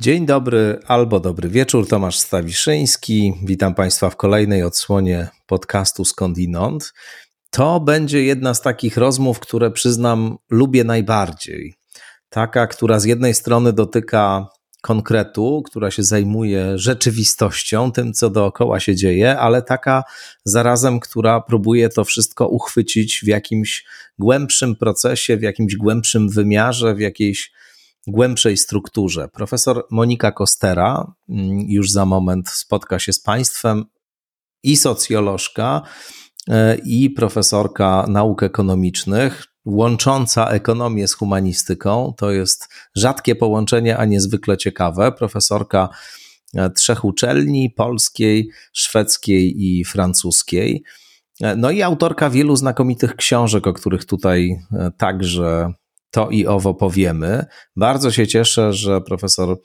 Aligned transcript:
Dzień 0.00 0.26
dobry 0.26 0.80
albo 0.86 1.20
dobry 1.20 1.48
wieczór, 1.48 1.88
Tomasz 1.88 2.18
Stawiszyński. 2.18 3.32
Witam 3.44 3.74
Państwa 3.74 4.10
w 4.10 4.16
kolejnej 4.16 4.62
odsłonie 4.62 5.28
podcastu 5.46 6.04
Skądinąd. 6.04 6.92
To 7.50 7.80
będzie 7.80 8.24
jedna 8.24 8.54
z 8.54 8.62
takich 8.62 8.96
rozmów, 8.96 9.40
które 9.40 9.70
przyznam 9.70 10.36
lubię 10.50 10.84
najbardziej. 10.84 11.74
Taka, 12.28 12.66
która 12.66 13.00
z 13.00 13.04
jednej 13.04 13.34
strony 13.34 13.72
dotyka 13.72 14.46
konkretu, 14.82 15.62
która 15.66 15.90
się 15.90 16.02
zajmuje 16.02 16.78
rzeczywistością, 16.78 17.92
tym 17.92 18.12
co 18.12 18.30
dookoła 18.30 18.80
się 18.80 18.96
dzieje, 18.96 19.38
ale 19.38 19.62
taka 19.62 20.02
zarazem, 20.44 21.00
która 21.00 21.40
próbuje 21.40 21.88
to 21.88 22.04
wszystko 22.04 22.48
uchwycić 22.48 23.20
w 23.24 23.26
jakimś 23.26 23.84
głębszym 24.18 24.76
procesie, 24.76 25.36
w 25.36 25.42
jakimś 25.42 25.76
głębszym 25.76 26.28
wymiarze, 26.28 26.94
w 26.94 27.00
jakiejś 27.00 27.57
głębszej 28.06 28.56
strukturze. 28.56 29.28
Profesor 29.28 29.86
Monika 29.90 30.32
Kostera 30.32 31.12
mm, 31.28 31.60
już 31.60 31.90
za 31.90 32.06
moment 32.06 32.48
spotka 32.48 32.98
się 32.98 33.12
z 33.12 33.20
Państwem 33.20 33.84
i 34.62 34.76
socjolożka, 34.76 35.82
e, 36.48 36.76
i 36.84 37.10
profesorka 37.10 38.06
nauk 38.08 38.42
ekonomicznych, 38.42 39.44
łącząca 39.64 40.50
ekonomię 40.50 41.08
z 41.08 41.14
humanistyką. 41.14 42.14
To 42.16 42.30
jest 42.30 42.68
rzadkie 42.94 43.36
połączenie, 43.36 43.96
a 43.98 44.04
niezwykle 44.04 44.56
ciekawe. 44.56 45.12
Profesorka 45.12 45.88
e, 46.54 46.70
trzech 46.70 47.04
uczelni 47.04 47.70
polskiej, 47.70 48.50
szwedzkiej 48.72 49.54
i 49.56 49.84
francuskiej. 49.84 50.82
E, 51.40 51.56
no 51.56 51.70
i 51.70 51.82
autorka 51.82 52.30
wielu 52.30 52.56
znakomitych 52.56 53.16
książek, 53.16 53.66
o 53.66 53.72
których 53.72 54.04
tutaj 54.04 54.58
także 54.96 55.72
to 56.10 56.30
i 56.30 56.46
owo 56.46 56.74
powiemy. 56.74 57.44
Bardzo 57.76 58.10
się 58.10 58.26
cieszę, 58.26 58.72
że 58.72 59.00
profesor 59.00 59.58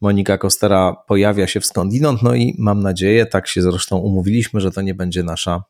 Monika 0.00 0.38
Kostera 0.38 0.96
pojawia 1.08 1.46
się 1.46 1.60
w 1.60 1.66
skądinąd, 1.66 2.22
no 2.22 2.34
i 2.34 2.54
mam 2.58 2.80
nadzieję, 2.80 3.26
tak 3.26 3.48
się 3.48 3.62
zresztą 3.62 3.98
umówiliśmy, 3.98 4.60
że 4.60 4.70
to 4.70 4.82
nie 4.82 4.94
będzie 4.94 5.22
nasza 5.22 5.62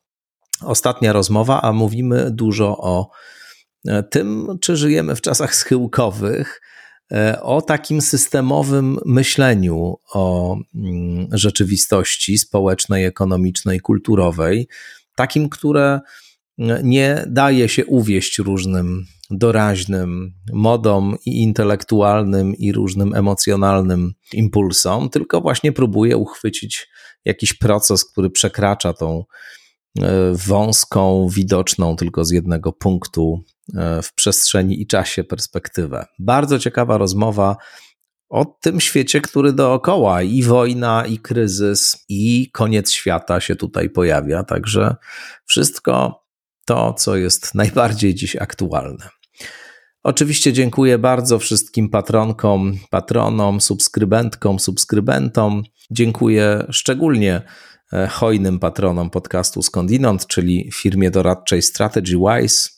ostatnia 0.61 1.13
rozmowa, 1.13 1.61
a 1.61 1.73
mówimy 1.73 2.31
dużo 2.31 2.77
o 2.77 3.09
e, 3.87 4.03
tym, 4.03 4.47
czy 4.61 4.75
żyjemy 4.75 5.15
w 5.15 5.21
czasach 5.21 5.55
schyłkowych, 5.55 6.61
e, 7.11 7.41
o 7.41 7.61
takim 7.61 8.01
systemowym 8.01 8.97
myśleniu 9.05 9.95
o 10.13 10.57
mm, 10.75 11.27
rzeczywistości 11.31 12.37
społecznej, 12.37 13.05
ekonomicznej, 13.05 13.79
kulturowej, 13.79 14.67
takim, 15.15 15.49
które 15.49 15.99
nie 16.83 17.25
daje 17.27 17.69
się 17.69 17.85
uwieść 17.85 18.39
różnym 18.39 19.05
doraźnym 19.31 20.33
modom 20.53 21.15
i 21.25 21.41
intelektualnym, 21.41 22.55
i 22.55 22.71
różnym 22.71 23.15
emocjonalnym 23.15 24.13
impulsom, 24.33 25.09
tylko 25.09 25.41
właśnie 25.41 25.71
próbuje 25.71 26.17
uchwycić 26.17 26.87
jakiś 27.25 27.53
proces, 27.53 28.05
który 28.05 28.29
przekracza 28.29 28.93
tą 28.93 29.23
e, 29.99 30.33
wąską, 30.47 31.27
widoczną 31.31 31.95
tylko 31.95 32.25
z 32.25 32.31
jednego 32.31 32.73
punktu 32.73 33.43
e, 33.75 34.01
w 34.01 34.13
przestrzeni 34.13 34.81
i 34.81 34.87
czasie 34.87 35.23
perspektywę. 35.23 36.05
Bardzo 36.19 36.59
ciekawa 36.59 36.97
rozmowa 36.97 37.55
o 38.29 38.45
tym 38.45 38.79
świecie, 38.79 39.21
który 39.21 39.53
dookoła 39.53 40.21
i 40.21 40.43
wojna, 40.43 41.05
i 41.05 41.17
kryzys, 41.17 42.05
i 42.09 42.51
koniec 42.51 42.91
świata 42.91 43.41
się 43.41 43.55
tutaj 43.55 43.89
pojawia. 43.89 44.43
Także 44.43 44.95
wszystko 45.45 46.22
to, 46.65 46.93
co 46.93 47.15
jest 47.15 47.55
najbardziej 47.55 48.15
dziś 48.15 48.35
aktualne. 48.35 49.09
Oczywiście 50.03 50.53
dziękuję 50.53 50.97
bardzo 50.97 51.39
wszystkim 51.39 51.89
patronkom, 51.89 52.77
patronom, 52.89 53.61
subskrybentkom, 53.61 54.59
subskrybentom. 54.59 55.63
Dziękuję 55.91 56.65
szczególnie 56.69 57.41
e, 57.93 58.07
hojnym 58.07 58.59
patronom 58.59 59.09
podcastu 59.09 59.61
Skądinąd, 59.61 60.27
czyli 60.27 60.71
firmie 60.73 61.11
doradczej 61.11 61.61
Strategy 61.61 62.17
Wise, 62.17 62.69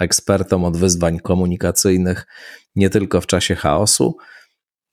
ekspertom 0.00 0.64
od 0.64 0.76
wyzwań 0.76 1.18
komunikacyjnych 1.18 2.26
nie 2.76 2.90
tylko 2.90 3.20
w 3.20 3.26
czasie 3.26 3.54
chaosu. 3.54 4.16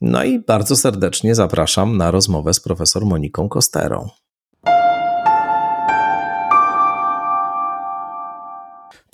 No 0.01 0.23
i 0.23 0.39
bardzo 0.39 0.75
serdecznie 0.75 1.35
zapraszam 1.35 1.97
na 1.97 2.11
rozmowę 2.11 2.53
z 2.53 2.59
profesor 2.59 3.05
Moniką 3.05 3.49
Kosterą. 3.49 4.09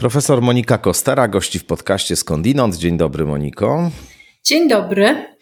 Profesor 0.03 0.41
Monika 0.41 0.77
Kostera 0.77 1.27
gości 1.27 1.59
w 1.59 1.65
podcaście 1.65 2.15
Skądinąd. 2.15 2.75
Dzień 2.75 2.97
dobry, 2.97 3.25
Moniko. 3.25 3.91
Dzień 4.43 4.69
dobry. 4.69 5.35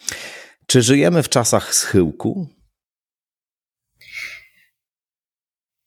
Czy 0.66 0.82
żyjemy 0.82 1.24
w 1.24 1.30
czasach 1.30 1.76
schyłku? 1.76 2.48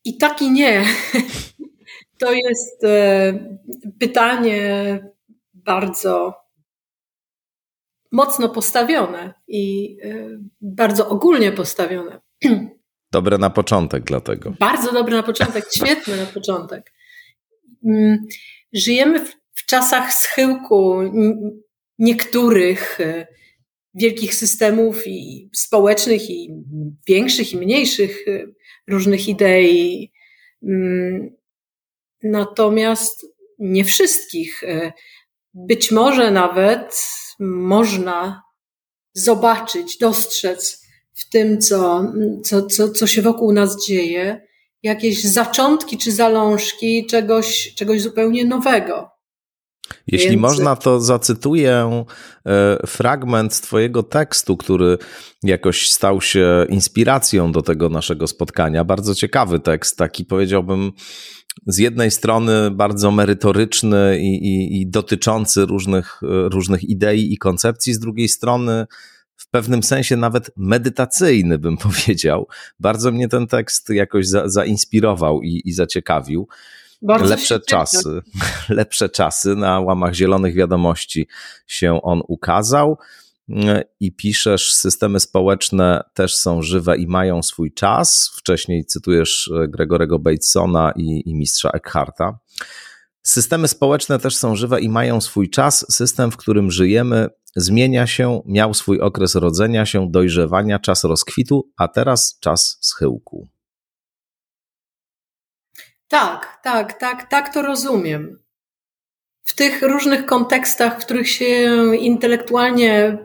I 0.05 0.17
tak 0.17 0.43
i 0.43 0.51
nie. 0.51 0.85
To 2.19 2.33
jest 2.33 2.85
e, 2.85 3.59
pytanie 3.99 4.99
bardzo 5.53 6.35
mocno 8.13 8.49
postawione 8.49 9.35
i 9.49 9.97
e, 10.03 10.29
bardzo 10.61 11.09
ogólnie 11.09 11.53
postawione. 11.53 12.21
Dobre 13.13 13.39
na 13.39 13.51
początek, 13.51 14.05
dlatego. 14.05 14.55
Bardzo 14.61 14.93
dobre 14.93 15.17
na 15.17 15.23
początek, 15.23 15.65
świetny 15.73 16.17
na 16.17 16.27
początek. 16.27 16.93
Żyjemy 18.75 19.27
w, 19.27 19.37
w 19.55 19.67
czasach 19.67 20.15
schyłku 20.15 21.01
niektórych 21.99 23.01
e, 23.01 23.27
wielkich 23.95 24.35
systemów 24.35 25.07
i 25.07 25.51
społecznych 25.55 26.31
i 26.31 26.51
większych 27.09 27.53
i 27.53 27.57
mniejszych 27.57 28.29
e, 28.29 28.47
różnych 28.89 29.29
idei. 29.29 30.13
Mm, 30.63 31.37
natomiast 32.23 33.27
nie 33.59 33.85
wszystkich. 33.85 34.65
E, 34.65 34.93
być 35.55 35.91
może 35.91 36.31
nawet 36.31 37.07
można 37.39 38.43
zobaczyć, 39.13 39.99
dostrzec 39.99 40.85
w 41.15 41.29
tym, 41.31 41.61
co, 41.61 42.13
co, 42.45 42.67
co, 42.67 42.89
co 42.89 43.07
się 43.07 43.23
wokół 43.23 43.53
nas 43.53 43.87
dzieje, 43.87 44.47
jakieś 44.85 45.25
zaczątki 45.25 45.99
czy 45.99 46.13
zalążki 46.13 47.07
czegoś, 47.07 47.75
czegoś 47.75 48.03
zupełnie 48.03 48.45
nowego. 48.45 49.11
Jeśli 50.07 50.31
Więc... 50.31 50.43
można, 50.43 50.77
to 50.77 51.01
zacytuję 51.01 52.05
e, 52.47 52.87
fragment 52.87 53.61
Twojego 53.61 54.03
tekstu, 54.03 54.57
który 54.57 54.99
jakoś 55.43 55.91
stał 55.91 56.21
się 56.21 56.67
inspiracją 56.69 57.53
do 57.53 57.63
tego 57.63 57.89
naszego 57.89 58.27
spotkania. 58.27 58.85
Bardzo 58.85 59.15
ciekawy 59.15 59.61
tekst, 59.61 59.99
taki 59.99 60.25
powiedziałbym 60.25 60.93
z 61.67 61.79
jednej 61.79 62.11
strony 62.11 62.71
bardzo 62.71 63.11
merytoryczny 63.11 64.19
i, 64.21 64.47
i, 64.47 64.81
i 64.81 64.91
dotyczący 64.91 65.67
różnych, 65.67 66.21
e, 66.23 66.49
różnych 66.49 66.85
idei 66.85 67.33
i 67.33 67.39
koncepcji, 67.39 67.95
z 67.95 67.99
drugiej 67.99 68.29
strony 68.29 68.87
w 69.45 69.49
pewnym 69.49 69.83
sensie 69.83 70.17
nawet 70.17 70.51
medytacyjny, 70.57 71.59
bym 71.59 71.77
powiedział. 71.87 72.49
Bardzo 72.81 73.13
mnie 73.13 73.29
ten 73.29 73.47
tekst 73.47 73.91
jakoś 73.91 74.29
za, 74.29 74.49
zainspirował 74.49 75.43
i, 75.43 75.63
i 75.65 75.73
zaciekawił. 75.73 76.49
Bardzo 77.03 77.31
lepsze 77.31 77.61
czasy, 77.61 78.23
lepsze 78.69 79.09
czasy 79.09 79.57
na 79.57 79.81
łamach 79.81 80.15
zielonych 80.15 80.55
wiadomości 80.55 81.29
się 81.67 82.03
on 82.03 82.23
ukazał 82.29 82.99
i 84.01 84.13
piszesz, 84.13 84.75
systemy 84.75 85.21
społeczne 85.21 86.05
też 86.15 86.37
są 86.37 86.63
żywe 86.63 86.97
i 86.97 87.07
mają 87.07 87.43
swój 87.43 87.73
czas. 87.73 88.33
Wcześniej 88.37 88.85
cytujesz 88.85 89.51
Gregorego 89.69 90.19
Batesona 90.19 90.93
i, 90.97 91.23
i 91.27 91.35
mistrza 91.35 91.71
Eckharta. 91.71 92.39
Systemy 93.23 93.69
społeczne 93.69 94.19
też 94.19 94.37
są 94.37 94.57
żywe 94.57 94.81
i 94.81 94.89
mają 94.89 95.21
swój 95.21 95.51
czas. 95.51 95.87
System, 95.91 96.31
w 96.31 96.37
którym 96.37 96.71
żyjemy, 96.71 97.29
zmienia 97.57 98.07
się, 98.07 98.43
miał 98.47 98.75
swój 98.75 99.01
okres 99.01 99.35
rodzenia 99.35 99.87
się, 99.87 100.11
dojrzewania, 100.11 100.79
czas 100.79 101.05
rozkwitu, 101.05 101.71
a 101.77 101.89
teraz 101.89 102.39
czas 102.41 102.79
schyłku. 102.81 103.49
Tak, 106.09 106.61
tak, 106.63 106.93
tak, 106.93 107.31
tak 107.31 107.55
to 107.55 107.63
rozumiem. 107.63 108.39
W 109.45 109.55
tych 109.55 109.83
różnych 109.83 110.27
kontekstach, 110.27 111.01
w 111.01 111.05
których 111.05 111.31
się 111.31 111.75
intelektualnie 111.97 113.19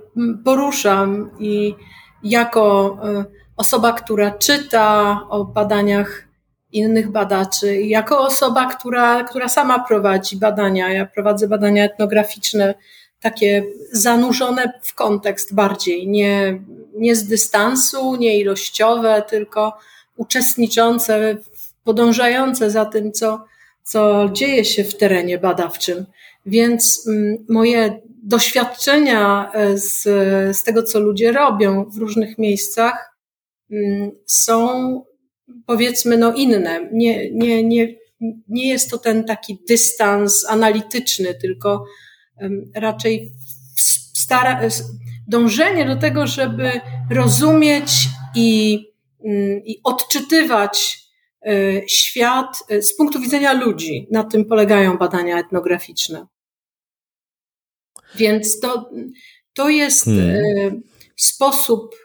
poruszam 0.46 1.32
i 1.40 1.76
jako 2.24 2.98
e, 3.04 3.26
osoba, 3.58 3.94
która 3.94 4.32
czyta 4.32 5.20
o 5.30 5.46
badaniach 5.46 6.28
innych 6.72 7.12
badaczy, 7.12 7.82
jako 7.82 8.20
osoba, 8.20 8.66
która, 8.66 9.24
która 9.24 9.50
sama 9.50 9.80
prowadzi 9.80 10.38
badania, 10.38 10.94
ja 10.94 11.06
prowadzę 11.06 11.48
badania 11.48 11.84
etnograficzne 11.84 12.74
takie 13.22 13.64
zanurzone 13.92 14.74
w 14.84 14.94
kontekst 14.94 15.54
bardziej, 15.54 16.08
nie, 16.08 16.62
nie 16.96 17.16
z 17.16 17.28
dystansu, 17.28 18.16
nie 18.16 18.40
ilościowe, 18.40 19.24
tylko 19.30 19.78
uczestniczące, 20.18 21.38
podążające 21.84 22.72
za 22.72 22.86
tym, 22.86 23.12
co, 23.12 23.46
co 23.84 24.30
dzieje 24.34 24.66
się 24.66 24.84
w 24.84 24.98
terenie 24.98 25.38
badawczym. 25.38 26.06
Więc 26.46 27.08
mm, 27.08 27.46
moje 27.50 28.02
doświadczenia 28.24 29.52
z, 29.76 30.04
z 30.58 30.64
tego, 30.64 30.84
co 30.84 31.00
ludzie 31.00 31.32
robią 31.32 31.86
w 31.86 31.98
różnych 31.98 32.38
miejscach, 32.38 33.16
mm, 33.72 34.12
są 34.26 35.02
powiedzmy 35.66 36.18
no 36.18 36.34
inne. 36.34 36.90
Nie, 36.92 37.32
nie, 37.32 37.64
nie, 37.64 37.96
nie 38.48 38.70
jest 38.70 38.90
to 38.90 38.98
ten 38.98 39.24
taki 39.24 39.58
dystans 39.68 40.46
analityczny, 40.50 41.34
tylko 41.34 41.86
raczej 42.76 43.32
stara, 44.14 44.62
dążenie 45.28 45.86
do 45.86 45.96
tego, 45.96 46.28
żeby 46.28 46.72
rozumieć 47.12 47.92
i, 48.36 48.80
mm, 49.26 49.66
i 49.66 49.80
odczytywać 49.84 51.00
e, 51.42 51.88
świat 51.88 52.64
e, 52.70 52.82
z 52.82 52.96
punktu 52.96 53.20
widzenia 53.20 53.54
ludzi. 53.54 54.08
Na 54.12 54.24
tym 54.24 54.46
polegają 54.46 54.98
badania 54.98 55.40
etnograficzne. 55.40 56.28
Więc 58.16 58.60
to, 58.60 58.90
to 59.54 59.70
jest 59.70 60.06
hmm. 60.06 60.36
E, 60.36 60.72
sposób 61.16 61.96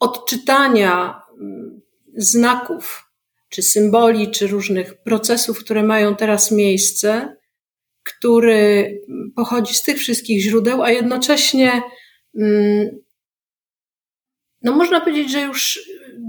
odczytania 0.00 1.22
mm, 1.40 1.80
znaków, 2.16 3.12
czy 3.48 3.62
symboli, 3.62 4.30
czy 4.30 4.46
różnych 4.46 5.02
procesów, 5.02 5.58
które 5.58 5.82
mają 5.82 6.16
teraz 6.16 6.50
miejsce, 6.50 7.36
który 8.02 9.00
pochodzi 9.36 9.74
z 9.74 9.82
tych 9.82 9.98
wszystkich 9.98 10.42
źródeł, 10.42 10.82
a 10.82 10.90
jednocześnie, 10.90 11.82
mm, 12.38 12.88
no 14.62 14.72
można 14.72 15.00
powiedzieć, 15.00 15.32
że 15.32 15.40
już 15.40 15.80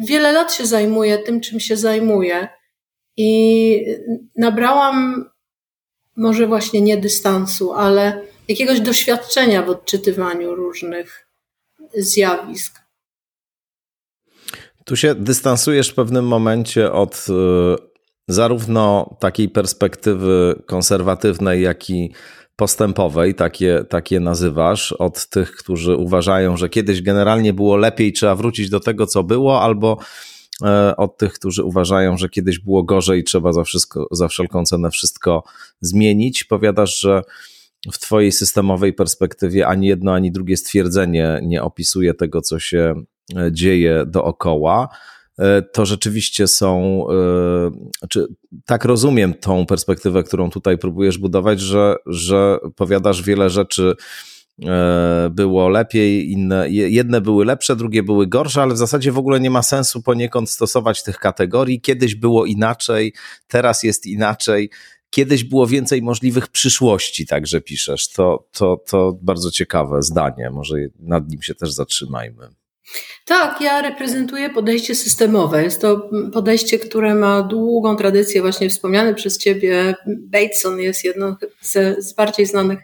wiele 0.07 0.31
lat 0.31 0.53
się 0.53 0.65
zajmuję 0.65 1.17
tym, 1.17 1.41
czym 1.41 1.59
się 1.59 1.77
zajmuję. 1.77 2.47
I 3.17 3.85
nabrałam 4.35 5.25
może 6.15 6.47
właśnie 6.47 6.81
nie 6.81 6.97
dystansu, 6.97 7.73
ale 7.73 8.21
jakiegoś 8.47 8.79
doświadczenia 8.79 9.63
w 9.63 9.69
odczytywaniu 9.69 10.55
różnych 10.55 11.27
zjawisk. 11.93 12.83
Tu 14.85 14.95
się 14.95 15.15
dystansujesz 15.15 15.89
w 15.89 15.95
pewnym 15.95 16.27
momencie 16.27 16.91
od 16.91 17.25
y, 17.29 17.92
zarówno 18.27 19.15
takiej 19.19 19.49
perspektywy 19.49 20.61
konserwatywnej, 20.65 21.61
jak 21.61 21.89
i 21.89 22.11
postępowej, 22.55 23.35
takie, 23.35 23.85
takie 23.89 24.19
nazywasz, 24.19 24.91
od 24.91 25.29
tych, 25.29 25.51
którzy 25.51 25.95
uważają, 25.95 26.57
że 26.57 26.69
kiedyś 26.69 27.01
generalnie 27.01 27.53
było 27.53 27.77
lepiej, 27.77 28.13
trzeba 28.13 28.35
wrócić 28.35 28.69
do 28.69 28.79
tego, 28.79 29.07
co 29.07 29.23
było, 29.23 29.61
albo 29.61 29.97
e, 30.63 30.95
od 30.97 31.17
tych, 31.17 31.33
którzy 31.33 31.63
uważają, 31.63 32.17
że 32.17 32.29
kiedyś 32.29 32.59
było 32.59 32.83
gorzej, 32.83 33.23
trzeba 33.23 33.53
za, 33.53 33.63
wszystko, 33.63 34.07
za 34.11 34.27
wszelką 34.27 34.65
cenę 34.65 34.89
wszystko 34.89 35.43
zmienić. 35.81 36.43
Powiadasz, 36.43 36.99
że 36.99 37.21
w 37.91 37.99
Twojej 37.99 38.31
systemowej 38.31 38.93
perspektywie 38.93 39.67
ani 39.67 39.87
jedno, 39.87 40.13
ani 40.13 40.31
drugie 40.31 40.57
stwierdzenie 40.57 41.39
nie 41.43 41.63
opisuje 41.63 42.13
tego, 42.13 42.41
co 42.41 42.59
się 42.59 42.93
e, 43.35 43.51
dzieje 43.51 44.03
dookoła. 44.07 44.89
E, 45.39 45.61
to 45.61 45.85
rzeczywiście 45.85 46.47
są, 46.47 47.03
e, 48.01 48.07
czy 48.09 48.27
tak 48.65 48.85
rozumiem 48.85 49.33
tą 49.33 49.65
perspektywę, 49.65 50.23
którą 50.23 50.49
tutaj 50.49 50.77
próbujesz 50.77 51.17
budować, 51.17 51.59
że, 51.59 51.95
że 52.05 52.57
powiadasz 52.75 53.21
wiele 53.21 53.49
rzeczy 53.49 53.95
e, 54.65 55.29
było 55.31 55.69
lepiej, 55.69 56.31
inne, 56.31 56.69
jedne 56.69 57.21
były 57.21 57.45
lepsze, 57.45 57.75
drugie 57.75 58.03
były 58.03 58.27
gorsze, 58.27 58.61
ale 58.61 58.73
w 58.73 58.77
zasadzie 58.77 59.11
w 59.11 59.17
ogóle 59.17 59.39
nie 59.39 59.49
ma 59.49 59.63
sensu 59.63 60.01
poniekąd 60.01 60.49
stosować 60.49 61.03
tych 61.03 61.17
kategorii. 61.17 61.81
Kiedyś 61.81 62.15
było 62.15 62.45
inaczej, 62.45 63.13
teraz 63.47 63.83
jest 63.83 64.05
inaczej. 64.05 64.69
Kiedyś 65.09 65.43
było 65.43 65.67
więcej 65.67 66.01
możliwych 66.01 66.47
przyszłości, 66.47 67.25
także 67.25 67.61
piszesz. 67.61 68.09
To, 68.09 68.47
to, 68.51 68.77
to 68.87 69.17
bardzo 69.21 69.51
ciekawe 69.51 70.01
zdanie. 70.01 70.49
Może 70.49 70.75
nad 70.99 71.29
nim 71.29 71.41
się 71.41 71.55
też 71.55 71.71
zatrzymajmy. 71.71 72.62
Tak, 73.25 73.61
ja 73.61 73.81
reprezentuję 73.81 74.49
podejście 74.49 74.95
systemowe. 74.95 75.63
Jest 75.63 75.81
to 75.81 76.09
podejście, 76.33 76.79
które 76.79 77.15
ma 77.15 77.41
długą 77.41 77.95
tradycję. 77.95 78.41
Właśnie 78.41 78.69
wspomniany 78.69 79.15
przez 79.15 79.37
Ciebie 79.37 79.95
Bateson 80.07 80.79
jest 80.79 81.03
jedną 81.03 81.35
z, 81.61 82.05
z 82.05 82.13
bardziej 82.13 82.45
znanych 82.45 82.79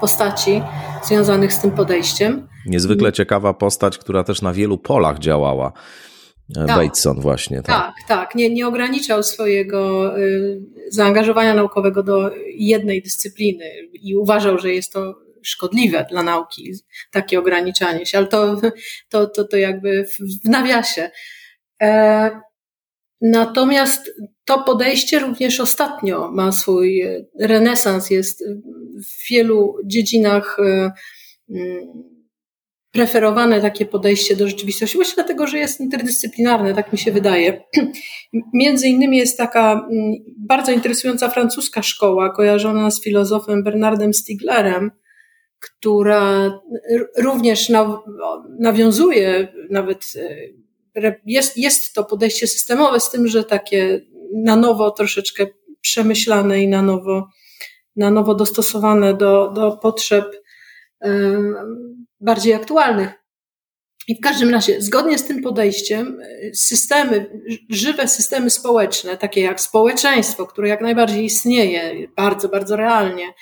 postaci 0.00 0.62
związanych 1.04 1.52
z 1.52 1.60
tym 1.60 1.70
podejściem. 1.70 2.48
Niezwykle 2.66 3.12
ciekawa 3.12 3.54
postać, 3.54 3.98
która 3.98 4.24
też 4.24 4.42
na 4.42 4.52
wielu 4.52 4.78
polach 4.78 5.18
działała. 5.18 5.72
E, 6.56 6.66
tak. 6.66 6.76
Bateson 6.76 7.20
właśnie. 7.20 7.56
Tak, 7.56 7.66
tak. 7.66 7.94
tak. 8.08 8.34
Nie, 8.34 8.50
nie 8.50 8.66
ograniczał 8.66 9.22
swojego 9.22 10.12
y, 10.18 10.60
zaangażowania 10.90 11.54
naukowego 11.54 12.02
do 12.02 12.30
jednej 12.54 13.02
dyscypliny 13.02 13.64
i 13.92 14.16
uważał, 14.16 14.58
że 14.58 14.72
jest 14.72 14.92
to 14.92 15.25
szkodliwe 15.46 16.06
dla 16.10 16.22
nauki, 16.22 16.72
takie 17.10 17.38
ograniczanie 17.38 18.06
się, 18.06 18.18
ale 18.18 18.26
to, 18.26 18.60
to, 19.08 19.26
to, 19.26 19.44
to 19.44 19.56
jakby 19.56 20.04
w 20.44 20.48
nawiasie. 20.48 21.10
E, 21.82 22.30
natomiast 23.20 24.10
to 24.44 24.62
podejście 24.62 25.18
również 25.18 25.60
ostatnio 25.60 26.30
ma 26.32 26.52
swój 26.52 27.04
renesans, 27.40 28.10
jest 28.10 28.44
w 29.08 29.30
wielu 29.30 29.74
dziedzinach 29.84 30.56
e, 30.60 30.92
mm, 31.50 32.16
preferowane 32.96 33.60
takie 33.60 33.86
podejście 33.86 34.36
do 34.36 34.48
rzeczywistości, 34.48 34.96
właśnie 34.96 35.14
dlatego, 35.14 35.46
że 35.46 35.58
jest 35.58 35.80
interdyscyplinarne, 35.80 36.74
tak 36.74 36.92
mi 36.92 36.98
się 36.98 37.12
wydaje. 37.12 37.62
Między 38.54 38.88
innymi 38.88 39.18
jest 39.18 39.38
taka 39.38 39.72
mm, 39.72 40.14
bardzo 40.38 40.72
interesująca 40.72 41.28
francuska 41.28 41.82
szkoła, 41.82 42.32
kojarzona 42.32 42.90
z 42.90 43.02
filozofem 43.02 43.62
Bernardem 43.62 44.14
Stiglerem, 44.14 44.90
która 45.60 46.60
również 47.18 47.72
nawiązuje, 48.58 49.48
nawet 49.70 50.12
e, 50.96 51.16
jest, 51.26 51.56
jest 51.56 51.94
to 51.94 52.04
podejście 52.04 52.46
systemowe 52.46 53.00
z 53.00 53.10
tym, 53.10 53.28
że 53.28 53.44
takie 53.44 54.00
na 54.34 54.56
nowo 54.56 54.90
troszeczkę 54.90 55.46
przemyślane 55.80 56.62
i 56.62 56.68
na 56.68 56.82
nowo, 56.82 57.28
na 57.96 58.10
nowo 58.10 58.34
dostosowane 58.34 59.14
do, 59.14 59.50
do 59.54 59.76
potrzeb 59.76 60.42
e, 61.02 61.10
bardziej 62.20 62.54
aktualnych. 62.54 63.26
I 64.08 64.16
w 64.16 64.20
każdym 64.20 64.50
razie, 64.50 64.82
zgodnie 64.82 65.18
z 65.18 65.24
tym 65.24 65.42
podejściem, 65.42 66.20
e, 66.20 66.54
systemy, 66.54 67.40
żywe 67.70 68.08
systemy 68.08 68.50
społeczne, 68.50 69.16
takie 69.16 69.40
jak 69.40 69.60
społeczeństwo, 69.60 70.46
które 70.46 70.68
jak 70.68 70.80
najbardziej 70.80 71.24
istnieje, 71.24 72.08
bardzo, 72.16 72.48
bardzo 72.48 72.76
realnie, 72.76 73.32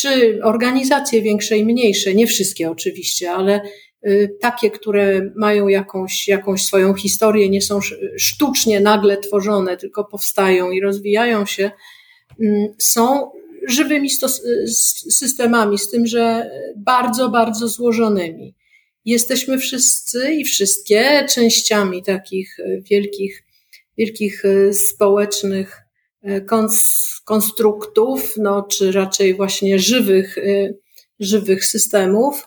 czy 0.00 0.40
organizacje 0.42 1.22
większe 1.22 1.58
i 1.58 1.64
mniejsze, 1.64 2.14
nie 2.14 2.26
wszystkie 2.26 2.70
oczywiście, 2.70 3.32
ale 3.32 3.60
y, 4.06 4.36
takie, 4.40 4.70
które 4.70 5.32
mają 5.36 5.68
jakąś, 5.68 6.28
jakąś 6.28 6.64
swoją 6.64 6.94
historię, 6.94 7.48
nie 7.48 7.62
są 7.62 7.80
sztucznie 8.18 8.80
nagle 8.80 9.16
tworzone, 9.18 9.76
tylko 9.76 10.04
powstają 10.04 10.70
i 10.70 10.80
rozwijają 10.80 11.46
się, 11.46 11.70
mm, 12.40 12.68
są 12.78 13.30
żywymi 13.68 14.08
systemami, 15.10 15.78
z 15.78 15.90
tym, 15.90 16.06
że 16.06 16.50
bardzo, 16.76 17.28
bardzo 17.28 17.68
złożonymi. 17.68 18.54
Jesteśmy 19.04 19.58
wszyscy 19.58 20.34
i 20.34 20.44
wszystkie 20.44 21.26
częściami 21.34 22.02
takich 22.02 22.58
y, 22.58 22.82
wielkich, 22.90 23.44
wielkich 23.98 24.44
y, 24.44 24.74
społecznych 24.74 25.89
konstruktów, 27.24 28.34
no, 28.36 28.62
czy 28.62 28.92
raczej 28.92 29.34
właśnie 29.34 29.78
żywych, 29.78 30.38
y, 30.38 30.78
żywych 31.20 31.64
systemów. 31.64 32.46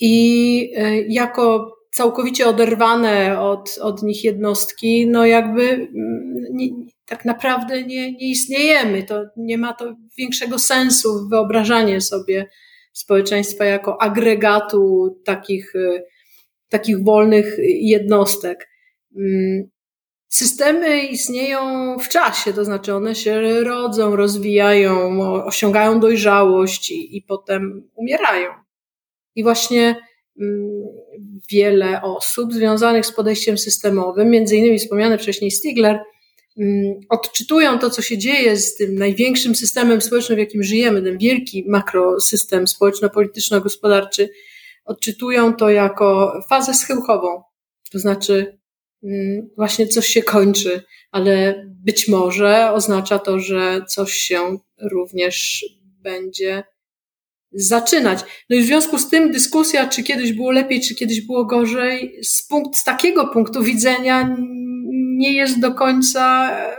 I 0.00 0.60
y, 0.78 1.06
jako 1.08 1.74
całkowicie 1.92 2.46
oderwane 2.46 3.40
od, 3.40 3.78
od 3.82 4.02
nich 4.02 4.24
jednostki, 4.24 5.06
no 5.06 5.26
jakby 5.26 5.62
mm, 5.62 6.44
nie, 6.50 6.68
tak 7.06 7.24
naprawdę 7.24 7.82
nie, 7.82 8.12
nie 8.12 8.30
istniejemy. 8.30 9.02
To 9.02 9.24
nie 9.36 9.58
ma 9.58 9.74
to 9.74 9.96
większego 10.18 10.58
sensu 10.58 11.28
wyobrażanie 11.28 12.00
sobie 12.00 12.48
społeczeństwa 12.92 13.64
jako 13.64 14.02
agregatu 14.02 15.16
takich, 15.24 15.74
y, 15.74 16.04
takich 16.68 17.04
wolnych 17.04 17.56
jednostek. 17.80 18.68
Systemy 20.28 21.00
istnieją 21.06 21.96
w 21.98 22.08
czasie, 22.08 22.52
to 22.52 22.64
znaczy 22.64 22.94
one 22.94 23.14
się 23.14 23.60
rodzą, 23.64 24.16
rozwijają, 24.16 25.22
osiągają 25.44 26.00
dojrzałość 26.00 26.90
i, 26.90 27.16
i 27.16 27.22
potem 27.22 27.90
umierają. 27.94 28.50
I 29.34 29.42
właśnie 29.42 29.96
mm, 30.40 30.70
wiele 31.50 32.02
osób 32.02 32.52
związanych 32.52 33.06
z 33.06 33.12
podejściem 33.12 33.58
systemowym, 33.58 34.30
między 34.30 34.56
innymi 34.56 34.78
wspomniany 34.78 35.18
wcześniej 35.18 35.50
Stigler, 35.50 36.00
mm, 36.58 37.00
odczytują 37.08 37.78
to, 37.78 37.90
co 37.90 38.02
się 38.02 38.18
dzieje 38.18 38.56
z 38.56 38.76
tym 38.76 38.94
największym 38.94 39.54
systemem 39.54 40.00
społecznym, 40.00 40.36
w 40.36 40.40
jakim 40.40 40.62
żyjemy, 40.62 41.02
ten 41.02 41.18
wielki 41.18 41.64
makrosystem 41.68 42.68
społeczno-polityczno-gospodarczy, 42.68 44.28
odczytują 44.84 45.54
to 45.54 45.70
jako 45.70 46.32
fazę 46.48 46.74
schyłkową. 46.74 47.42
To 47.92 47.98
znaczy, 47.98 48.57
właśnie 49.56 49.86
coś 49.86 50.06
się 50.06 50.22
kończy, 50.22 50.82
ale 51.10 51.64
być 51.84 52.08
może 52.08 52.72
oznacza 52.72 53.18
to, 53.18 53.40
że 53.40 53.84
coś 53.88 54.12
się 54.12 54.58
również 54.92 55.64
będzie 56.02 56.64
zaczynać. 57.52 58.20
No 58.50 58.56
i 58.56 58.60
w 58.60 58.66
związku 58.66 58.98
z 58.98 59.10
tym 59.10 59.32
dyskusja, 59.32 59.88
czy 59.88 60.02
kiedyś 60.02 60.32
było 60.32 60.52
lepiej, 60.52 60.80
czy 60.80 60.94
kiedyś 60.94 61.20
było 61.20 61.44
gorzej, 61.44 62.18
z, 62.22 62.46
punkt, 62.46 62.76
z 62.76 62.84
takiego 62.84 63.26
punktu 63.26 63.62
widzenia 63.62 64.36
nie 65.18 65.32
jest 65.32 65.60
do 65.60 65.74
końca 65.74 66.50
e, 66.52 66.76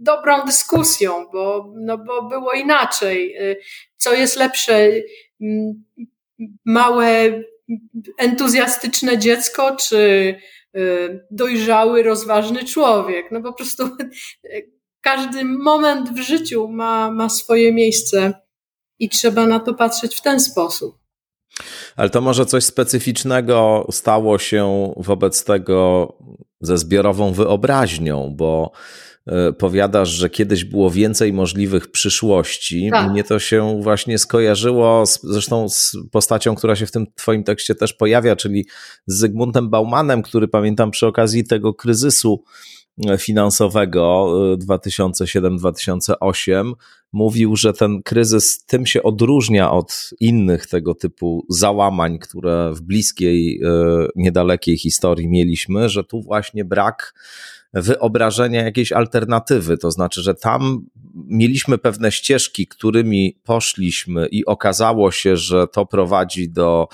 dobrą 0.00 0.44
dyskusją, 0.46 1.26
bo, 1.32 1.74
no 1.76 1.98
bo 1.98 2.22
było 2.22 2.52
inaczej. 2.52 3.34
E, 3.36 3.56
co 3.96 4.14
jest 4.14 4.36
lepsze, 4.36 4.90
małe, 6.64 7.42
entuzjastyczne 8.18 9.18
dziecko, 9.18 9.76
czy 9.76 10.34
dojrzały, 11.30 12.02
rozważny 12.02 12.64
człowiek? 12.64 13.26
No 13.30 13.42
po 13.42 13.52
prostu 13.52 13.88
każdy 15.00 15.44
moment 15.44 16.10
w 16.10 16.18
życiu 16.18 16.68
ma, 16.68 17.10
ma 17.10 17.28
swoje 17.28 17.72
miejsce 17.72 18.32
i 18.98 19.08
trzeba 19.08 19.46
na 19.46 19.60
to 19.60 19.74
patrzeć 19.74 20.16
w 20.16 20.22
ten 20.22 20.40
sposób. 20.40 20.98
Ale 21.96 22.10
to 22.10 22.20
może 22.20 22.46
coś 22.46 22.64
specyficznego 22.64 23.86
stało 23.90 24.38
się 24.38 24.92
wobec 24.96 25.44
tego 25.44 26.08
ze 26.60 26.78
zbiorową 26.78 27.32
wyobraźnią, 27.32 28.34
bo 28.36 28.72
powiadasz, 29.58 30.08
że 30.08 30.30
kiedyś 30.30 30.64
było 30.64 30.90
więcej 30.90 31.32
możliwych 31.32 31.90
przyszłości. 31.90 32.88
Tak. 32.90 33.10
Mnie 33.10 33.24
to 33.24 33.38
się 33.38 33.80
właśnie 33.82 34.18
skojarzyło 34.18 35.06
z, 35.06 35.20
zresztą 35.22 35.68
z 35.68 35.96
postacią, 36.10 36.54
która 36.54 36.76
się 36.76 36.86
w 36.86 36.90
tym 36.90 37.06
twoim 37.14 37.44
tekście 37.44 37.74
też 37.74 37.92
pojawia, 37.92 38.36
czyli 38.36 38.66
z 39.06 39.18
Zygmuntem 39.18 39.70
Baumanem, 39.70 40.22
który 40.22 40.48
pamiętam 40.48 40.90
przy 40.90 41.06
okazji 41.06 41.44
tego 41.44 41.74
kryzysu 41.74 42.44
finansowego 43.18 44.32
2007-2008 44.58 46.70
y, 46.70 46.74
mówił, 47.12 47.56
że 47.56 47.72
ten 47.72 48.02
kryzys 48.02 48.64
tym 48.64 48.86
się 48.86 49.02
odróżnia 49.02 49.70
od 49.70 50.10
innych 50.20 50.66
tego 50.66 50.94
typu 50.94 51.46
załamań, 51.48 52.18
które 52.18 52.72
w 52.74 52.80
bliskiej, 52.80 53.60
niedalekiej 54.16 54.78
historii 54.78 55.28
mieliśmy, 55.28 55.88
że 55.88 56.04
tu 56.04 56.22
właśnie 56.22 56.64
brak 56.64 57.14
wyobrażenia 57.72 58.64
jakiejś 58.64 58.92
alternatywy. 58.92 59.78
To 59.78 59.90
znaczy, 59.90 60.22
że 60.22 60.34
tam 60.34 60.86
mieliśmy 61.14 61.78
pewne 61.78 62.12
ścieżki, 62.12 62.66
którymi 62.66 63.36
poszliśmy 63.44 64.26
i 64.26 64.46
okazało 64.46 65.10
się, 65.10 65.36
że 65.36 65.66
to 65.66 65.86
prowadzi 65.86 66.48
do 66.48 66.88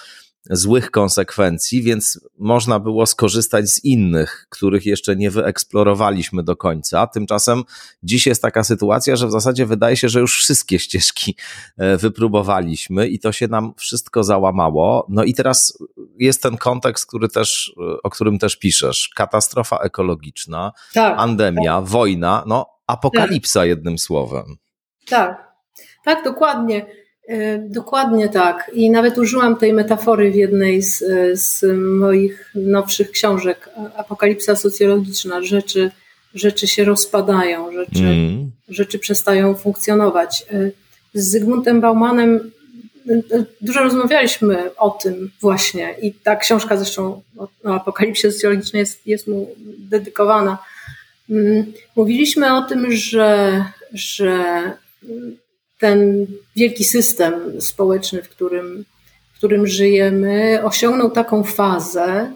złych 0.50 0.90
konsekwencji, 0.90 1.82
więc 1.82 2.20
można 2.38 2.80
było 2.80 3.06
skorzystać 3.06 3.68
z 3.68 3.84
innych, 3.84 4.46
których 4.50 4.86
jeszcze 4.86 5.16
nie 5.16 5.30
wyeksplorowaliśmy 5.30 6.42
do 6.42 6.56
końca. 6.56 7.06
Tymczasem 7.06 7.62
dziś 8.02 8.26
jest 8.26 8.42
taka 8.42 8.64
sytuacja, 8.64 9.16
że 9.16 9.26
w 9.26 9.30
zasadzie 9.30 9.66
wydaje 9.66 9.96
się, 9.96 10.08
że 10.08 10.20
już 10.20 10.38
wszystkie 10.38 10.78
ścieżki 10.78 11.36
e, 11.78 11.96
wypróbowaliśmy 11.96 13.08
i 13.08 13.18
to 13.18 13.32
się 13.32 13.48
nam 13.48 13.74
wszystko 13.76 14.24
załamało. 14.24 15.06
No 15.08 15.24
i 15.24 15.34
teraz 15.34 15.78
jest 16.18 16.42
ten 16.42 16.56
kontekst, 16.56 17.06
który 17.06 17.28
też, 17.28 17.74
o 18.02 18.10
którym 18.10 18.38
też 18.38 18.56
piszesz. 18.56 19.10
Katastrofa 19.14 19.78
ekologiczna, 19.78 20.72
tak, 20.94 21.16
pandemia, 21.16 21.80
tak. 21.80 21.84
wojna, 21.84 22.44
no 22.46 22.66
apokalipsa 22.86 23.60
tak. 23.60 23.68
jednym 23.68 23.98
słowem. 23.98 24.56
Tak, 25.08 25.52
tak, 26.04 26.24
dokładnie. 26.24 26.86
E, 27.28 27.58
dokładnie 27.58 28.28
tak. 28.28 28.70
I 28.74 28.90
nawet 28.90 29.18
użyłam 29.18 29.56
tej 29.56 29.72
metafory 29.72 30.30
w 30.30 30.34
jednej 30.34 30.82
z, 30.82 31.04
z 31.40 31.64
moich 31.76 32.50
nowszych 32.54 33.10
książek. 33.10 33.70
Apokalipsa 33.96 34.56
socjologiczna. 34.56 35.42
Rzeczy, 35.42 35.90
rzeczy 36.34 36.66
się 36.66 36.84
rozpadają, 36.84 37.72
rzeczy, 37.72 38.04
mm. 38.04 38.50
rzeczy 38.68 38.98
przestają 38.98 39.54
funkcjonować. 39.54 40.46
E, 40.52 40.70
z 41.14 41.30
Zygmuntem 41.30 41.80
Baumanem 41.80 42.50
e, 43.10 43.44
dużo 43.60 43.80
rozmawialiśmy 43.80 44.76
o 44.76 44.90
tym 44.90 45.30
właśnie 45.40 45.94
i 46.02 46.12
ta 46.12 46.36
książka 46.36 46.76
zresztą 46.76 47.22
o 47.64 47.74
apokalipsie 47.74 48.32
socjologicznej 48.32 48.80
jest, 48.80 49.06
jest 49.06 49.28
mu 49.28 49.54
dedykowana. 49.78 50.58
Mm, 51.30 51.72
mówiliśmy 51.96 52.54
o 52.54 52.62
tym, 52.62 52.92
że, 52.92 53.64
że 53.92 54.44
ten 55.78 56.26
wielki 56.56 56.84
system 56.84 57.60
społeczny, 57.60 58.22
w 58.22 58.28
którym, 58.28 58.84
w 59.34 59.36
którym 59.38 59.66
żyjemy, 59.66 60.60
osiągnął 60.64 61.10
taką 61.10 61.44
fazę, 61.44 62.34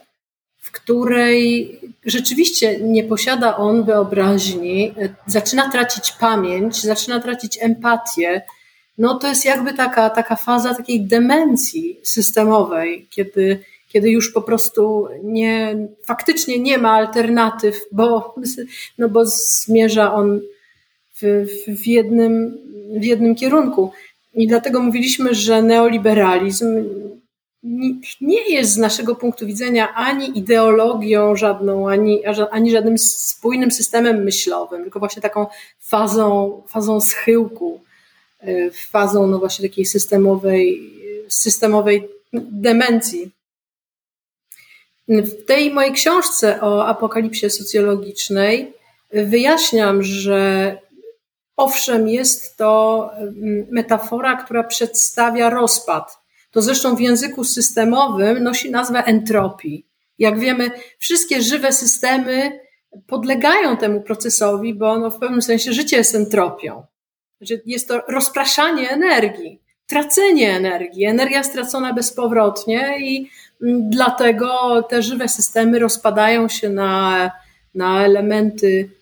w 0.59 0.71
której 0.71 1.81
rzeczywiście 2.07 2.81
nie 2.81 3.05
posiada 3.05 3.57
on 3.57 3.85
wyobraźni, 3.85 4.95
zaczyna 5.27 5.71
tracić 5.71 6.13
pamięć, 6.13 6.83
zaczyna 6.83 7.21
tracić 7.21 7.59
empatię. 7.61 8.43
No 8.99 9.19
to 9.19 9.29
jest 9.29 9.45
jakby 9.45 9.75
taka, 9.75 10.11
taka 10.11 10.37
faza 10.37 10.75
takiej 10.75 11.01
demencji 11.01 12.01
systemowej, 12.03 13.07
kiedy, 13.11 13.65
kiedy 13.89 14.11
już 14.11 14.33
po 14.33 14.43
prostu 14.43 15.09
nie, 15.23 15.77
faktycznie 16.05 16.59
nie 16.59 16.79
ma 16.79 16.93
alternatyw, 16.93 17.81
bo, 17.93 18.35
no 18.99 19.09
bo 19.09 19.27
zmierza 19.27 20.15
on 20.15 20.41
w, 21.23 21.47
w, 21.69 21.87
jednym, 21.87 22.59
w 22.97 23.05
jednym 23.05 23.35
kierunku. 23.35 23.93
I 24.35 24.47
dlatego 24.47 24.81
mówiliśmy, 24.81 25.35
że 25.35 25.63
neoliberalizm 25.63 26.85
nie 28.21 28.51
jest 28.51 28.73
z 28.73 28.77
naszego 28.77 29.15
punktu 29.15 29.47
widzenia 29.47 29.95
ani 29.95 30.39
ideologią 30.39 31.37
żadną, 31.37 31.91
ani, 31.91 32.23
ani 32.51 32.71
żadnym 32.71 32.99
spójnym 32.99 33.71
systemem 33.71 34.25
myślowym, 34.25 34.83
tylko 34.83 34.99
właśnie 34.99 35.23
taką 35.23 35.47
fazą, 35.81 36.63
fazą 36.69 37.01
schyłku, 37.01 37.81
y, 38.45 38.71
fazą 38.91 39.27
no 39.27 39.39
właśnie 39.39 39.69
takiej 39.69 39.87
systemowej, 39.87 40.91
systemowej 41.29 42.09
demencji. 42.53 43.31
W 45.09 45.45
tej 45.45 45.71
mojej 45.71 45.93
książce 45.93 46.61
o 46.61 46.87
apokalipsie 46.87 47.51
socjologicznej 47.51 48.73
wyjaśniam, 49.13 50.03
że 50.03 50.79
Owszem, 51.61 52.09
jest 52.09 52.57
to 52.57 53.11
mm, 53.17 53.67
metafora, 53.71 54.37
która 54.37 54.65
przedstawia 54.65 55.51
rozpad. 55.51 56.19
To 56.51 56.63
zresztą 56.63 56.97
w 56.97 57.01
języku 57.01 57.45
systemowym 57.45 58.43
nosi 58.43 58.71
nazwę 58.71 59.05
entropii. 59.05 59.87
Jak 60.19 60.39
wiemy, 60.39 60.71
wszystkie 60.99 61.43
żywe 61.43 61.73
systemy 61.73 62.61
podlegają 63.07 63.77
temu 63.77 64.01
procesowi, 64.01 64.75
bo 64.75 64.99
no 64.99 65.11
w 65.11 65.19
pewnym 65.19 65.43
sensie 65.43 65.73
życie 65.73 65.97
jest 65.97 66.15
entropią. 66.15 66.83
Znaczy 67.39 67.63
jest 67.67 67.89
to 67.89 68.01
rozpraszanie 68.09 68.91
energii, 68.91 69.61
tracenie 69.87 70.57
energii, 70.57 71.05
energia 71.05 71.43
stracona 71.43 71.93
bezpowrotnie 71.93 72.99
i 73.01 73.31
mm, 73.63 73.91
dlatego 73.91 74.83
te 74.83 75.03
żywe 75.03 75.29
systemy 75.29 75.79
rozpadają 75.79 76.49
się 76.49 76.69
na, 76.69 77.31
na 77.75 78.05
elementy 78.05 79.00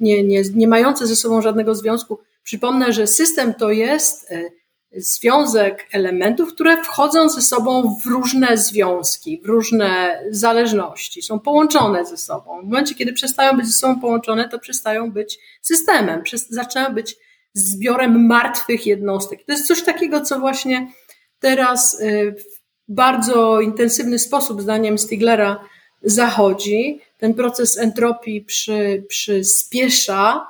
nie, 0.00 0.22
nie, 0.22 0.42
nie 0.54 0.68
mające 0.68 1.06
ze 1.06 1.16
sobą 1.16 1.42
żadnego 1.42 1.74
związku. 1.74 2.18
Przypomnę, 2.42 2.92
że 2.92 3.06
system 3.06 3.54
to 3.54 3.70
jest 3.70 4.30
y, 4.30 4.52
związek 4.96 5.86
elementów, 5.92 6.54
które 6.54 6.82
wchodzą 6.82 7.28
ze 7.28 7.42
sobą 7.42 7.96
w 8.04 8.06
różne 8.06 8.58
związki, 8.58 9.40
w 9.44 9.46
różne 9.46 10.20
zależności, 10.30 11.22
są 11.22 11.40
połączone 11.40 12.06
ze 12.06 12.16
sobą. 12.16 12.60
W 12.60 12.64
momencie, 12.64 12.94
kiedy 12.94 13.12
przestają 13.12 13.56
być 13.56 13.66
ze 13.66 13.72
sobą 13.72 14.00
połączone, 14.00 14.48
to 14.48 14.58
przestają 14.58 15.12
być 15.12 15.38
systemem, 15.62 16.22
zaczynają 16.48 16.94
być 16.94 17.16
zbiorem 17.52 18.26
martwych 18.26 18.86
jednostek. 18.86 19.44
To 19.44 19.52
jest 19.52 19.66
coś 19.66 19.82
takiego, 19.82 20.20
co 20.20 20.38
właśnie 20.38 20.92
teraz 21.38 22.00
y, 22.00 22.34
w 22.38 22.56
bardzo 22.88 23.60
intensywny 23.60 24.18
sposób, 24.18 24.62
zdaniem 24.62 24.98
Stiglera, 24.98 25.64
zachodzi 26.02 27.00
ten 27.16 27.34
proces 27.34 27.78
entropii 27.78 28.42
przy, 28.42 29.04
przyspiesza 29.08 30.46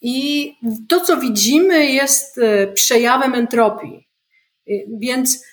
i 0.00 0.52
to, 0.88 1.00
co 1.00 1.16
widzimy, 1.16 1.86
jest 1.86 2.38
e, 2.38 2.66
przejawem 2.66 3.34
entropii. 3.34 4.08
Więc 4.88 5.44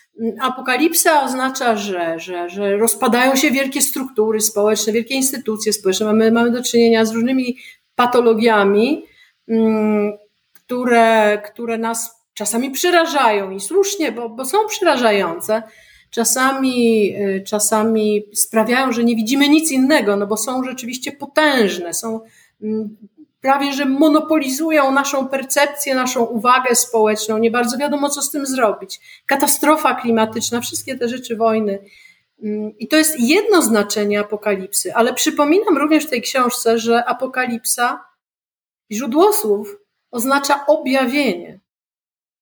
apokalipsa 0.42 1.24
oznacza, 1.24 1.76
że, 1.76 2.20
że, 2.20 2.50
że 2.50 2.78
rozpadają 2.78 3.36
się 3.36 3.52
wielkie 3.52 3.82
struktury 3.82 4.42
społeczne, 4.42 4.94
wielkie 4.94 5.16
instytucje 5.16 5.74
społeczne. 5.74 6.06
Mamy, 6.06 6.32
mamy 6.32 6.52
do 6.52 6.64
czynienia 6.64 7.06
z 7.06 7.12
różnymi 7.12 7.58
patologiami, 7.96 9.06
które, 10.54 11.42
które 11.46 11.78
nas 11.78 12.20
czasami 12.34 12.72
przerażają 12.72 13.52
i 13.52 13.60
słusznie, 13.60 14.12
bo, 14.12 14.30
bo 14.30 14.46
są 14.46 14.58
przerażające 14.68 15.64
czasami, 16.10 17.16
y, 17.16 17.44
czasami 17.48 18.24
sprawiają, 18.34 18.92
że 18.92 19.04
nie 19.04 19.16
widzimy 19.16 19.50
nic 19.50 19.72
innego, 19.72 20.16
no 20.16 20.28
bo 20.28 20.38
są 20.38 20.64
rzeczywiście 20.64 21.12
potężne, 21.12 21.94
są 21.94 22.20
mm, 22.64 22.98
prawie, 23.42 23.74
że 23.74 23.86
monopolizują 23.86 24.92
naszą 24.92 25.28
percepcję, 25.28 25.96
naszą 25.96 26.24
uwagę 26.26 26.76
społeczną. 26.76 27.38
Nie 27.38 27.52
bardzo 27.52 27.78
wiadomo, 27.78 28.10
co 28.10 28.22
z 28.22 28.32
tym 28.32 28.46
zrobić. 28.46 29.00
Katastrofa 29.26 29.96
klimatyczna, 29.96 30.62
wszystkie 30.62 30.98
te 30.98 31.08
rzeczy 31.08 31.36
wojny. 31.36 31.80
Mm, 32.44 32.78
I 32.78 32.88
to 32.88 32.96
jest 32.96 33.20
jedno 33.20 33.62
znaczenie 33.62 34.20
apokalipsy, 34.20 34.94
ale 34.94 35.14
przypominam 35.14 35.78
również 35.78 36.06
w 36.06 36.10
tej 36.10 36.22
książce, 36.22 36.80
że 36.80 37.06
apokalipsa, 37.06 38.04
źródło 38.92 39.34
słów, 39.34 39.78
oznacza 40.12 40.66
objawienie. 40.66 41.60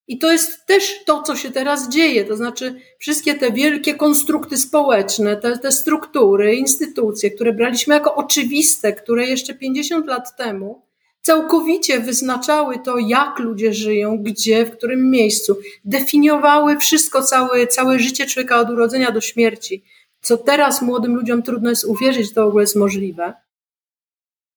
I 0.08 0.18
to 0.18 0.32
jest 0.32 0.66
też 0.66 1.04
to, 1.06 1.24
co 1.24 1.36
się 1.36 1.52
teraz 1.52 1.90
dzieje. 1.90 2.26
To 2.26 2.36
znaczy, 2.36 2.82
wszystkie 3.00 3.36
te 3.36 3.52
wielkie 3.52 3.96
konstrukty 3.96 4.58
społeczne, 4.58 5.38
te, 5.38 5.58
te 5.58 5.72
struktury, 5.72 6.56
instytucje, 6.56 7.32
które 7.32 7.54
braliśmy 7.54 7.94
jako 7.94 8.16
oczywiste, 8.16 8.94
które 8.94 9.28
jeszcze 9.28 9.54
50 9.54 10.08
lat 10.08 10.38
temu 10.38 10.88
całkowicie 11.22 12.00
wyznaczały 12.00 12.80
to, 12.80 12.98
jak 12.98 13.40
ludzie 13.40 13.74
żyją, 13.74 14.18
gdzie, 14.24 14.66
w 14.66 14.72
którym 14.72 15.10
miejscu, 15.10 15.58
definiowały 15.86 16.78
wszystko, 16.78 17.22
całe, 17.22 17.68
całe 17.68 18.00
życie 18.00 18.26
człowieka 18.26 18.60
od 18.60 18.70
urodzenia 18.70 19.12
do 19.12 19.22
śmierci, 19.22 19.84
co 20.22 20.38
teraz 20.38 20.82
młodym 20.82 21.16
ludziom 21.16 21.44
trudno 21.44 21.70
jest 21.70 21.86
uwierzyć, 21.86 22.34
to 22.34 22.46
w 22.46 22.48
ogóle 22.48 22.64
jest 22.64 22.76
możliwe. 22.76 23.34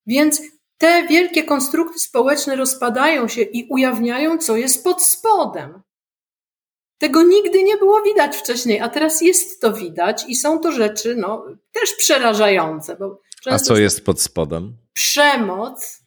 Więc 0.06 0.42
te 0.80 1.06
wielkie 1.06 1.44
konstrukty 1.44 1.98
społeczne 1.98 2.56
rozpadają 2.56 3.28
się 3.28 3.42
i 3.42 3.66
ujawniają, 3.70 4.38
co 4.38 4.56
jest 4.56 4.84
pod 4.84 5.02
spodem. 5.02 5.82
Tego 6.98 7.22
nigdy 7.22 7.62
nie 7.62 7.76
było 7.76 8.02
widać 8.02 8.36
wcześniej, 8.36 8.80
a 8.80 8.88
teraz 8.88 9.20
jest 9.20 9.60
to 9.60 9.72
widać 9.72 10.24
i 10.28 10.36
są 10.36 10.58
to 10.58 10.72
rzeczy 10.72 11.16
no, 11.16 11.46
też 11.72 11.94
przerażające. 11.98 12.96
Bo 12.96 13.20
a 13.46 13.58
co 13.58 13.76
jest 13.76 14.04
pod 14.04 14.20
spodem? 14.20 14.76
Przemoc, 14.92 16.02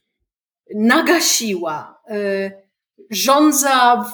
naga 0.76 1.22
siła, 1.22 2.02
y, 2.12 2.63
rządza 3.10 4.06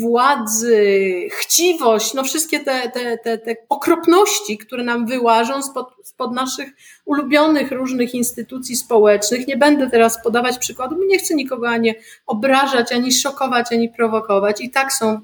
władzy, 0.00 1.12
chciwość, 1.30 2.14
no 2.14 2.24
wszystkie 2.24 2.60
te, 2.60 2.90
te, 2.90 3.18
te, 3.18 3.38
te 3.38 3.56
okropności, 3.68 4.58
które 4.58 4.84
nam 4.84 5.06
wyłażą 5.06 5.62
spod, 5.62 5.88
spod 6.04 6.32
naszych 6.32 6.68
ulubionych 7.04 7.72
różnych 7.72 8.14
instytucji 8.14 8.76
społecznych. 8.76 9.46
Nie 9.46 9.56
będę 9.56 9.90
teraz 9.90 10.22
podawać 10.22 10.58
przykładów, 10.58 10.98
nie 11.08 11.18
chcę 11.18 11.34
nikogo 11.34 11.68
ani 11.68 11.94
obrażać, 12.26 12.92
ani 12.92 13.12
szokować, 13.12 13.72
ani 13.72 13.88
prowokować. 13.88 14.60
I 14.60 14.70
tak 14.70 14.92
są 14.92 15.20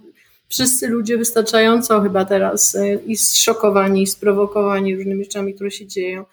wszyscy 0.49 0.89
ludzie 0.89 1.19
wystarczająco 1.19 2.01
chyba 2.01 2.25
teraz 2.25 2.75
y, 2.75 3.01
i 3.07 3.17
zszokowani, 3.17 4.03
i 4.03 4.07
sprowokowani 4.07 4.97
różnymi 4.97 5.25
rzeczami, 5.25 5.55
które 5.55 5.71
się 5.71 5.87
dzieją. 5.87 6.25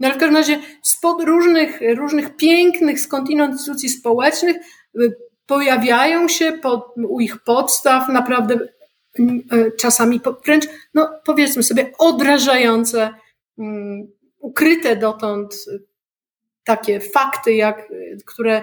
No 0.00 0.08
ale 0.08 0.16
w 0.16 0.20
każdym 0.20 0.36
razie 0.36 0.60
spod 0.82 1.22
różnych, 1.22 1.80
różnych 1.96 2.36
pięknych 2.36 3.00
skądinąd 3.00 3.52
instytucji 3.52 3.88
społecznych 3.88 4.56
y, 5.00 5.25
pojawiają 5.46 6.28
się 6.28 6.52
pod, 6.52 6.94
u 7.08 7.20
ich 7.20 7.38
podstaw 7.38 8.08
naprawdę 8.08 8.58
mm, 9.18 9.42
e, 9.52 9.70
czasami 9.72 10.20
wręcz, 10.46 10.66
no 10.94 11.20
powiedzmy 11.24 11.62
sobie, 11.62 11.92
odrażające, 11.98 13.10
um, 13.56 14.12
ukryte 14.38 14.96
dotąd 14.96 15.54
takie 16.64 17.00
fakty, 17.00 17.54
jak, 17.54 17.88
które 18.26 18.62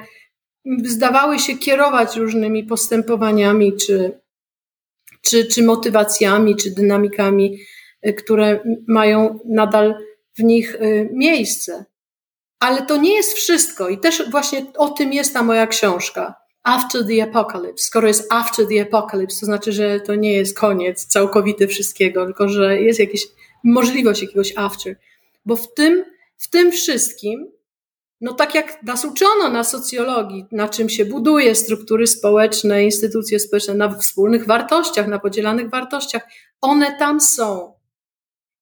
zdawały 0.83 1.39
się 1.39 1.57
kierować 1.57 2.15
różnymi 2.15 2.63
postępowaniami, 2.63 3.77
czy, 3.77 4.19
czy, 5.21 5.45
czy 5.45 5.63
motywacjami, 5.63 6.55
czy 6.55 6.71
dynamikami, 6.71 7.57
e, 8.01 8.13
które 8.13 8.59
mają 8.87 9.39
nadal 9.45 9.95
w 10.37 10.43
nich 10.43 10.75
e, 10.75 11.05
miejsce. 11.05 11.85
Ale 12.59 12.85
to 12.85 12.97
nie 12.97 13.15
jest 13.15 13.33
wszystko 13.33 13.89
i 13.89 13.97
też 13.97 14.29
właśnie 14.29 14.65
o 14.77 14.89
tym 14.89 15.13
jest 15.13 15.33
ta 15.33 15.43
moja 15.43 15.67
książka 15.67 16.42
after 16.63 17.07
the 17.07 17.23
apocalypse. 17.23 17.85
Skoro 17.85 18.07
jest 18.07 18.33
after 18.33 18.67
the 18.67 18.81
apocalypse, 18.81 19.39
to 19.39 19.45
znaczy, 19.45 19.71
że 19.71 19.99
to 19.99 20.15
nie 20.15 20.33
jest 20.33 20.59
koniec 20.59 21.05
całkowity 21.05 21.67
wszystkiego, 21.67 22.25
tylko 22.25 22.49
że 22.49 22.81
jest 22.81 22.99
jakaś 22.99 23.21
możliwość 23.63 24.21
jakiegoś 24.21 24.53
after. 24.57 24.95
Bo 25.45 25.55
w 25.55 25.73
tym, 25.73 26.05
w 26.37 26.49
tym 26.49 26.71
wszystkim, 26.71 27.51
no 28.21 28.33
tak 28.33 28.55
jak 28.55 28.83
nas 28.83 29.05
uczono 29.05 29.49
na 29.49 29.63
socjologii, 29.63 30.45
na 30.51 30.69
czym 30.69 30.89
się 30.89 31.05
buduje 31.05 31.55
struktury 31.55 32.07
społeczne, 32.07 32.83
instytucje 32.83 33.39
społeczne, 33.39 33.73
na 33.73 33.89
wspólnych 33.97 34.45
wartościach, 34.45 35.07
na 35.07 35.19
podzielanych 35.19 35.69
wartościach, 35.69 36.23
one 36.61 36.97
tam 36.99 37.21
są. 37.21 37.73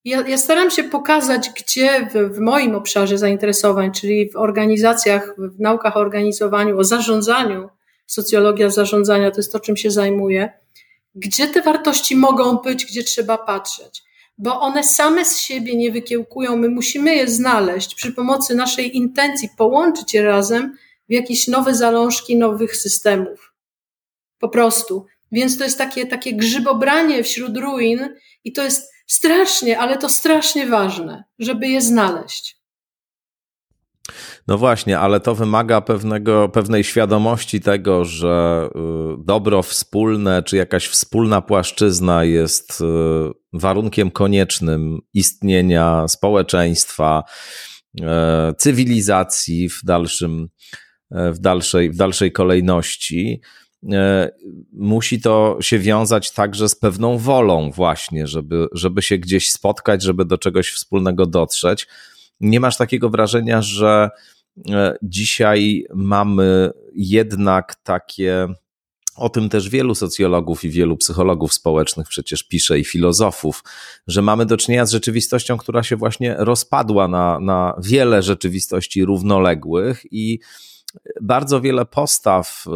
Ja, 0.06 0.28
ja 0.28 0.38
staram 0.38 0.72
się 0.72 0.84
pokazać, 0.84 1.50
gdzie 1.50 2.10
w, 2.14 2.36
w, 2.36 2.40
moim 2.40 2.76
obszarze 2.76 3.18
zainteresowań, 3.18 3.92
czyli 3.92 4.32
w 4.32 4.36
organizacjach, 4.36 5.36
w 5.38 5.60
naukach 5.60 5.98
o 5.98 6.00
organizowaniu, 6.00 6.80
o 6.80 6.84
zarządzaniu, 6.84 7.70
socjologia 8.08 8.70
zarządzania 8.70 9.32
to 9.32 9.38
jest 9.38 9.52
to, 9.52 9.60
czym 9.60 9.78
się 9.78 9.92
zajmuję, 9.92 10.54
gdzie 11.16 11.48
te 11.48 11.62
wartości 11.62 12.16
mogą 12.16 12.58
być, 12.58 12.86
gdzie 12.86 13.04
trzeba 13.04 13.38
patrzeć. 13.38 14.04
Bo 14.38 14.60
one 14.60 14.84
same 14.84 15.26
z 15.26 15.40
siebie 15.40 15.76
nie 15.76 15.92
wykiełkują, 15.92 16.58
my 16.58 16.70
musimy 16.70 17.16
je 17.16 17.28
znaleźć 17.28 17.96
przy 17.96 18.12
pomocy 18.12 18.56
naszej 18.56 18.98
intencji, 18.98 19.50
połączyć 19.58 20.14
je 20.14 20.24
razem 20.24 20.78
w 21.10 21.14
jakieś 21.14 21.48
nowe 21.48 21.76
zalążki 21.76 22.38
nowych 22.38 22.78
systemów. 22.78 23.54
Po 24.40 24.50
prostu. 24.50 25.06
Więc 25.32 25.58
to 25.58 25.64
jest 25.64 25.78
takie, 25.78 26.06
takie 26.06 26.34
grzybobranie 26.34 27.24
wśród 27.24 27.58
ruin 27.58 28.16
i 28.44 28.54
to 28.54 28.64
jest 28.64 28.92
strasznie, 29.08 29.80
ale 29.80 29.98
to 29.98 30.10
strasznie 30.10 30.68
ważne, 30.68 31.24
żeby 31.40 31.68
je 31.68 31.82
znaleźć. 31.82 32.61
No 34.48 34.58
właśnie, 34.58 35.00
ale 35.00 35.20
to 35.20 35.36
wymaga 35.36 35.82
pewnego, 35.82 36.50
pewnej 36.50 36.84
świadomości 36.84 37.62
tego, 37.62 38.06
że 38.06 38.70
y, 38.76 39.24
dobro 39.26 39.64
wspólne 39.64 40.44
czy 40.44 40.58
jakaś 40.58 40.88
wspólna 40.88 41.42
płaszczyzna 41.42 42.24
jest 42.24 42.82
y, 42.82 42.84
warunkiem 43.54 44.12
koniecznym 44.12 45.00
istnienia 45.14 46.08
społeczeństwa, 46.08 47.24
y, 48.00 48.04
cywilizacji 48.58 49.70
w 49.70 49.80
dalszym, 49.84 50.50
w 51.12 51.40
dalszej, 51.40 51.92
w 51.92 51.96
dalszej 51.96 52.32
kolejności. 52.32 53.42
Musi 54.74 55.22
to 55.22 55.58
się 55.62 55.80
wiązać 55.80 56.32
także 56.32 56.70
z 56.70 56.76
pewną 56.76 57.18
wolą, 57.18 57.72
właśnie, 57.72 58.28
żeby, 58.28 58.68
żeby 58.74 59.02
się 59.02 59.18
gdzieś 59.18 59.52
spotkać, 59.52 60.04
żeby 60.04 60.26
do 60.26 60.38
czegoś 60.38 60.72
wspólnego 60.72 61.26
dotrzeć 61.26 61.88
nie 62.42 62.60
masz 62.60 62.78
takiego 62.78 63.10
wrażenia, 63.10 63.62
że 63.62 64.10
e, 64.70 64.98
dzisiaj 65.02 65.86
mamy 65.94 66.72
jednak 66.96 67.76
takie. 67.84 68.48
O 69.16 69.30
tym 69.30 69.50
też 69.50 69.70
wielu 69.70 69.96
socjologów 69.96 70.64
i 70.64 70.70
wielu 70.70 70.98
psychologów 70.98 71.54
społecznych 71.54 72.08
przecież 72.08 72.44
pisze 72.44 72.80
i 72.80 72.86
filozofów, 72.86 73.64
że 74.08 74.22
mamy 74.22 74.46
do 74.46 74.58
czynienia 74.58 74.86
z 74.86 74.92
rzeczywistością, 74.92 75.58
która 75.58 75.84
się 75.84 75.96
właśnie 75.96 76.36
rozpadła 76.38 77.08
na, 77.08 77.40
na 77.40 77.74
wiele 77.84 78.22
rzeczywistości 78.22 79.06
równoległych 79.06 80.02
i 80.12 80.40
bardzo 81.22 81.62
wiele 81.62 81.86
postaw, 81.86 82.66
e, 82.68 82.72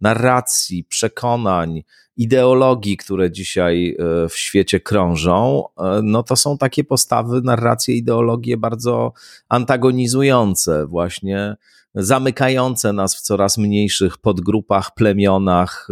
narracji, 0.00 0.84
przekonań, 0.84 1.82
ideologii, 2.16 2.96
które 2.96 3.30
dzisiaj 3.30 3.96
e, 3.98 4.28
w 4.28 4.36
świecie 4.36 4.80
krążą, 4.80 5.64
e, 5.78 6.00
no 6.02 6.22
to 6.22 6.36
są 6.36 6.58
takie 6.58 6.84
postawy, 6.84 7.40
narracje, 7.42 7.96
ideologie 7.96 8.56
bardzo 8.56 9.12
antagonizujące, 9.48 10.86
właśnie 10.86 11.56
zamykające 11.94 12.92
nas 12.92 13.16
w 13.16 13.20
coraz 13.20 13.58
mniejszych 13.58 14.18
podgrupach, 14.18 14.94
plemionach, 14.94 15.88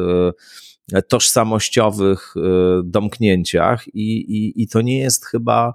tożsamościowych 1.08 2.34
domknięciach. 2.84 3.88
I, 3.94 4.16
i, 4.16 4.62
i 4.62 4.68
to 4.68 4.80
nie 4.80 4.98
jest 4.98 5.26
chyba 5.26 5.74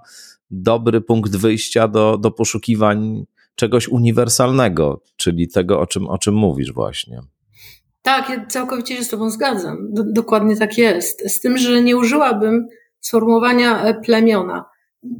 dobry 0.50 1.00
punkt 1.00 1.36
wyjścia 1.36 1.88
do, 1.88 2.18
do 2.18 2.30
poszukiwań 2.30 3.24
czegoś 3.58 3.88
uniwersalnego, 3.88 5.02
czyli 5.16 5.48
tego, 5.48 5.80
o 5.80 5.86
czym, 5.86 6.08
o 6.08 6.18
czym 6.18 6.34
mówisz 6.34 6.72
właśnie. 6.72 7.20
Tak, 8.02 8.28
ja 8.30 8.46
całkowicie 8.46 8.96
się 8.96 9.04
z 9.04 9.08
Tobą 9.08 9.30
zgadzam. 9.30 9.92
Do, 9.92 10.04
dokładnie 10.04 10.56
tak 10.56 10.78
jest. 10.78 11.34
Z 11.34 11.40
tym, 11.40 11.58
że 11.58 11.82
nie 11.82 11.96
użyłabym 11.96 12.66
sformułowania 13.00 13.82
e, 13.82 13.94
plemiona. 13.94 14.64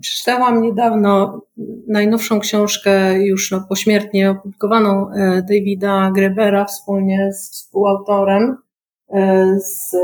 Przeczytałam 0.00 0.62
niedawno 0.62 1.42
najnowszą 1.88 2.40
książkę, 2.40 3.22
już 3.22 3.50
no, 3.50 3.64
pośmiertnie 3.68 4.30
opublikowaną 4.30 5.10
e, 5.10 5.42
Davida 5.42 6.10
Grebera 6.14 6.64
wspólnie 6.64 7.32
z 7.32 7.50
współautorem, 7.50 8.56
e, 9.08 9.46
z 9.60 9.96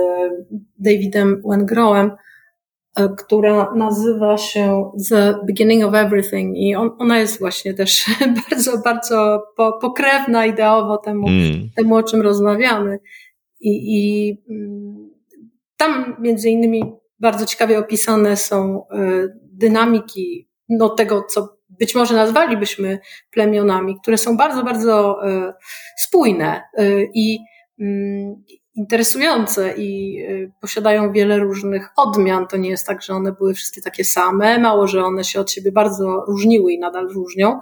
Davidem 0.79 1.43
Wengroem, 1.49 2.11
która 3.19 3.73
nazywa 3.75 4.37
się 4.37 4.91
The 5.09 5.35
Beginning 5.47 5.85
of 5.85 5.95
Everything 5.95 6.59
i 6.59 6.75
on, 6.75 6.91
ona 6.99 7.19
jest 7.19 7.39
właśnie 7.39 7.75
też 7.75 8.05
bardzo, 8.51 8.79
bardzo 8.79 9.43
po, 9.57 9.73
pokrewna 9.73 10.47
ideowo 10.47 10.99
temu, 10.99 11.29
mm. 11.29 11.71
temu, 11.77 11.97
o 11.97 12.03
czym 12.03 12.23
rozmawiamy. 12.23 12.99
I, 13.61 13.97
I 13.97 14.37
mm, 14.51 15.11
tam 15.77 16.17
między 16.21 16.51
innymi 16.51 16.83
bardzo 17.21 17.47
ciekawie 17.47 17.79
opisane 17.79 18.37
są 18.37 18.89
e, 18.91 19.29
dynamiki 19.43 20.49
no, 20.69 20.89
tego, 20.89 21.23
co 21.23 21.57
być 21.69 21.95
może 21.95 22.15
nazwalibyśmy 22.15 22.99
plemionami, 23.31 23.97
które 24.03 24.19
są 24.19 24.37
bardzo, 24.37 24.65
bardzo 24.65 25.27
e, 25.29 25.55
spójne 25.97 26.63
i 27.15 27.39
mm, 27.81 28.43
interesujące 28.75 29.75
i 29.77 30.21
y, 30.23 30.53
posiadają 30.61 31.13
wiele 31.13 31.39
różnych 31.39 31.89
odmian. 31.97 32.47
To 32.47 32.57
nie 32.57 32.71
jest 32.71 32.87
tak, 32.87 33.03
że 33.03 33.15
one 33.15 33.33
były 33.33 33.55
wszystkie 33.55 33.83
takie 33.83 34.05
same, 34.05 34.59
mało, 34.59 34.87
że 34.87 35.05
one 35.05 35.25
się 35.25 35.41
od 35.41 35.51
siebie 35.51 35.73
bardzo 35.73 36.25
różniły 36.29 36.73
i 36.73 36.79
nadal 36.79 37.09
różnią. 37.09 37.61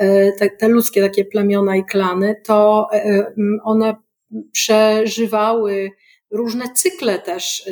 Y, 0.00 0.32
te, 0.38 0.50
te 0.50 0.68
ludzkie 0.68 1.02
takie 1.02 1.24
plemiona 1.24 1.76
i 1.76 1.84
klany, 1.84 2.40
to 2.44 2.88
y, 2.94 3.26
one 3.64 3.96
przeżywały 4.52 5.90
różne 6.30 6.64
cykle 6.74 7.18
też, 7.18 7.70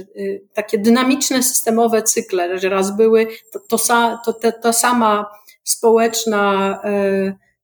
takie 0.55 0.79
dynamiczne, 0.79 1.42
systemowe 1.42 2.03
cykle, 2.03 2.59
że 2.59 2.68
raz 2.68 2.96
były 2.96 3.27
to, 3.53 3.61
to, 3.68 3.79
to, 4.25 4.33
to 4.33 4.53
ta 4.53 4.72
sama 4.72 5.27
społeczna 5.64 6.81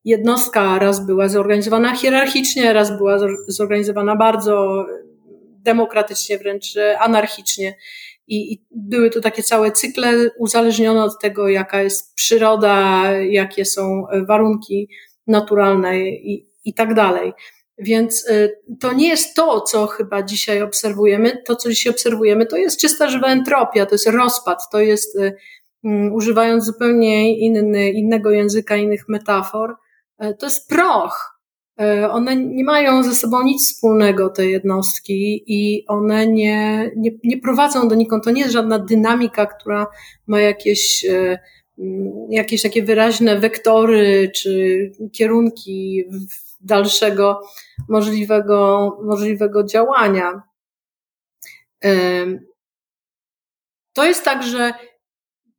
jednostka, 0.05 0.79
raz 0.79 1.05
była 1.05 1.29
zorganizowana 1.29 1.95
hierarchicznie, 1.95 2.73
raz 2.73 2.97
była 2.97 3.17
zorganizowana 3.47 4.15
bardzo 4.15 4.85
demokratycznie, 5.63 6.37
wręcz 6.37 6.75
anarchicznie. 6.99 7.75
I, 8.27 8.53
I, 8.53 8.65
były 8.71 9.09
to 9.09 9.21
takie 9.21 9.43
całe 9.43 9.71
cykle 9.71 10.29
uzależnione 10.37 11.03
od 11.03 11.21
tego, 11.21 11.49
jaka 11.49 11.81
jest 11.81 12.15
przyroda, 12.15 13.03
jakie 13.11 13.65
są 13.65 14.05
warunki 14.27 14.89
naturalne 15.27 15.99
i, 15.99 16.49
i 16.65 16.73
tak 16.73 16.93
dalej. 16.93 17.33
Więc 17.77 18.29
y, 18.29 18.61
to 18.79 18.93
nie 18.93 19.07
jest 19.07 19.35
to, 19.35 19.61
co 19.61 19.87
chyba 19.87 20.23
dzisiaj 20.23 20.61
obserwujemy. 20.61 21.41
To, 21.45 21.55
co 21.55 21.69
dzisiaj 21.69 21.93
obserwujemy, 21.93 22.45
to 22.45 22.57
jest 22.57 22.81
czysta 22.81 23.09
żywa 23.09 23.27
entropia, 23.27 23.85
to 23.85 23.95
jest 23.95 24.07
rozpad, 24.07 24.69
to 24.71 24.79
jest, 24.79 25.17
mm, 25.83 26.13
używając 26.13 26.65
zupełnie 26.65 27.39
inny, 27.39 27.89
innego 27.89 28.31
języka, 28.31 28.75
innych 28.75 29.03
metafor, 29.07 29.75
to 30.39 30.45
jest 30.45 30.69
proch. 30.69 31.32
One 32.11 32.35
nie 32.35 32.63
mają 32.63 33.03
ze 33.03 33.15
sobą 33.15 33.43
nic 33.43 33.73
wspólnego, 33.73 34.29
te 34.29 34.45
jednostki, 34.45 35.43
i 35.47 35.85
one 35.87 36.27
nie, 36.27 36.91
nie, 36.95 37.11
nie 37.23 37.37
prowadzą 37.37 37.87
donikąd. 37.87 38.23
To 38.23 38.31
nie 38.31 38.41
jest 38.41 38.53
żadna 38.53 38.79
dynamika, 38.79 39.45
która 39.45 39.87
ma 40.27 40.39
jakieś, 40.39 41.05
mm, 41.05 42.27
jakieś 42.29 42.61
takie 42.61 42.83
wyraźne 42.83 43.39
wektory 43.39 44.31
czy 44.35 44.91
kierunki 45.11 46.03
dalszego 46.61 47.41
możliwego, 47.89 48.89
możliwego 49.03 49.63
działania. 49.63 50.41
To 53.93 54.05
jest 54.05 54.25
tak, 54.25 54.43
że 54.43 54.73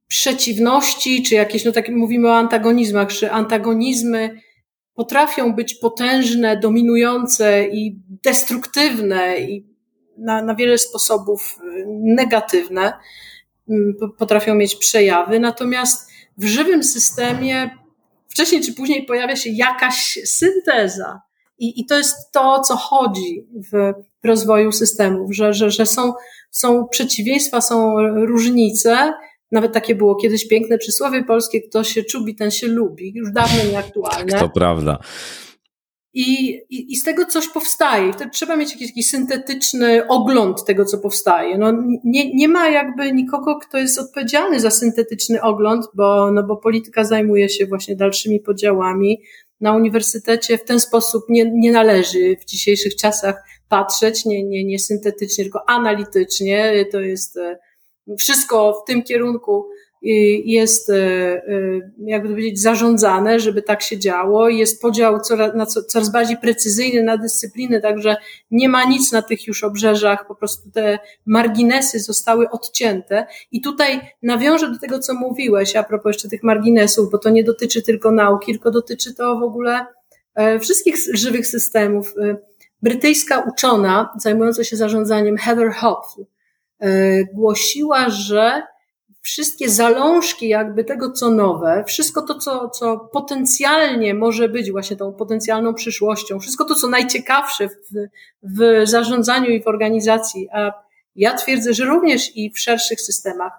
przeciwności, 0.08 1.22
czy 1.22 1.34
jakieś, 1.34 1.64
no 1.64 1.72
tak 1.72 1.88
mówimy 1.88 2.28
o 2.28 2.36
antagonizmach, 2.36 3.08
czy 3.08 3.30
antagonizmy 3.30 4.40
potrafią 4.94 5.54
być 5.54 5.74
potężne, 5.74 6.56
dominujące 6.56 7.68
i 7.68 7.98
destruktywne 8.24 9.38
i 9.38 9.66
na, 10.18 10.42
na 10.42 10.54
wiele 10.54 10.78
sposobów 10.78 11.58
y, 11.62 11.84
negatywne, 11.88 12.92
potrafią 14.18 14.54
mieć 14.54 14.76
przejawy, 14.76 15.40
przejawy. 15.40 16.06
w 16.38 16.44
żywym 16.44 16.84
systemie 16.84 17.70
wcześniej 18.28 18.62
czy 18.62 18.74
później 18.74 19.06
pojawia 19.06 19.36
się 19.36 19.50
jakaś 19.50 20.18
synteza. 20.24 21.22
I, 21.58 21.80
i 21.80 21.86
to 21.86 21.98
jest 21.98 22.32
to, 22.32 22.52
o 22.52 22.60
co 22.60 22.76
chodzi 22.76 23.46
w 23.72 23.92
rozwoju 24.24 24.72
systemów, 24.72 25.34
że, 25.34 25.52
że, 25.52 25.70
że 25.70 25.86
są, 25.86 26.12
są 26.50 26.88
przeciwieństwa, 26.88 27.60
są 27.60 27.94
różnice. 28.26 29.12
Nawet 29.52 29.72
takie 29.72 29.94
było 29.94 30.14
kiedyś 30.14 30.48
piękne 30.48 30.78
przysłowie 30.78 31.24
polskie, 31.24 31.60
kto 31.60 31.84
się 31.84 32.02
czubi, 32.02 32.34
ten 32.34 32.50
się 32.50 32.66
lubi. 32.66 33.12
Już 33.14 33.32
dawno 33.32 33.70
nieaktualne. 33.70 34.32
Tak, 34.32 34.40
to 34.40 34.48
prawda. 34.48 34.98
I, 36.14 36.54
i, 36.70 36.92
I 36.92 36.96
z 36.96 37.02
tego 37.02 37.26
coś 37.26 37.48
powstaje. 37.48 38.12
Wtedy 38.12 38.30
trzeba 38.30 38.56
mieć 38.56 38.72
jakiś, 38.72 38.88
jakiś 38.88 39.06
syntetyczny 39.10 40.06
ogląd 40.08 40.64
tego, 40.64 40.84
co 40.84 40.98
powstaje. 40.98 41.58
No, 41.58 41.72
nie, 42.04 42.34
nie 42.34 42.48
ma 42.48 42.68
jakby 42.70 43.12
nikogo, 43.12 43.58
kto 43.58 43.78
jest 43.78 43.98
odpowiedzialny 43.98 44.60
za 44.60 44.70
syntetyczny 44.70 45.42
ogląd, 45.42 45.86
bo, 45.94 46.30
no 46.32 46.42
bo 46.42 46.56
polityka 46.56 47.04
zajmuje 47.04 47.48
się 47.48 47.66
właśnie 47.66 47.96
dalszymi 47.96 48.40
podziałami. 48.40 49.22
Na 49.60 49.76
uniwersytecie 49.76 50.58
w 50.58 50.64
ten 50.64 50.80
sposób 50.80 51.24
nie, 51.28 51.50
nie 51.54 51.72
należy 51.72 52.36
w 52.40 52.44
dzisiejszych 52.44 52.96
czasach 52.96 53.44
patrzeć, 53.68 54.24
nie, 54.24 54.44
nie, 54.44 54.64
nie 54.64 54.78
syntetycznie, 54.78 55.44
tylko 55.44 55.68
analitycznie. 55.68 56.86
To 56.92 57.00
jest 57.00 57.36
e, 57.36 57.58
wszystko 58.18 58.82
w 58.82 58.86
tym 58.86 59.02
kierunku 59.02 59.68
jest, 60.44 60.90
e, 60.90 60.96
e, 60.96 61.42
jakby 61.98 62.28
powiedzieć, 62.28 62.60
zarządzane, 62.60 63.40
żeby 63.40 63.62
tak 63.62 63.82
się 63.82 63.98
działo. 63.98 64.48
Jest 64.48 64.82
podział 64.82 65.20
coraz, 65.20 65.74
coraz 65.88 66.12
bardziej 66.12 66.36
precyzyjny 66.36 67.02
na 67.02 67.16
dyscypliny, 67.16 67.80
także 67.80 68.16
nie 68.50 68.68
ma 68.68 68.84
nic 68.84 69.12
na 69.12 69.22
tych 69.22 69.46
już 69.46 69.64
obrzeżach, 69.64 70.26
po 70.26 70.34
prostu 70.34 70.70
te 70.70 70.98
marginesy 71.26 72.00
zostały 72.00 72.50
odcięte. 72.50 73.26
I 73.52 73.60
tutaj 73.60 74.00
nawiążę 74.22 74.70
do 74.70 74.78
tego, 74.78 74.98
co 74.98 75.14
mówiłeś 75.14 75.76
a 75.76 75.82
propos 75.82 76.10
jeszcze 76.14 76.28
tych 76.28 76.42
marginesów, 76.42 77.10
bo 77.10 77.18
to 77.18 77.30
nie 77.30 77.44
dotyczy 77.44 77.82
tylko 77.82 78.10
nauki, 78.10 78.52
tylko 78.52 78.70
dotyczy 78.70 79.14
to 79.14 79.38
w 79.38 79.42
ogóle 79.42 79.86
e, 80.34 80.58
wszystkich 80.58 80.96
żywych 81.14 81.46
systemów. 81.46 82.14
Brytyjska 82.82 83.44
uczona 83.52 84.12
zajmująca 84.18 84.64
się 84.64 84.76
zarządzaniem 84.76 85.36
Heather 85.36 85.72
Hopf 85.72 86.16
głosiła, 87.34 88.10
że 88.10 88.62
wszystkie 89.24 89.70
zalążki 89.70 90.48
jakby 90.48 90.84
tego, 90.84 91.12
co 91.12 91.30
nowe, 91.30 91.84
wszystko 91.86 92.22
to, 92.22 92.38
co, 92.38 92.68
co 92.68 92.98
potencjalnie 93.12 94.14
może 94.14 94.48
być 94.48 94.72
właśnie 94.72 94.96
tą 94.96 95.12
potencjalną 95.12 95.74
przyszłością, 95.74 96.40
wszystko 96.40 96.64
to, 96.64 96.74
co 96.74 96.88
najciekawsze 96.88 97.68
w, 97.68 97.74
w 98.42 98.88
zarządzaniu 98.88 99.50
i 99.50 99.62
w 99.62 99.68
organizacji, 99.68 100.48
a 100.52 100.72
ja 101.16 101.34
twierdzę, 101.34 101.74
że 101.74 101.84
również 101.84 102.36
i 102.36 102.50
w 102.50 102.58
szerszych 102.58 103.00
systemach, 103.00 103.52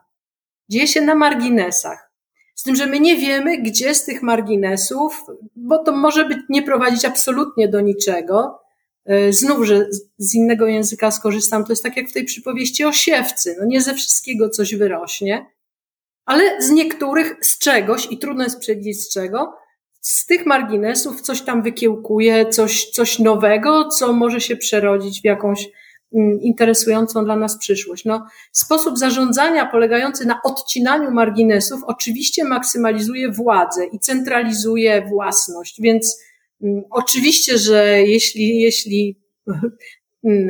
dzieje 0.70 0.88
się 0.88 1.02
na 1.02 1.16
marginesach. 1.16 2.12
Z 2.56 2.64
tym, 2.64 2.76
że 2.76 2.86
my 2.86 3.00
nie 3.00 3.16
wiemy, 3.16 3.58
gdzie 3.58 3.96
z 3.96 4.06
tych 4.06 4.22
marginesów, 4.22 5.26
bo 5.56 5.84
to 5.84 5.92
może 5.92 6.26
być 6.26 6.38
nie 6.50 6.64
prowadzić 6.64 7.06
absolutnie 7.06 7.68
do 7.68 7.82
niczego. 7.82 8.65
E, 9.06 9.34
znów, 9.34 9.66
że 9.66 9.88
z 10.18 10.36
innego 10.36 10.68
języka 10.68 11.12
skorzystam, 11.12 11.66
to 11.66 11.72
jest 11.72 11.84
tak 11.84 11.98
jak 11.98 12.10
w 12.10 12.14
tej 12.14 12.26
przypowieści 12.26 12.86
o 12.86 12.92
siewcy. 12.92 13.56
No 13.60 13.66
nie 13.66 13.82
ze 13.82 13.94
wszystkiego 13.94 14.50
coś 14.50 14.76
wyrośnie, 14.76 15.46
ale 16.26 16.62
z 16.62 16.70
niektórych, 16.70 17.36
z 17.42 17.60
czegoś, 17.60 18.08
i 18.12 18.18
trudno 18.18 18.44
jest 18.44 18.60
przewidzieć 18.60 19.04
z 19.04 19.14
czego, 19.14 19.54
z 20.02 20.26
tych 20.26 20.46
marginesów 20.46 21.22
coś 21.22 21.42
tam 21.42 21.64
wykiełkuje, 21.64 22.50
coś, 22.50 22.90
coś 22.90 23.20
nowego, 23.20 23.90
co 23.90 24.14
może 24.14 24.42
się 24.42 24.58
przerodzić 24.58 25.22
w 25.22 25.26
jakąś 25.26 25.70
mm, 26.16 26.42
interesującą 26.42 27.26
dla 27.26 27.36
nas 27.36 27.58
przyszłość. 27.58 28.06
No, 28.06 28.26
sposób 28.52 28.98
zarządzania 28.98 29.66
polegający 29.66 30.26
na 30.26 30.40
odcinaniu 30.44 31.12
marginesów 31.12 31.82
oczywiście 31.88 32.44
maksymalizuje 32.44 33.32
władzę 33.32 33.86
i 33.86 34.00
centralizuje 34.00 35.06
własność, 35.10 35.82
więc 35.82 36.22
oczywiście, 36.92 37.58
że 37.58 38.02
jeśli, 38.02 38.60
jeśli 38.60 39.22
mm, 40.24 40.50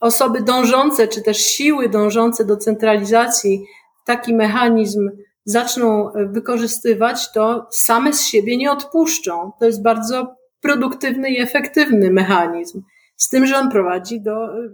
osoby 0.00 0.42
dążące, 0.42 1.08
czy 1.08 1.22
też 1.22 1.36
siły 1.38 1.88
dążące 1.88 2.44
do 2.44 2.56
centralizacji 2.56 3.64
taki 4.06 4.34
mechanizm 4.34 5.10
zaczną 5.44 6.12
wykorzystywać, 6.32 7.32
to 7.32 7.66
same 7.70 8.12
z 8.12 8.26
siebie 8.26 8.56
nie 8.56 8.70
odpuszczą. 8.70 9.52
To 9.60 9.66
jest 9.66 9.82
bardzo 9.82 10.36
produktywny 10.60 11.30
i 11.30 11.40
efektywny 11.40 12.10
mechanizm. 12.10 12.82
Z 13.16 13.28
tym, 13.28 13.46
że 13.46 13.56
on 13.56 13.70
prowadzi 13.70 14.20
do 14.20 14.58
y, 14.58 14.70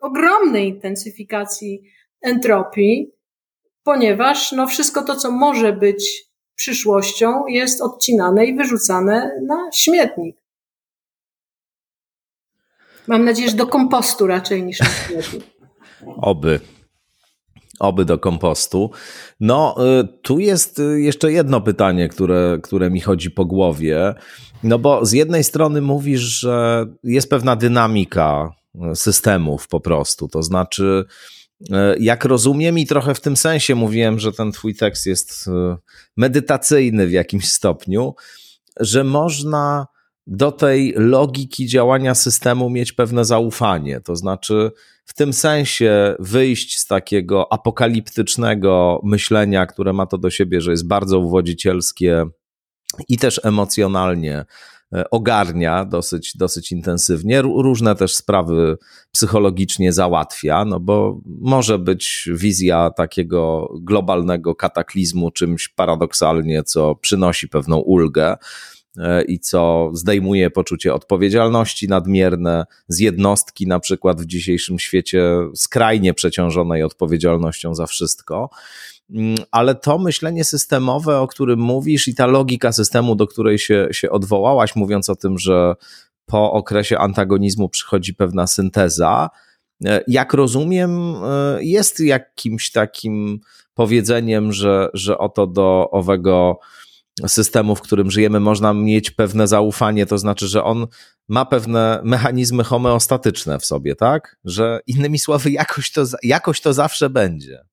ogromnej 0.00 0.68
intensyfikacji 0.68 1.82
entropii, 2.22 3.12
ponieważ 3.82 4.52
no, 4.52 4.66
wszystko 4.66 5.02
to, 5.02 5.16
co 5.16 5.30
może 5.30 5.72
być 5.72 6.29
przyszłością, 6.60 7.46
jest 7.46 7.80
odcinane 7.80 8.46
i 8.46 8.56
wyrzucane 8.56 9.40
na 9.46 9.70
śmietnik. 9.74 10.36
Mam 13.06 13.24
nadzieję, 13.24 13.50
że 13.50 13.56
do 13.56 13.66
kompostu 13.66 14.26
raczej 14.26 14.62
niż 14.62 14.80
na 14.80 14.86
śmietnik. 14.86 15.44
Oby 16.16 16.60
oby 17.80 18.04
do 18.04 18.18
kompostu. 18.18 18.90
No, 19.40 19.76
y, 20.00 20.08
tu 20.22 20.38
jest 20.38 20.78
y, 20.78 21.00
jeszcze 21.00 21.32
jedno 21.32 21.60
pytanie, 21.60 22.08
które, 22.08 22.58
które 22.62 22.90
mi 22.90 23.00
chodzi 23.00 23.30
po 23.30 23.44
głowie. 23.44 24.14
No 24.62 24.78
bo 24.78 25.06
z 25.06 25.12
jednej 25.12 25.44
strony 25.44 25.80
mówisz, 25.80 26.20
że 26.20 26.86
jest 27.04 27.30
pewna 27.30 27.56
dynamika 27.56 28.50
y, 28.74 28.96
systemów 28.96 29.68
po 29.68 29.80
prostu, 29.80 30.28
to 30.28 30.42
znaczy, 30.42 31.04
jak 32.00 32.24
rozumiem 32.24 32.78
i 32.78 32.86
trochę 32.86 33.14
w 33.14 33.20
tym 33.20 33.36
sensie 33.36 33.74
mówiłem, 33.74 34.18
że 34.18 34.32
ten 34.32 34.52
twój 34.52 34.74
tekst 34.74 35.06
jest 35.06 35.50
medytacyjny 36.16 37.06
w 37.06 37.12
jakimś 37.12 37.52
stopniu, 37.58 38.14
że 38.80 39.04
można 39.04 39.86
do 40.26 40.52
tej 40.52 40.94
logiki 40.96 41.66
działania 41.66 42.14
systemu 42.14 42.70
mieć 42.70 42.92
pewne 42.92 43.24
zaufanie. 43.24 44.00
To 44.00 44.16
znaczy, 44.16 44.70
w 45.04 45.14
tym 45.14 45.32
sensie 45.32 46.14
wyjść 46.18 46.78
z 46.78 46.86
takiego 46.86 47.52
apokaliptycznego 47.52 49.00
myślenia, 49.04 49.66
które 49.66 49.92
ma 49.92 50.06
to 50.06 50.18
do 50.18 50.30
siebie, 50.30 50.60
że 50.60 50.70
jest 50.70 50.86
bardzo 50.86 51.18
uwodzicielskie 51.18 52.26
i 53.08 53.18
też 53.18 53.40
emocjonalnie 53.44 54.36
e, 54.38 54.44
ogarnia 55.10 55.84
dosyć, 55.84 56.36
dosyć 56.36 56.72
intensywnie. 56.72 57.42
Różne 57.42 57.94
też 57.94 58.16
sprawy 58.16 58.78
psychologicznie 59.12 59.92
załatwia, 59.92 60.64
no 60.64 60.80
bo 60.80 61.20
może 61.26 61.78
być 61.78 62.28
wizja 62.32 62.90
takiego 62.90 63.68
globalnego 63.80 64.54
kataklizmu 64.54 65.30
czymś 65.30 65.68
paradoksalnie, 65.68 66.62
co 66.62 66.94
przynosi 66.94 67.48
pewną 67.48 67.78
ulgę 67.78 68.36
e, 68.98 69.22
i 69.22 69.40
co 69.40 69.90
zdejmuje 69.94 70.50
poczucie 70.50 70.94
odpowiedzialności 70.94 71.88
nadmierne 71.88 72.64
z 72.88 72.98
jednostki, 72.98 73.66
na 73.66 73.80
przykład 73.80 74.20
w 74.20 74.26
dzisiejszym 74.26 74.78
świecie 74.78 75.24
skrajnie 75.54 76.14
przeciążonej 76.14 76.82
odpowiedzialnością 76.82 77.74
za 77.74 77.86
wszystko. 77.86 78.50
Mm, 79.14 79.34
ale 79.50 79.74
to 79.74 79.98
myślenie 79.98 80.44
systemowe, 80.44 81.18
o 81.18 81.26
którym 81.26 81.60
mówisz, 81.60 82.08
i 82.08 82.14
ta 82.14 82.26
logika 82.26 82.72
systemu, 82.72 83.16
do 83.16 83.26
której 83.26 83.58
się, 83.58 83.88
się 83.92 84.10
odwołałaś, 84.10 84.76
mówiąc 84.76 85.10
o 85.10 85.16
tym, 85.16 85.38
że 85.38 85.74
po 86.26 86.52
okresie 86.52 86.98
antagonizmu 86.98 87.68
przychodzi 87.68 88.14
pewna 88.14 88.46
synteza, 88.46 89.30
e, 89.84 90.04
jak 90.08 90.34
rozumiem, 90.34 91.14
e, 91.14 91.64
jest 91.64 92.00
jakimś 92.00 92.70
takim 92.70 93.40
powiedzeniem, 93.74 94.52
że, 94.52 94.88
że 94.94 95.18
oto 95.18 95.46
do 95.46 95.90
owego 95.90 96.58
systemu, 97.26 97.76
w 97.76 97.80
którym 97.80 98.10
żyjemy, 98.10 98.40
można 98.40 98.74
mieć 98.74 99.10
pewne 99.10 99.46
zaufanie, 99.46 100.06
to 100.06 100.18
znaczy, 100.18 100.48
że 100.48 100.64
on 100.64 100.86
ma 101.28 101.44
pewne 101.44 102.00
mechanizmy 102.04 102.64
homeostatyczne 102.64 103.58
w 103.58 103.66
sobie, 103.66 103.96
tak? 103.96 104.36
Że 104.44 104.80
innymi 104.86 105.18
słowy, 105.18 105.50
jakoś 105.50 105.92
to, 105.92 106.04
jakoś 106.22 106.60
to 106.60 106.72
zawsze 106.72 107.10
będzie. 107.10 107.69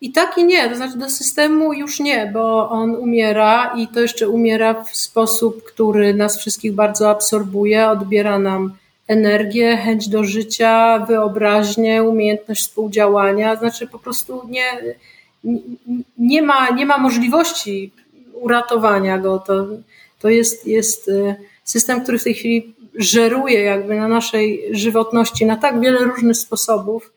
I 0.00 0.12
tak 0.12 0.38
i 0.38 0.44
nie, 0.44 0.68
to 0.68 0.76
znaczy 0.76 0.98
do 0.98 1.10
systemu 1.10 1.72
już 1.72 2.00
nie, 2.00 2.30
bo 2.32 2.70
on 2.70 2.96
umiera 2.96 3.72
i 3.76 3.88
to 3.88 4.00
jeszcze 4.00 4.28
umiera 4.28 4.84
w 4.84 4.96
sposób, 4.96 5.64
który 5.64 6.14
nas 6.14 6.38
wszystkich 6.38 6.72
bardzo 6.72 7.10
absorbuje, 7.10 7.88
odbiera 7.88 8.38
nam 8.38 8.72
energię, 9.08 9.76
chęć 9.76 10.08
do 10.08 10.24
życia, 10.24 10.98
wyobraźnię, 11.08 12.02
umiejętność 12.02 12.62
współdziałania. 12.62 13.56
Znaczy 13.56 13.86
po 13.86 13.98
prostu 13.98 14.42
nie, 14.48 14.96
nie, 16.18 16.42
ma, 16.42 16.70
nie 16.70 16.86
ma 16.86 16.98
możliwości 16.98 17.92
uratowania 18.32 19.18
go. 19.18 19.38
To, 19.38 19.66
to 20.18 20.28
jest, 20.28 20.66
jest 20.66 21.08
y, 21.08 21.34
system, 21.64 22.02
który 22.02 22.18
w 22.18 22.24
tej 22.24 22.34
chwili 22.34 22.74
żeruje 22.94 23.62
jakby 23.62 23.96
na 23.96 24.08
naszej 24.08 24.62
żywotności 24.70 25.46
na 25.46 25.56
tak 25.56 25.80
wiele 25.80 25.98
różnych 25.98 26.36
sposobów, 26.36 27.12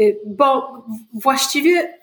y, 0.00 0.16
bo 0.26 0.82
właściwie 1.12 1.97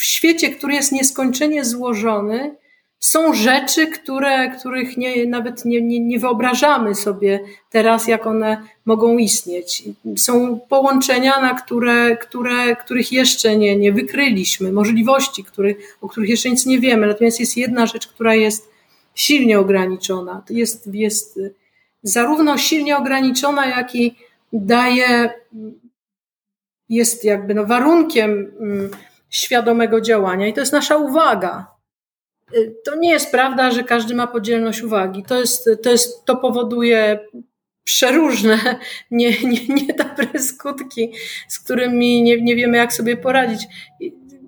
w 0.00 0.04
świecie, 0.04 0.50
który 0.50 0.74
jest 0.74 0.92
nieskończenie 0.92 1.64
złożony, 1.64 2.56
są 3.00 3.34
rzeczy, 3.34 3.86
które, 3.86 4.50
których 4.50 4.96
nie, 4.96 5.26
nawet 5.26 5.64
nie, 5.64 5.82
nie, 5.82 6.00
nie 6.00 6.18
wyobrażamy 6.18 6.94
sobie 6.94 7.40
teraz, 7.70 8.08
jak 8.08 8.26
one 8.26 8.62
mogą 8.84 9.18
istnieć. 9.18 9.82
Są 10.16 10.60
połączenia, 10.68 11.40
na 11.40 11.54
które, 11.54 12.16
które, 12.16 12.76
których 12.76 13.12
jeszcze 13.12 13.56
nie, 13.56 13.76
nie 13.76 13.92
wykryliśmy, 13.92 14.72
możliwości, 14.72 15.44
których, 15.44 15.98
o 16.00 16.08
których 16.08 16.30
jeszcze 16.30 16.50
nic 16.50 16.66
nie 16.66 16.78
wiemy. 16.78 17.06
Natomiast 17.06 17.40
jest 17.40 17.56
jedna 17.56 17.86
rzecz, 17.86 18.06
która 18.06 18.34
jest 18.34 18.70
silnie 19.14 19.58
ograniczona. 19.58 20.42
Jest, 20.50 20.88
jest 20.92 21.40
zarówno 22.02 22.58
silnie 22.58 22.96
ograniczona, 22.96 23.66
jak 23.66 23.94
i 23.94 24.14
daje, 24.52 25.30
jest 26.88 27.24
jakby 27.24 27.54
no 27.54 27.66
warunkiem 27.66 28.52
mm, 28.60 28.90
świadomego 29.30 30.00
działania 30.00 30.46
i 30.46 30.52
to 30.52 30.60
jest 30.60 30.72
nasza 30.72 30.96
uwaga. 30.96 31.66
Y, 32.54 32.74
to 32.84 32.96
nie 32.96 33.10
jest 33.10 33.30
prawda, 33.30 33.70
że 33.70 33.84
każdy 33.84 34.14
ma 34.14 34.26
podzielność 34.26 34.82
uwagi. 34.82 35.22
To, 35.22 35.40
jest, 35.40 35.70
to, 35.82 35.90
jest, 35.90 36.24
to 36.24 36.36
powoduje 36.36 37.18
przeróżne, 37.84 38.58
nie, 39.10 39.30
nie, 39.42 39.66
niedobre 39.68 40.38
skutki, 40.38 41.12
z 41.48 41.60
którymi 41.60 42.22
nie, 42.22 42.42
nie 42.42 42.56
wiemy, 42.56 42.76
jak 42.76 42.92
sobie 42.92 43.16
poradzić. 43.16 43.66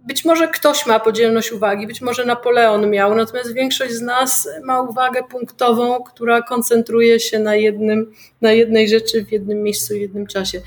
Być 0.06 0.24
może 0.24 0.48
ktoś 0.48 0.86
ma 0.86 1.00
podzielność 1.00 1.52
uwagi, 1.52 1.86
być 1.86 2.00
może 2.00 2.24
Napoleon 2.24 2.90
miał, 2.90 3.14
natomiast 3.14 3.54
większość 3.54 3.92
z 3.92 4.00
nas 4.00 4.48
ma 4.64 4.82
uwagę 4.82 5.22
punktową, 5.22 6.02
która 6.02 6.42
koncentruje 6.42 7.20
się 7.20 7.38
na, 7.38 7.56
jednym, 7.56 8.12
na 8.40 8.52
jednej 8.52 8.88
rzeczy 8.88 9.24
w 9.24 9.32
jednym 9.32 9.62
miejscu, 9.62 9.94
w 9.94 9.96
jednym 9.96 10.26
czasie. 10.26 10.60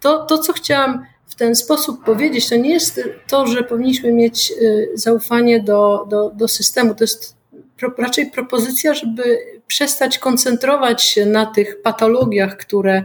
To, 0.00 0.26
to 0.26 0.38
co 0.38 0.52
chciałam 0.52 1.04
ten 1.38 1.54
sposób 1.54 2.04
powiedzieć, 2.04 2.48
to 2.48 2.56
nie 2.56 2.70
jest 2.70 3.00
to, 3.26 3.46
że 3.46 3.62
powinniśmy 3.62 4.12
mieć 4.12 4.52
y, 4.62 4.90
zaufanie 4.94 5.60
do, 5.60 6.06
do, 6.10 6.30
do 6.30 6.48
systemu. 6.48 6.94
To 6.94 7.04
jest 7.04 7.36
pro, 7.76 7.92
raczej 7.98 8.30
propozycja, 8.30 8.94
żeby 8.94 9.38
przestać 9.66 10.18
koncentrować 10.18 11.02
się 11.02 11.26
na 11.26 11.46
tych 11.46 11.82
patologiach, 11.82 12.56
które, 12.56 13.04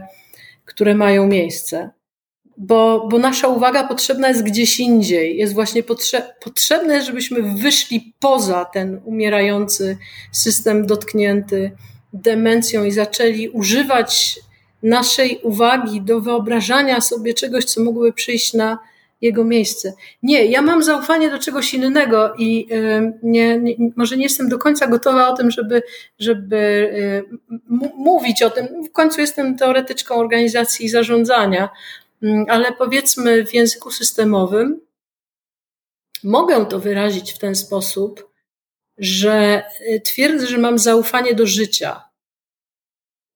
które 0.64 0.94
mają 0.94 1.26
miejsce. 1.26 1.90
Bo, 2.56 3.08
bo 3.10 3.18
nasza 3.18 3.48
uwaga 3.48 3.88
potrzebna 3.88 4.28
jest 4.28 4.42
gdzieś 4.42 4.80
indziej. 4.80 5.36
Jest 5.36 5.54
właśnie 5.54 5.82
potrze 5.82 6.34
potrzebne, 6.44 7.02
żebyśmy 7.02 7.42
wyszli 7.42 8.14
poza 8.20 8.64
ten 8.64 9.00
umierający 9.04 9.98
system 10.32 10.86
dotknięty 10.86 11.72
demencją 12.12 12.84
i 12.84 12.90
zaczęli 12.90 13.48
używać 13.48 14.40
naszej 14.84 15.40
uwagi 15.42 16.00
do 16.00 16.20
wyobrażania 16.20 17.00
sobie 17.00 17.34
czegoś, 17.34 17.64
co 17.64 17.82
mogłoby 17.82 18.12
przyjść 18.12 18.54
na 18.54 18.78
jego 19.20 19.44
miejsce. 19.44 19.92
Nie, 20.22 20.44
ja 20.44 20.62
mam 20.62 20.82
zaufanie 20.82 21.30
do 21.30 21.38
czegoś 21.38 21.74
innego 21.74 22.34
i 22.38 22.68
nie, 23.22 23.58
nie, 23.58 23.76
może 23.96 24.16
nie 24.16 24.22
jestem 24.22 24.48
do 24.48 24.58
końca 24.58 24.86
gotowa 24.86 25.28
o 25.28 25.36
tym, 25.36 25.50
żeby, 25.50 25.82
żeby 26.18 26.90
mówić 27.96 28.42
o 28.42 28.50
tym. 28.50 28.84
W 28.84 28.92
końcu 28.92 29.20
jestem 29.20 29.56
teoretyczką 29.56 30.14
organizacji 30.14 30.86
i 30.86 30.88
zarządzania, 30.88 31.68
mm, 32.22 32.44
ale 32.48 32.72
powiedzmy 32.72 33.46
w 33.46 33.54
języku 33.54 33.90
systemowym 33.90 34.80
mogę 36.24 36.66
to 36.66 36.78
wyrazić 36.78 37.32
w 37.32 37.38
ten 37.38 37.54
sposób, 37.54 38.30
że 38.98 39.62
y, 39.80 40.00
twierdzę, 40.00 40.46
że 40.46 40.58
mam 40.58 40.78
zaufanie 40.78 41.34
do 41.34 41.46
życia, 41.46 42.02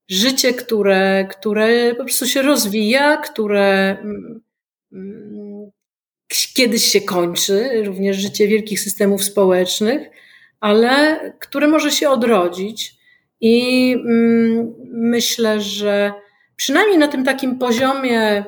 życie, 0.08 0.54
które, 0.54 1.28
które 1.30 1.94
po 1.94 2.04
prostu 2.04 2.26
się 2.26 2.42
rozwija, 2.42 3.16
które 3.16 3.98
mm, 4.00 4.40
mm, 4.92 5.70
kiedyś 6.54 6.84
się 6.84 7.00
kończy, 7.00 7.82
również 7.84 8.16
życie 8.16 8.48
wielkich 8.48 8.80
systemów 8.80 9.24
społecznych, 9.24 10.08
ale 10.60 11.20
które 11.40 11.68
może 11.68 11.90
się 11.90 12.10
odrodzić. 12.10 12.98
I 13.40 13.92
mm, 13.92 14.74
myślę, 14.90 15.60
że 15.60 16.12
przynajmniej 16.56 16.98
na 16.98 17.08
tym 17.08 17.24
takim 17.24 17.58
poziomie, 17.58 18.44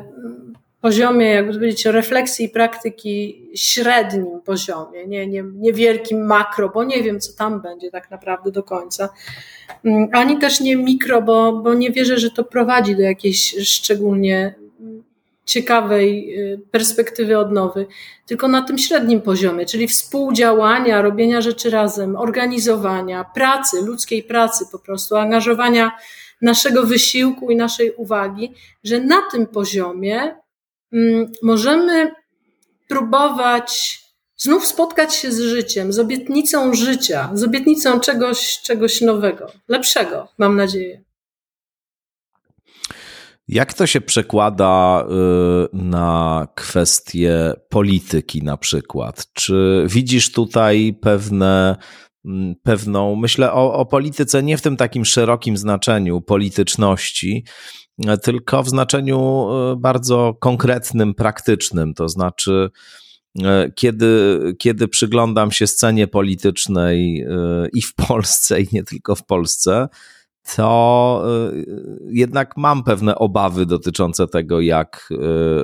poziomie, 0.80 1.26
jakby 1.26 1.52
powiedzieć, 1.52 1.84
refleksji 1.84 2.46
i 2.46 2.48
praktyki, 2.48 3.42
średnim 3.54 4.40
poziomie, 4.44 5.06
nie, 5.06 5.26
nie, 5.26 5.44
nie 5.54 5.72
wielkim 5.72 6.26
makro, 6.26 6.68
bo 6.68 6.84
nie 6.84 7.02
wiem, 7.02 7.20
co 7.20 7.32
tam 7.32 7.60
będzie 7.60 7.90
tak 7.90 8.10
naprawdę 8.10 8.50
do 8.50 8.62
końca, 8.62 9.08
Mm, 9.84 10.08
ani 10.12 10.38
też 10.38 10.60
nie 10.60 10.76
mikro, 10.76 11.22
bo, 11.22 11.52
bo 11.52 11.74
nie 11.74 11.90
wierzę, 11.90 12.18
że 12.18 12.30
to 12.30 12.44
prowadzi 12.44 12.96
do 12.96 13.02
jakiejś 13.02 13.54
szczególnie 13.64 14.54
ciekawej 15.44 16.38
y, 16.38 16.60
perspektywy 16.70 17.38
odnowy, 17.38 17.86
tylko 18.26 18.48
na 18.48 18.62
tym 18.62 18.78
średnim 18.78 19.20
poziomie, 19.20 19.66
czyli 19.66 19.88
współdziałania, 19.88 21.02
robienia 21.02 21.40
rzeczy 21.40 21.70
razem, 21.70 22.16
organizowania, 22.16 23.24
pracy, 23.34 23.82
ludzkiej 23.82 24.22
pracy 24.22 24.64
po 24.72 24.78
prostu, 24.78 25.16
angażowania 25.16 25.92
naszego 26.42 26.82
wysiłku 26.82 27.50
i 27.50 27.56
naszej 27.56 27.92
uwagi, 27.92 28.54
że 28.84 29.00
na 29.00 29.22
tym 29.32 29.46
poziomie 29.46 30.34
możemy 31.42 32.14
próbować 32.88 34.00
znów 34.37 34.66
spotkać 34.66 35.14
się 35.14 35.33
z 35.33 35.40
życiem, 35.40 35.92
z 35.92 35.98
obietnicą 35.98 36.74
życia, 36.74 37.31
z 37.35 37.42
obietnicą 37.42 38.00
czegoś, 38.00 38.61
czegoś 38.62 39.00
nowego, 39.00 39.46
lepszego, 39.68 40.29
mam 40.38 40.57
nadzieję. 40.57 41.05
Jak 43.48 43.74
to 43.74 43.87
się 43.87 44.00
przekłada 44.00 45.05
y, 45.05 45.76
na 45.76 46.48
kwestie 46.55 47.53
polityki 47.68 48.42
na 48.42 48.57
przykład? 48.57 49.26
Czy 49.33 49.87
widzisz 49.88 50.33
tutaj 50.33 50.98
pewne, 51.00 51.76
mm, 52.24 52.55
pewną, 52.62 53.16
myślę 53.16 53.53
o, 53.53 53.74
o 53.74 53.87
polityce 53.87 54.42
nie 54.42 54.59
w 54.59 54.62
tym 54.62 54.76
takim 54.76 55.05
szerokim 55.05 55.57
znaczeniu 55.57 56.20
polityczności, 56.20 57.44
tylko 58.22 58.62
w 58.62 58.68
znaczeniu 58.68 59.48
y, 59.72 59.76
bardzo 59.76 60.34
konkretnym, 60.40 61.14
praktycznym, 61.14 61.94
to 61.94 62.08
znaczy 62.08 62.70
E, 63.38 63.70
kiedy, 63.74 64.40
kiedy 64.58 64.88
przyglądam 64.88 65.52
się 65.52 65.66
scenie 65.66 66.06
politycznej 66.06 67.20
e, 67.20 67.68
i 67.72 67.82
w 67.82 67.94
Polsce, 67.94 68.60
i 68.60 68.68
nie 68.72 68.82
tylko 68.82 69.14
w 69.14 69.26
Polsce, 69.26 69.88
to 70.56 71.22
e, 71.26 71.52
jednak 72.10 72.56
mam 72.56 72.84
pewne 72.84 73.14
obawy 73.14 73.66
dotyczące 73.66 74.26
tego, 74.26 74.60
jak 74.60 75.08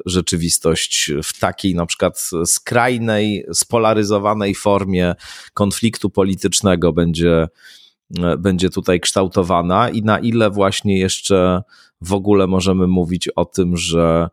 rzeczywistość 0.06 1.12
w 1.24 1.38
takiej 1.40 1.74
na 1.74 1.86
przykład 1.86 2.30
skrajnej, 2.44 3.46
spolaryzowanej 3.52 4.54
formie 4.54 5.14
konfliktu 5.54 6.10
politycznego 6.10 6.92
będzie, 6.92 7.48
będzie 8.38 8.70
tutaj 8.70 9.00
kształtowana 9.00 9.90
i 9.90 10.02
na 10.02 10.18
ile 10.18 10.50
właśnie 10.50 10.98
jeszcze 10.98 11.62
w 12.00 12.12
ogóle 12.12 12.46
możemy 12.46 12.86
mówić 12.86 13.28
o 13.28 13.44
tym, 13.44 13.76
że 13.76 14.28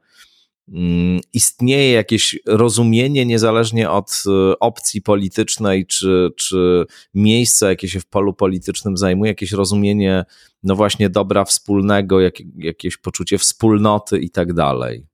mm, 0.74 1.20
istnieje 1.34 1.92
jakieś 1.92 2.40
rozumienie, 2.48 3.26
niezależnie 3.26 3.90
od 3.90 4.24
e, 4.28 4.60
opcji 4.60 5.02
politycznej 5.02 5.86
czy, 5.86 6.30
czy 6.36 6.86
miejsca, 7.14 7.70
jakie 7.70 7.90
się 7.90 8.00
w 8.00 8.06
polu 8.06 8.34
politycznym 8.34 8.98
zajmuje, 8.98 9.32
jakieś 9.32 9.52
rozumienie, 9.52 10.26
no 10.64 10.76
właśnie, 10.76 11.10
dobra 11.10 11.46
wspólnego, 11.46 12.22
jak, 12.22 12.34
jakieś 12.58 12.98
poczucie 12.98 13.38
wspólnoty 13.38 14.20
i 14.20 14.30
tak 14.30 14.54
dalej. 14.54 15.06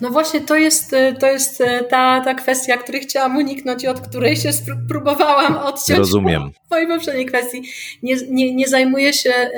No 0.00 0.10
właśnie 0.10 0.40
to 0.40 0.56
jest, 0.56 0.92
e, 0.92 1.12
to 1.12 1.26
jest 1.26 1.60
e, 1.60 1.84
ta, 1.84 2.20
ta 2.20 2.34
kwestia, 2.34 2.76
której 2.76 3.00
chciałam 3.00 3.36
uniknąć 3.36 3.84
i 3.84 3.88
od 3.88 4.00
której 4.00 4.36
się 4.36 4.50
próbowałam 4.88 5.56
odciąć 5.56 5.98
Rozumiem. 5.98 6.50
w 6.66 6.70
mojej 6.70 6.88
poprzedniej 6.88 7.26
kwestii. 7.26 7.62
Nie, 8.02 8.16
nie, 8.30 8.54
nie 8.54 8.68
zajmuję 8.68 9.12
się 9.12 9.50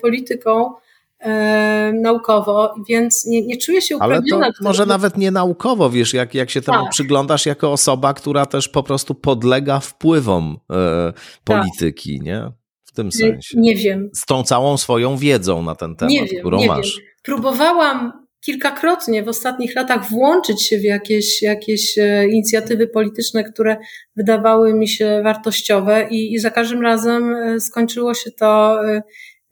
polityką 0.00 0.74
e, 1.20 1.92
naukowo, 1.94 2.74
więc 2.88 3.26
nie, 3.26 3.46
nie 3.46 3.56
czuję 3.56 3.82
się 3.82 3.96
uprawniona. 3.96 4.44
Ale 4.44 4.52
to 4.52 4.64
może 4.64 4.86
nawet 4.86 5.16
nie 5.16 5.30
naukowo, 5.30 5.90
wiesz, 5.90 6.14
jak, 6.14 6.34
jak 6.34 6.50
się 6.50 6.62
temu 6.62 6.82
tak. 6.82 6.90
przyglądasz 6.90 7.46
jako 7.46 7.72
osoba, 7.72 8.14
która 8.14 8.46
też 8.46 8.68
po 8.68 8.82
prostu 8.82 9.14
podlega 9.14 9.80
wpływom 9.80 10.56
e, 10.72 11.12
polityki, 11.44 12.18
tak. 12.18 12.26
nie? 12.26 12.52
W 12.84 12.92
tym 12.92 13.12
sensie. 13.12 13.60
Nie 13.60 13.76
wiem. 13.76 14.10
Z 14.14 14.26
tą 14.26 14.42
całą 14.42 14.76
swoją 14.76 15.16
wiedzą 15.16 15.62
na 15.62 15.74
ten 15.74 15.96
temat, 15.96 16.12
nie 16.12 16.24
wiem, 16.24 16.40
którą 16.40 16.58
nie 16.58 16.66
masz. 16.66 16.96
Wiem. 16.96 17.06
Próbowałam 17.22 18.12
kilkakrotnie 18.40 19.22
w 19.22 19.28
ostatnich 19.28 19.74
latach 19.74 20.10
włączyć 20.10 20.66
się 20.66 20.78
w 20.78 20.84
jakieś, 20.84 21.42
jakieś 21.42 21.98
e, 21.98 22.28
inicjatywy 22.28 22.86
polityczne, 22.86 23.44
które 23.44 23.76
wydawały 24.16 24.74
mi 24.74 24.88
się 24.88 25.20
wartościowe 25.24 26.08
i, 26.10 26.32
i 26.34 26.38
za 26.38 26.50
każdym 26.50 26.82
razem 26.82 27.34
e, 27.34 27.60
skończyło 27.60 28.14
się 28.14 28.30
to 28.30 28.78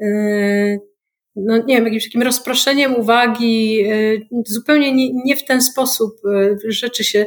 e, 0.01 0.79
no 1.37 1.57
nie 1.57 1.75
wiem, 1.77 1.85
jakimś 1.85 2.05
takim 2.05 2.23
rozproszeniem 2.23 2.95
uwagi, 2.95 3.85
zupełnie 4.47 4.93
nie, 4.93 5.13
nie 5.25 5.37
w 5.37 5.45
ten 5.45 5.63
sposób 5.63 6.21
rzeczy 6.69 7.05
się 7.05 7.27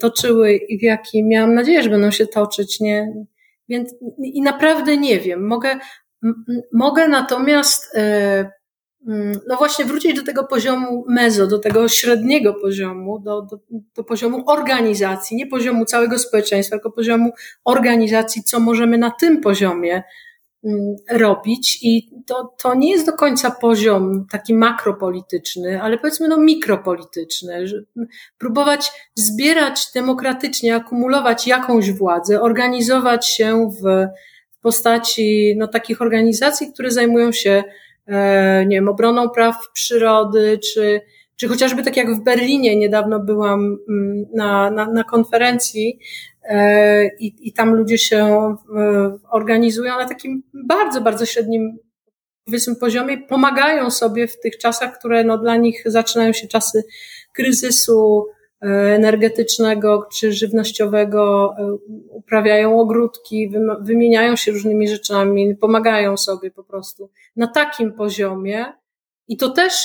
toczyły 0.00 0.54
i 0.56 0.78
w 0.78 0.82
jaki 0.82 1.24
miałam 1.24 1.54
nadzieję, 1.54 1.82
że 1.82 1.90
będą 1.90 2.10
się 2.10 2.26
toczyć, 2.26 2.80
nie? 2.80 3.12
Więc 3.68 3.94
i 4.18 4.42
naprawdę 4.42 4.96
nie 4.96 5.20
wiem. 5.20 5.46
Mogę, 5.46 5.78
mogę 6.72 7.08
natomiast 7.08 7.96
Mm, 9.08 9.40
no 9.48 9.56
właśnie 9.56 9.84
wrócić 9.84 10.14
do 10.16 10.24
tego 10.24 10.44
poziomu 10.44 11.04
mezo, 11.08 11.46
do 11.46 11.58
tego 11.58 11.88
średniego 11.88 12.54
poziomu, 12.54 13.18
do, 13.18 13.42
do, 13.42 13.58
do, 13.96 14.04
poziomu 14.04 14.44
organizacji, 14.46 15.36
nie 15.36 15.46
poziomu 15.46 15.84
całego 15.84 16.18
społeczeństwa, 16.18 16.76
tylko 16.76 16.90
poziomu 16.90 17.32
organizacji, 17.64 18.42
co 18.42 18.60
możemy 18.60 18.98
na 18.98 19.10
tym 19.10 19.40
poziomie 19.40 20.02
robić. 21.10 21.78
I 21.82 22.10
to, 22.26 22.54
to 22.62 22.74
nie 22.74 22.90
jest 22.90 23.06
do 23.06 23.12
końca 23.12 23.50
poziom 23.50 24.26
taki 24.30 24.54
makropolityczny, 24.54 25.82
ale 25.82 25.98
powiedzmy 25.98 26.28
no 26.28 26.36
mikropolityczny. 26.36 27.64
Próbować 28.38 28.92
zbierać 29.14 29.86
demokratycznie, 29.94 30.76
akumulować 30.76 31.46
jakąś 31.46 31.92
władzę, 31.92 32.40
organizować 32.40 33.28
się 33.28 33.70
w 33.82 34.06
postaci 34.62 35.54
no, 35.58 35.68
takich 35.68 36.02
organizacji, 36.02 36.72
które 36.72 36.90
zajmują 36.90 37.32
się 37.32 37.64
E, 38.06 38.66
nie 38.66 38.76
wiem, 38.76 38.88
obroną 38.88 39.28
praw 39.30 39.56
przyrody, 39.72 40.58
czy, 40.58 41.00
czy 41.36 41.48
chociażby 41.48 41.82
tak 41.82 41.96
jak 41.96 42.14
w 42.14 42.24
Berlinie 42.24 42.76
niedawno 42.76 43.20
byłam 43.20 43.78
mm, 43.88 44.26
na, 44.34 44.70
na, 44.70 44.86
na 44.86 45.04
konferencji 45.04 45.98
i, 47.18 47.34
i 47.40 47.52
tam 47.52 47.74
ludzie 47.74 47.98
się 47.98 48.26
e, 48.26 48.56
organizują 49.30 49.98
na 49.98 50.08
takim 50.08 50.42
bardzo, 50.54 51.00
bardzo 51.00 51.26
średnim 51.26 51.78
powiedzmy 52.44 52.76
poziomie, 52.76 53.18
pomagają 53.18 53.90
sobie 53.90 54.28
w 54.28 54.40
tych 54.40 54.58
czasach, 54.58 54.98
które 54.98 55.24
no, 55.24 55.38
dla 55.38 55.56
nich 55.56 55.82
zaczynają 55.86 56.32
się 56.32 56.48
czasy 56.48 56.84
kryzysu, 57.34 58.26
energetycznego 58.94 60.08
czy 60.12 60.32
żywnościowego, 60.32 61.54
uprawiają 62.08 62.80
ogródki, 62.80 63.52
wymieniają 63.80 64.36
się 64.36 64.52
różnymi 64.52 64.88
rzeczami, 64.88 65.56
pomagają 65.56 66.16
sobie 66.16 66.50
po 66.50 66.64
prostu 66.64 67.10
na 67.36 67.46
takim 67.46 67.92
poziomie. 67.92 68.66
I 69.28 69.36
to 69.36 69.48
też, 69.48 69.84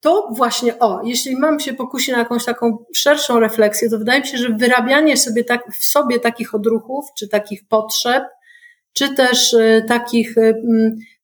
to 0.00 0.28
właśnie, 0.36 0.78
o, 0.78 1.00
jeśli 1.04 1.36
mam 1.36 1.60
się 1.60 1.74
pokusić 1.74 2.08
na 2.08 2.18
jakąś 2.18 2.44
taką 2.44 2.84
szerszą 2.94 3.40
refleksję, 3.40 3.90
to 3.90 3.98
wydaje 3.98 4.20
mi 4.20 4.26
się, 4.26 4.38
że 4.38 4.48
wyrabianie 4.48 5.16
sobie 5.16 5.44
tak, 5.44 5.62
w 5.72 5.84
sobie 5.84 6.20
takich 6.20 6.54
odruchów, 6.54 7.04
czy 7.18 7.28
takich 7.28 7.68
potrzeb, 7.68 8.24
czy 8.92 9.14
też 9.14 9.54
e, 9.54 9.82
takich, 9.88 10.38
e, 10.38 10.54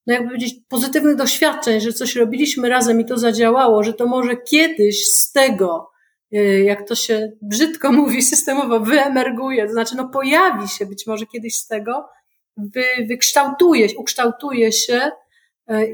no 0.06 0.14
jakby 0.14 0.28
powiedzieć, 0.28 0.54
pozytywnych 0.68 1.16
doświadczeń, 1.16 1.80
że 1.80 1.92
coś 1.92 2.16
robiliśmy 2.16 2.68
razem 2.68 3.00
i 3.00 3.04
to 3.04 3.18
zadziałało, 3.18 3.82
że 3.82 3.92
to 3.92 4.06
może 4.06 4.36
kiedyś 4.36 5.06
z 5.06 5.32
tego, 5.32 5.90
e, 6.32 6.38
jak 6.60 6.88
to 6.88 6.94
się 6.94 7.32
brzydko 7.42 7.92
mówi, 8.02 8.22
systemowo 8.22 8.80
wyemerguje, 8.80 9.66
to 9.66 9.72
znaczy 9.72 9.96
no 9.96 10.08
pojawi 10.08 10.68
się 10.68 10.86
być 10.86 11.06
może 11.06 11.26
kiedyś 11.26 11.56
z 11.56 11.66
tego, 11.66 12.08
wy, 12.56 12.84
wykształtuje, 13.08 13.86
ukształtuje 13.96 14.72
się 14.72 15.10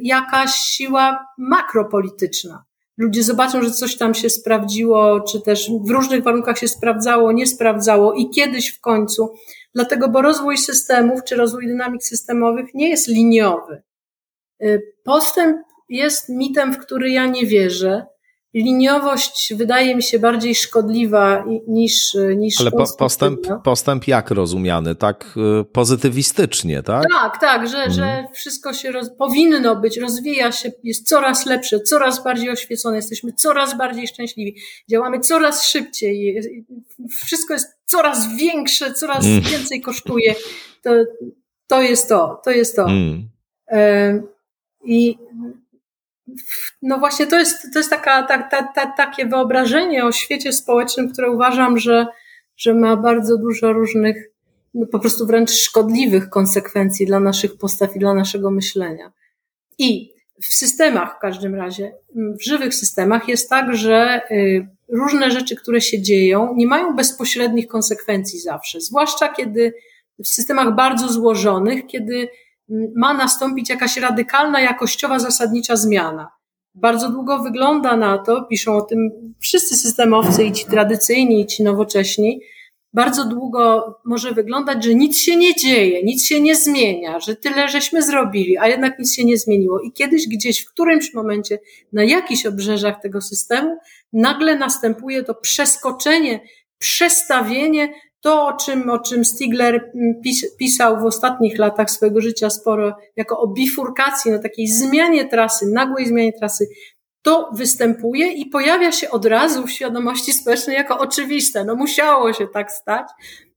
jakaś 0.03 0.55
siła 0.55 1.27
makropolityczna. 1.39 2.65
Ludzie 2.99 3.23
zobaczą, 3.23 3.63
że 3.63 3.71
coś 3.71 3.97
tam 3.97 4.15
się 4.15 4.31
sprawdziło, 4.31 5.21
czy 5.21 5.41
też 5.41 5.71
w 5.85 5.91
różnych 5.91 6.23
warunkach 6.23 6.59
się 6.59 6.69
sprawdzało, 6.69 7.33
nie 7.33 7.47
sprawdzało 7.47 8.13
i 8.13 8.31
kiedyś 8.31 8.71
w 8.71 8.81
końcu. 8.81 9.35
Dlatego, 9.75 10.09
bo 10.09 10.23
rozwój 10.23 10.59
systemów 10.59 11.25
czy 11.25 11.37
rozwój 11.37 11.67
dynamik 11.67 12.05
systemowych 12.05 12.75
nie 12.75 12.91
jest 12.91 13.09
liniowy. 13.09 13.83
E, 14.61 14.79
postęp 15.05 15.57
jest 15.89 16.29
mitem, 16.29 16.73
w 16.73 16.79
który 16.79 17.11
ja 17.11 17.27
nie 17.27 17.47
wierzę 17.47 18.07
liniowość 18.55 19.55
wydaje 19.55 19.97
mi 19.97 20.03
się 20.03 20.19
bardziej 20.19 20.55
szkodliwa 20.55 21.45
niż 21.69 22.17
niż 22.37 22.61
Ale 22.61 22.71
po, 22.71 22.85
postęp, 22.99 23.41
postęp 23.65 24.09
jak 24.09 24.31
rozumiany? 24.31 24.95
Tak 24.95 25.35
y, 25.61 25.65
pozytywistycznie, 25.65 26.83
tak? 26.83 27.05
Tak, 27.13 27.41
tak, 27.41 27.69
że, 27.69 27.91
że 27.91 28.05
mhm. 28.05 28.27
wszystko 28.35 28.73
się 28.73 28.93
roz, 28.93 29.11
powinno 29.19 29.77
być, 29.77 29.97
rozwija 29.97 30.53
się, 30.53 30.73
jest 30.83 31.09
coraz 31.09 31.47
lepsze, 31.47 31.81
coraz 31.81 32.25
bardziej 32.25 32.51
oświecone, 32.51 32.97
jesteśmy 32.97 33.33
coraz 33.33 33.79
bardziej 33.79 34.09
szczęśliwi, 34.09 34.61
działamy 34.91 35.21
coraz 35.21 35.67
szybciej, 35.67 36.41
wszystko 37.25 37.55
jest 37.55 37.69
coraz 37.87 38.37
większe, 38.37 38.93
coraz 38.93 39.25
mm. 39.25 39.41
więcej 39.41 39.81
kosztuje. 39.81 40.35
To, 40.83 40.91
to 41.67 41.83
jest 41.83 42.09
to, 42.09 42.41
to 42.45 42.51
jest 42.51 42.77
to. 42.77 42.87
Mm. 42.87 43.29
I 44.85 45.19
no 46.83 46.99
właśnie 46.99 47.27
to 47.27 47.39
jest, 47.39 47.73
to 47.73 47.79
jest 47.79 47.91
taka, 47.91 48.23
ta, 48.23 48.43
ta, 48.43 48.63
ta, 48.75 48.87
takie 48.87 49.27
wyobrażenie 49.27 50.05
o 50.05 50.13
świecie 50.13 50.53
społecznym, 50.53 51.13
które 51.13 51.31
uważam, 51.31 51.79
że, 51.79 52.07
że 52.57 52.75
ma 52.75 52.97
bardzo 52.97 53.39
dużo 53.39 53.73
różnych, 53.73 54.31
no 54.75 54.87
po 54.87 54.99
prostu 54.99 55.27
wręcz 55.27 55.51
szkodliwych 55.51 56.29
konsekwencji 56.29 57.07
dla 57.07 57.21
naszych 57.21 57.59
postaw 57.59 57.97
i 57.97 57.99
dla 57.99 58.15
naszego 58.15 58.51
myślenia. 58.51 59.13
I 59.79 60.15
w 60.43 60.55
systemach 60.55 61.17
w 61.17 61.19
każdym 61.19 61.55
razie, 61.55 61.93
w 62.15 62.45
żywych 62.45 62.75
systemach 62.75 63.29
jest 63.29 63.51
tak, 63.51 63.77
że 63.77 64.21
y, 64.31 64.69
różne 64.89 65.31
rzeczy, 65.31 65.57
które 65.57 65.81
się 65.81 66.03
dzieją, 66.03 66.55
nie 66.57 66.67
mają 66.67 66.97
bezpośrednich 66.97 67.67
konsekwencji 67.67 68.41
zawsze, 68.41 68.81
zwłaszcza 68.81 69.29
kiedy 69.29 69.75
w 70.25 70.29
systemach 70.29 70.75
bardzo 70.75 71.09
złożonych, 71.09 71.87
kiedy 71.87 72.29
ma 72.97 73.15
nastąpić 73.15 73.71
jakaś 73.71 73.97
radykalna, 73.97 74.61
jakościowa, 74.61 75.19
zasadnicza 75.19 75.77
zmiana. 75.77 76.29
Bardzo 76.75 77.11
długo 77.11 77.39
wygląda 77.39 77.97
na 77.97 78.19
to, 78.19 78.43
piszą 78.43 78.77
o 78.77 78.83
tym 78.83 79.11
wszyscy 79.41 79.77
systemowcy, 79.77 80.45
i 80.45 80.53
ci 80.53 80.65
tradycyjni, 80.67 81.41
i 81.41 81.47
ci 81.47 81.63
nowocześni, 81.63 82.41
bardzo 82.95 83.25
długo 83.25 83.95
może 84.05 84.33
wyglądać, 84.33 84.85
że 84.85 84.95
nic 84.95 85.19
się 85.19 85.37
nie 85.37 85.55
dzieje, 85.55 86.03
nic 86.03 86.27
się 86.27 86.41
nie 86.41 86.57
zmienia, 86.57 87.21
że 87.21 87.37
tyle 87.37 87.69
żeśmy 87.69 88.03
zrobili, 88.03 88.59
a 88.59 88.69
jednak 88.69 88.99
nic 88.99 89.15
się 89.15 89.25
nie 89.25 89.39
zmieniło. 89.39 89.81
I 89.81 89.93
kiedyś 89.93 90.29
gdzieś, 90.29 90.65
w 90.65 90.69
którymś 90.69 91.15
momencie, 91.15 91.59
na 91.93 92.05
jakichś 92.05 92.47
obrzeżach 92.47 93.01
tego 93.03 93.21
systemu, 93.21 93.77
nagle 94.13 94.57
następuje 94.57 95.23
to 95.23 95.35
przeskoczenie, 95.35 96.41
przestawienie 96.79 97.95
to, 98.25 98.47
o 98.47 98.53
czym, 98.53 98.91
o 98.91 98.99
czym 98.99 99.25
Stigler 99.25 99.91
mm, 99.95 100.21
pis, 100.23 100.57
pisał 100.57 101.01
w 101.01 101.05
ostatnich 101.05 101.59
latach 101.59 101.91
swojego 101.91 102.21
życia 102.21 102.51
sporo, 102.51 102.97
jako 103.17 103.41
o 103.41 103.47
bifurkacji, 103.47 104.31
na 104.31 104.39
takiej 104.39 104.67
zmianie 104.67 105.29
trasy, 105.29 105.67
nagłej 105.67 106.07
zmianie 106.07 106.33
trasy, 106.33 106.69
to 107.23 107.51
występuje 107.55 108.33
i 108.33 108.47
pojawia 108.47 108.93
się 108.93 109.11
od 109.11 109.27
razu 109.27 109.67
w 109.67 109.71
świadomości 109.71 110.33
społecznej 110.33 110.77
jako 110.77 110.99
oczywiste. 110.99 111.65
No 111.65 111.75
musiało 111.75 112.33
się 112.33 112.49
tak 112.49 112.73
stać, 112.73 113.07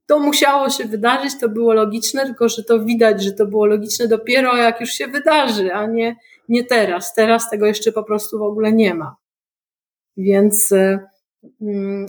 to 0.06 0.20
musiało 0.20 0.70
się 0.70 0.86
wydarzyć, 0.86 1.40
to 1.40 1.50
było 1.50 1.74
logiczne, 1.74 2.26
tylko 2.26 2.50
że 2.50 2.64
to 2.64 2.80
widać, 2.80 3.24
że 3.24 3.32
to 3.32 3.46
było 3.46 3.66
logiczne 3.66 4.08
dopiero 4.08 4.58
jak 4.58 4.82
już 4.82 4.90
się 4.90 5.08
wydarzy, 5.08 5.74
a 5.74 5.86
nie, 5.86 6.16
nie 6.50 6.64
teraz. 6.64 7.14
Teraz 7.14 7.50
tego 7.50 7.66
jeszcze 7.66 7.92
po 7.92 8.04
prostu 8.04 8.40
w 8.40 8.44
ogóle 8.44 8.72
nie 8.72 8.94
ma. 8.94 9.16
Więc 10.18 10.72
y, 10.72 11.00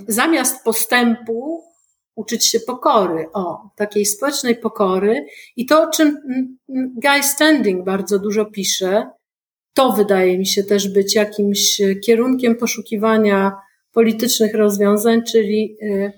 zamiast 0.09 0.65
postępu 0.65 1.68
uczyć 2.19 2.47
się 2.47 2.61
pokory, 2.61 3.27
o, 3.33 3.71
takiej 3.77 4.07
społecznej 4.07 4.57
pokory. 4.57 5.27
I 5.57 5.67
to, 5.67 5.83
o 5.83 5.91
czym 5.91 6.19
Guy 7.03 7.23
Standing 7.23 7.85
bardzo 7.85 8.19
dużo 8.19 8.45
pisze, 8.45 9.11
to 9.75 9.93
wydaje 9.93 10.39
mi 10.39 10.47
się 10.47 10.65
też 10.65 10.89
być 10.89 11.15
jakimś 11.15 11.81
kierunkiem 12.07 12.57
poszukiwania 12.57 13.53
politycznych 13.93 14.55
rozwiązań, 14.55 15.23
czyli 15.23 15.77
y, 15.83 16.13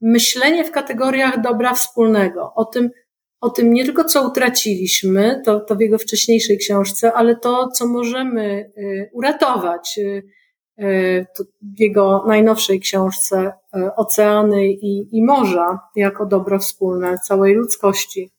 myślenie 0.00 0.64
w 0.64 0.70
kategoriach 0.70 1.42
dobra 1.42 1.74
wspólnego, 1.74 2.52
o 2.54 2.64
tym, 2.64 2.90
o 3.40 3.50
tym 3.50 3.72
nie 3.72 3.84
tylko 3.84 4.04
co 4.04 4.28
utraciliśmy, 4.28 5.42
to, 5.44 5.60
to 5.60 5.76
w 5.76 5.80
jego 5.80 5.98
wcześniejszej 5.98 6.58
książce, 6.58 7.12
ale 7.12 7.36
to, 7.36 7.68
co 7.68 7.86
możemy 7.86 8.70
y, 8.78 9.10
uratować. 9.12 10.00
Y, 10.80 11.26
w 11.62 11.80
jego 11.80 12.24
najnowszej 12.26 12.80
książce 12.80 13.52
Oceany 13.96 14.66
i, 14.66 15.16
i 15.16 15.24
morza 15.24 15.80
jako 15.96 16.26
dobro 16.26 16.58
wspólne 16.58 17.18
całej 17.18 17.54
ludzkości. 17.54 18.30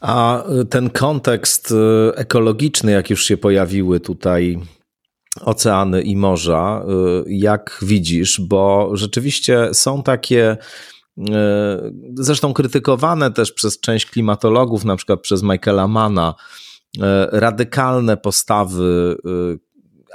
A 0.00 0.44
ten 0.70 0.90
kontekst 0.90 1.74
ekologiczny, 2.14 2.92
jak 2.92 3.10
już 3.10 3.24
się 3.24 3.36
pojawiły 3.36 4.00
tutaj 4.00 4.58
oceany 5.40 6.02
i 6.02 6.16
morza, 6.16 6.84
y, 6.88 7.24
jak 7.28 7.78
widzisz, 7.82 8.40
bo 8.40 8.90
rzeczywiście 8.92 9.68
są 9.72 10.02
takie 10.02 10.56
y, 11.18 11.22
zresztą 12.14 12.52
krytykowane 12.52 13.30
też 13.30 13.52
przez 13.52 13.80
część 13.80 14.06
klimatologów, 14.06 14.84
na 14.84 14.96
przykład 14.96 15.20
przez 15.20 15.42
Michaela 15.42 15.88
Mana, 15.88 16.34
y, 16.96 17.00
radykalne 17.32 18.16
postawy 18.16 19.16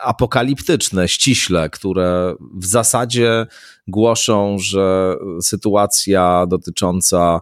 apokaliptyczne, 0.02 1.08
ściśle, 1.08 1.70
które 1.70 2.36
w 2.54 2.66
zasadzie 2.66 3.48
głoszą, 3.88 4.58
że 4.60 5.16
sytuacja 5.42 6.46
dotycząca 6.48 7.42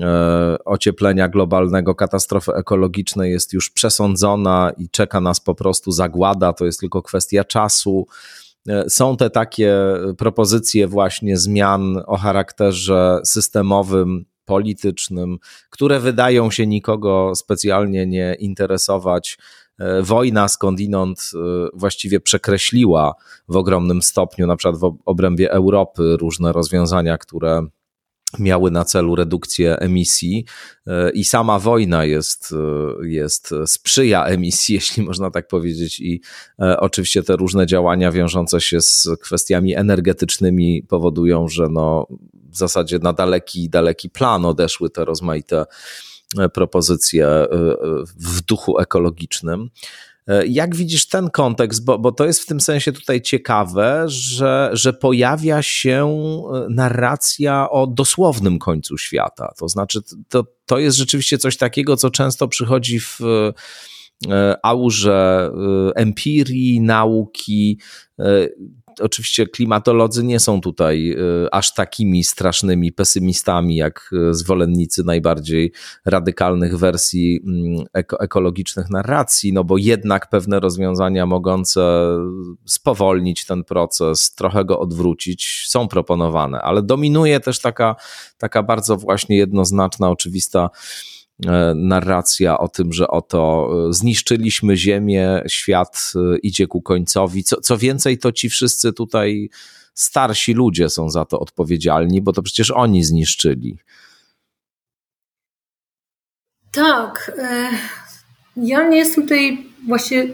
E, 0.00 0.58
ocieplenia 0.64 1.28
globalnego, 1.28 1.94
katastrofy 1.94 2.52
ekologicznej 2.52 3.32
jest 3.32 3.52
już 3.52 3.70
przesądzona 3.70 4.72
i 4.78 4.88
czeka 4.88 5.20
nas 5.20 5.40
po 5.40 5.54
prostu 5.54 5.92
zagłada, 5.92 6.52
to 6.52 6.64
jest 6.66 6.80
tylko 6.80 7.02
kwestia 7.02 7.44
czasu. 7.44 8.06
E, 8.68 8.90
są 8.90 9.16
te 9.16 9.30
takie 9.30 9.74
propozycje 10.18 10.86
właśnie 10.86 11.36
zmian 11.36 12.02
o 12.06 12.16
charakterze 12.16 13.20
systemowym, 13.24 14.24
politycznym, 14.44 15.38
które 15.70 16.00
wydają 16.00 16.50
się 16.50 16.66
nikogo 16.66 17.32
specjalnie 17.34 18.06
nie 18.06 18.36
interesować. 18.38 19.38
E, 19.78 20.02
wojna 20.02 20.48
skądinąd 20.48 21.30
właściwie 21.74 22.20
przekreśliła 22.20 23.14
w 23.48 23.56
ogromnym 23.56 24.02
stopniu, 24.02 24.46
na 24.46 24.56
przykład 24.56 24.80
w 24.80 24.96
obrębie 25.04 25.52
Europy, 25.52 26.16
różne 26.16 26.52
rozwiązania, 26.52 27.18
które 27.18 27.66
miały 28.38 28.70
na 28.70 28.84
celu 28.84 29.16
redukcję 29.16 29.78
emisji. 29.78 30.44
E, 30.86 31.10
i 31.10 31.24
sama 31.24 31.58
wojna 31.58 32.04
jest, 32.04 32.52
e, 33.02 33.08
jest 33.08 33.50
sprzyja 33.66 34.24
emisji, 34.24 34.74
jeśli 34.74 35.02
można 35.02 35.30
tak 35.30 35.48
powiedzieć. 35.48 36.00
I 36.00 36.20
e, 36.62 36.80
oczywiście 36.80 37.22
te 37.22 37.36
różne 37.36 37.66
działania 37.66 38.12
wiążące 38.12 38.60
się 38.60 38.80
z 38.80 39.08
kwestiami 39.20 39.74
energetycznymi 39.74 40.82
powodują, 40.88 41.48
że 41.48 41.68
no 41.70 42.06
w 42.32 42.56
zasadzie 42.56 42.98
na 42.98 43.12
daleki, 43.12 43.70
daleki 43.70 44.10
plan 44.10 44.44
odeszły 44.44 44.90
te 44.90 45.04
rozmaite 45.04 45.64
propozycje 46.54 47.46
w 48.16 48.42
duchu 48.42 48.78
ekologicznym. 48.78 49.70
E, 50.26 50.46
jak 50.46 50.76
widzisz 50.76 51.08
ten 51.08 51.30
kontekst? 51.30 51.84
Bo, 51.84 51.98
bo 51.98 52.12
to 52.12 52.26
jest 52.26 52.42
w 52.42 52.46
tym 52.46 52.60
sensie 52.60 52.92
tutaj 52.92 53.20
ciekawe, 53.20 54.04
że, 54.06 54.70
że 54.72 54.92
pojawia 54.92 55.62
się 55.62 56.06
e, 56.06 56.66
narracja 56.70 57.70
o 57.70 57.86
dosłownym 57.86 58.58
końcu 58.58 58.98
świata. 58.98 59.52
To 59.58 59.68
znaczy, 59.68 60.00
to, 60.28 60.44
to 60.66 60.78
jest 60.78 60.96
rzeczywiście 60.96 61.38
coś 61.38 61.56
takiego, 61.56 61.96
co 61.96 62.10
często 62.10 62.48
przychodzi 62.48 63.00
w 63.00 63.20
e, 64.28 64.56
aurze 64.62 65.50
empirii, 65.94 66.80
nauki 66.80 67.80
oczywiście 69.00 69.46
klimatolodzy 69.46 70.24
nie 70.24 70.40
są 70.40 70.60
tutaj 70.60 71.10
y, 71.10 71.48
aż 71.52 71.74
takimi 71.74 72.24
strasznymi 72.24 72.92
pesymistami, 72.92 73.76
jak 73.76 74.10
y, 74.30 74.34
zwolennicy 74.34 75.04
najbardziej 75.04 75.72
radykalnych 76.04 76.78
wersji 76.78 77.40
mm, 77.46 77.86
eko 77.92 78.20
ekologicznych 78.20 78.90
narracji, 78.90 79.52
no 79.52 79.64
bo 79.64 79.78
jednak 79.78 80.28
pewne 80.28 80.60
rozwiązania 80.60 81.26
mogące 81.26 82.16
spowolnić 82.64 83.46
ten 83.46 83.64
proces, 83.64 84.34
trochę 84.34 84.64
go 84.64 84.80
odwrócić, 84.80 85.64
są 85.68 85.88
proponowane, 85.88 86.60
ale 86.60 86.82
dominuje 86.82 87.40
też 87.40 87.60
taka, 87.60 87.96
taka 88.38 88.62
bardzo 88.62 88.96
właśnie 88.96 89.36
jednoznaczna, 89.36 90.10
oczywista 90.10 90.70
narracja 91.74 92.58
o 92.58 92.68
tym, 92.68 92.92
że 92.92 93.08
oto 93.08 93.70
e, 93.88 93.92
zniszczyliśmy 93.92 94.76
Ziemię, 94.76 95.42
świat 95.48 96.12
e, 96.16 96.38
idzie 96.38 96.66
ku 96.66 96.82
końcowi. 96.82 97.44
Co, 97.44 97.60
co 97.60 97.78
więcej, 97.78 98.18
to 98.18 98.32
ci 98.32 98.48
wszyscy 98.48 98.92
tutaj 98.92 99.50
starsi 99.94 100.52
ludzie 100.52 100.88
są 100.88 101.10
za 101.10 101.24
to 101.24 101.40
odpowiedzialni, 101.40 102.22
bo 102.22 102.32
to 102.32 102.42
przecież 102.42 102.70
oni 102.70 103.04
zniszczyli. 103.04 103.78
Tak. 106.72 107.32
Ja 108.56 108.88
nie 108.88 108.96
jestem 108.96 109.22
tutaj 109.22 109.66
właśnie. 109.86 110.28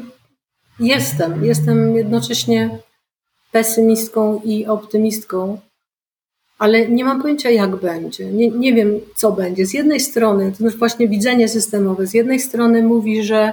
Jestem. 0.81 1.45
Jestem 1.45 1.97
jednocześnie 1.97 2.79
pesymistką 3.53 4.41
i 4.45 4.67
optymistką 4.67 5.61
ale 6.63 6.89
nie 6.89 7.05
mam 7.05 7.23
pojęcia, 7.23 7.51
jak 7.51 7.77
będzie. 7.77 8.25
Nie, 8.25 8.51
nie 8.51 8.75
wiem, 8.75 9.01
co 9.17 9.33
będzie. 9.33 9.67
Z 9.67 9.75
jednej 9.75 10.01
strony, 10.01 10.51
to 10.51 10.57
znaczy 10.57 10.79
właśnie 10.79 11.09
widzenie 11.09 11.49
systemowe, 11.49 12.07
z 12.07 12.15
jednej 12.15 12.41
strony 12.41 12.83
mówi, 12.83 13.25
że 13.25 13.53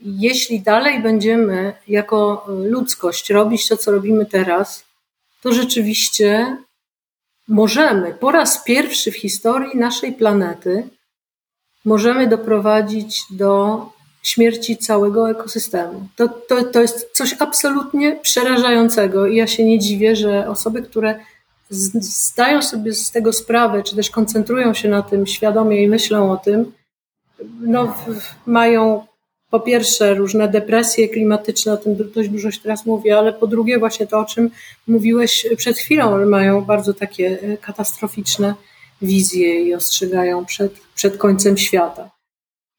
jeśli 0.00 0.60
dalej 0.60 1.02
będziemy 1.02 1.72
jako 1.88 2.44
ludzkość 2.48 3.30
robić 3.30 3.68
to, 3.68 3.76
co 3.76 3.90
robimy 3.90 4.26
teraz, 4.26 4.84
to 5.42 5.52
rzeczywiście 5.52 6.56
możemy 7.48 8.14
po 8.14 8.30
raz 8.30 8.64
pierwszy 8.64 9.10
w 9.10 9.16
historii 9.16 9.78
naszej 9.78 10.12
planety 10.12 10.88
możemy 11.84 12.26
doprowadzić 12.26 13.22
do 13.30 13.82
śmierci 14.22 14.76
całego 14.76 15.30
ekosystemu. 15.30 16.08
To, 16.16 16.28
to, 16.28 16.64
to 16.64 16.80
jest 16.80 17.10
coś 17.12 17.34
absolutnie 17.38 18.16
przerażającego 18.22 19.26
i 19.26 19.36
ja 19.36 19.46
się 19.46 19.64
nie 19.64 19.78
dziwię, 19.78 20.16
że 20.16 20.48
osoby, 20.48 20.82
które 20.82 21.20
zdają 21.70 22.62
sobie 22.62 22.92
z 22.92 23.10
tego 23.10 23.32
sprawę, 23.32 23.82
czy 23.82 23.96
też 23.96 24.10
koncentrują 24.10 24.74
się 24.74 24.88
na 24.88 25.02
tym 25.02 25.26
świadomie 25.26 25.82
i 25.82 25.88
myślą 25.88 26.32
o 26.32 26.36
tym, 26.36 26.72
no, 27.60 27.94
mają 28.46 29.06
po 29.50 29.60
pierwsze 29.60 30.14
różne 30.14 30.48
depresje 30.48 31.08
klimatyczne, 31.08 31.72
o 31.72 31.76
tym 31.76 31.96
dość 32.14 32.28
dużo 32.28 32.50
się 32.50 32.60
teraz 32.60 32.86
mówi, 32.86 33.10
ale 33.10 33.32
po 33.32 33.46
drugie 33.46 33.78
właśnie 33.78 34.06
to, 34.06 34.18
o 34.18 34.24
czym 34.24 34.50
mówiłeś 34.86 35.46
przed 35.56 35.78
chwilą, 35.78 36.26
mają 36.26 36.64
bardzo 36.64 36.94
takie 36.94 37.38
e, 37.42 37.56
katastroficzne 37.56 38.54
wizje 39.02 39.62
i 39.62 39.74
ostrzegają 39.74 40.44
przed, 40.44 40.72
przed 40.94 41.16
końcem 41.16 41.58
świata. 41.58 42.10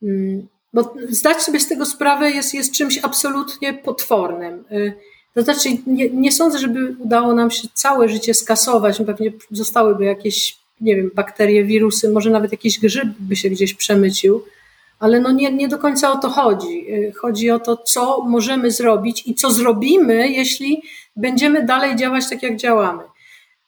Mm, 0.03 0.47
bo 0.73 0.93
zdać 1.09 1.41
sobie 1.41 1.59
z 1.59 1.67
tego 1.67 1.85
sprawę 1.85 2.31
jest, 2.31 2.53
jest 2.53 2.73
czymś 2.73 2.99
absolutnie 3.03 3.73
potwornym. 3.73 4.63
To 5.33 5.41
znaczy, 5.41 5.69
nie, 5.87 6.09
nie 6.09 6.31
sądzę, 6.31 6.59
żeby 6.59 6.95
udało 6.99 7.33
nam 7.33 7.51
się 7.51 7.67
całe 7.73 8.09
życie 8.09 8.33
skasować. 8.33 9.01
Pewnie 9.05 9.31
zostałyby 9.51 10.05
jakieś, 10.05 10.57
nie 10.81 10.95
wiem, 10.95 11.11
bakterie, 11.15 11.63
wirusy, 11.63 12.09
może 12.09 12.29
nawet 12.29 12.51
jakiś 12.51 12.79
grzyb 12.79 13.07
by 13.19 13.35
się 13.35 13.49
gdzieś 13.49 13.73
przemycił, 13.73 14.43
ale 14.99 15.19
no 15.19 15.31
nie, 15.31 15.51
nie 15.51 15.67
do 15.67 15.77
końca 15.77 16.11
o 16.11 16.17
to 16.17 16.29
chodzi. 16.29 16.85
Chodzi 17.15 17.51
o 17.51 17.59
to, 17.59 17.77
co 17.77 18.23
możemy 18.23 18.71
zrobić 18.71 19.27
i 19.27 19.35
co 19.35 19.51
zrobimy, 19.51 20.29
jeśli 20.29 20.81
będziemy 21.15 21.65
dalej 21.65 21.95
działać 21.95 22.29
tak, 22.29 22.43
jak 22.43 22.55
działamy. 22.55 23.03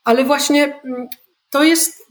Ale 0.03 0.23
właśnie 0.23 0.81
mm, 0.83 1.07
to 1.49 1.63
jest 1.63 2.01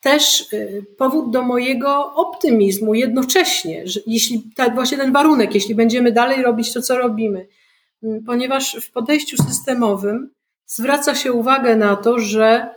też 0.00 0.52
y, 0.52 0.84
powód 0.98 1.30
do 1.30 1.42
mojego 1.42 2.14
optymizmu 2.14 2.94
jednocześnie, 2.94 3.86
że 3.86 4.00
jeśli 4.06 4.42
tak 4.56 4.74
właśnie 4.74 4.98
ten 4.98 5.12
warunek, 5.12 5.54
jeśli 5.54 5.74
będziemy 5.74 6.12
dalej 6.12 6.42
robić 6.42 6.72
to, 6.72 6.82
co 6.82 6.98
robimy, 6.98 7.46
ponieważ 8.26 8.76
w 8.82 8.92
podejściu 8.92 9.36
systemowym 9.36 10.30
zwraca 10.66 11.14
się 11.14 11.32
uwagę 11.32 11.76
na 11.76 11.96
to, 11.96 12.18
że 12.18 12.74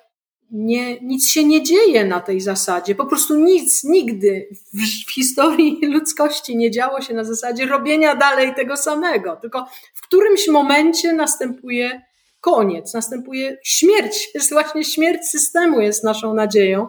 nie, 0.52 1.02
nic 1.02 1.28
się 1.28 1.44
nie 1.44 1.64
dzieje 1.64 2.06
na 2.06 2.20
tej 2.20 2.42
zasadzie. 2.42 2.96
Po 2.96 3.06
prostu 3.06 3.36
nic, 3.36 3.84
nigdy 3.84 4.48
w, 4.74 5.06
w, 5.06 5.14
historii 5.14 5.80
ludzkości 5.94 6.58
nie 6.58 6.72
działo 6.72 7.02
się 7.02 7.14
na 7.14 7.24
zasadzie 7.24 7.66
robienia 7.66 8.16
dalej 8.16 8.56
tego 8.56 8.78
samego. 8.78 9.36
Tylko 9.36 9.66
w 9.94 10.02
którymś 10.02 10.48
momencie 10.48 11.14
następuje 11.14 12.02
koniec, 12.42 12.94
następuje 12.94 13.58
śmierć. 13.64 14.28
Jest 14.36 14.52
właśnie 14.52 14.84
śmierć 14.84 15.26
systemu, 15.26 15.82
jest 15.82 16.04
naszą 16.04 16.34
nadzieją. 16.34 16.88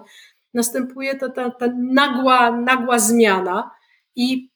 Następuje 0.54 1.14
ta, 1.14 1.28
ta, 1.28 1.50
ta 1.50 1.66
nagła, 1.78 2.50
nagła 2.50 2.98
zmiana 2.98 3.70
i 4.16 4.50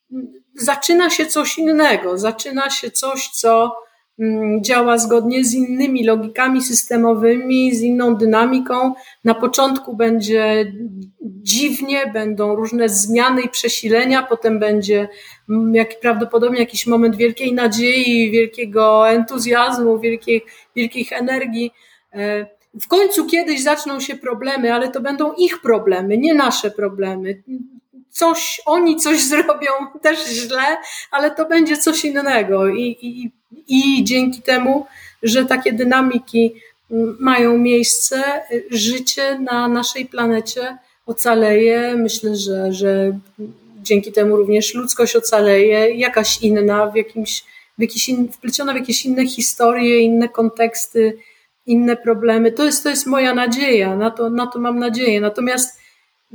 zaczyna 0.57 1.11
się 1.11 1.27
coś 1.27 1.59
innego, 1.59 2.19
zaczyna 2.19 2.71
się 2.71 2.91
coś, 2.91 3.29
co 3.29 3.77
mm, 4.19 4.65
działa 4.65 4.99
zgodnie 4.99 5.45
z 5.45 5.55
innymi 5.55 6.05
logikami 6.05 6.63
systemowymi, 6.63 7.75
z 7.75 7.81
inną 7.81 8.17
dynamiką. 8.17 8.95
Na 9.25 9.35
początku 9.35 9.97
będzie 9.97 10.73
dziwnie, 11.23 12.11
będą 12.13 12.57
różne 12.57 12.89
zmiany 12.89 13.43
i 13.43 13.49
przesilenia, 13.49 14.23
potem 14.23 14.59
będzie 14.59 15.09
jak, 15.73 16.01
prawdopodobnie 16.01 16.61
jakiś 16.61 16.87
moment 16.87 17.17
wielkiej 17.17 17.55
nadziei, 17.55 18.31
wielkiego 18.31 19.11
entuzjazmu, 19.11 19.99
wielkiej, 19.99 20.45
wielkich 20.77 21.13
energii. 21.13 21.73
E, 22.13 22.47
w 22.81 22.89
końcu 22.89 23.27
kiedyś 23.27 23.63
zaczną 23.63 24.01
się 24.01 24.17
problemy, 24.17 24.75
ale 24.75 24.89
to 24.89 25.01
będą 25.01 25.33
ich 25.33 25.61
problemy, 25.61 26.19
nie 26.19 26.35
nasze 26.35 26.71
problemy. 26.71 27.43
Coś, 28.15 28.61
oni 28.67 28.97
coś 28.97 29.23
zrobią 29.33 29.71
też 30.03 30.29
źle, 30.29 30.77
ale 31.11 31.31
to 31.31 31.49
będzie 31.49 31.77
coś 31.77 32.05
innego. 32.05 32.69
I, 32.69 32.97
i, 33.03 33.33
i 33.69 34.05
dzięki 34.05 34.43
temu, 34.43 34.87
że 35.23 35.45
takie 35.45 35.73
dynamiki 35.73 36.55
mają 37.19 37.59
miejsce, 37.59 38.43
życie 38.71 39.39
na 39.39 39.69
naszej 39.69 40.07
planecie 40.07 40.79
ocaleje. 41.07 41.97
Myślę, 41.97 42.37
że, 42.37 42.73
że 42.73 43.19
dzięki 43.83 44.13
temu 44.13 44.37
również 44.37 44.75
ludzkość 44.75 45.17
ocaleje, 45.17 45.95
jakaś 45.95 46.43
inna, 46.43 46.87
w 46.87 46.97
jakimś, 46.97 47.45
w 47.79 47.83
jakiś 47.83 48.09
in, 48.09 48.29
wpleciona 48.33 48.73
w 48.73 48.77
jakieś 48.77 49.07
inne 49.07 49.27
historie, 49.27 50.01
inne 50.01 50.29
konteksty, 50.29 51.19
inne 51.67 51.97
problemy. 51.97 52.53
To 52.53 52.65
jest, 52.65 52.83
to 52.83 52.91
jest 52.91 53.07
moja 53.07 53.35
nadzieja, 53.35 53.97
na 53.97 54.11
to, 54.11 54.31
na 54.31 54.47
to 54.47 54.59
mam 54.59 54.79
nadzieję. 54.79 55.21
Natomiast 55.21 55.81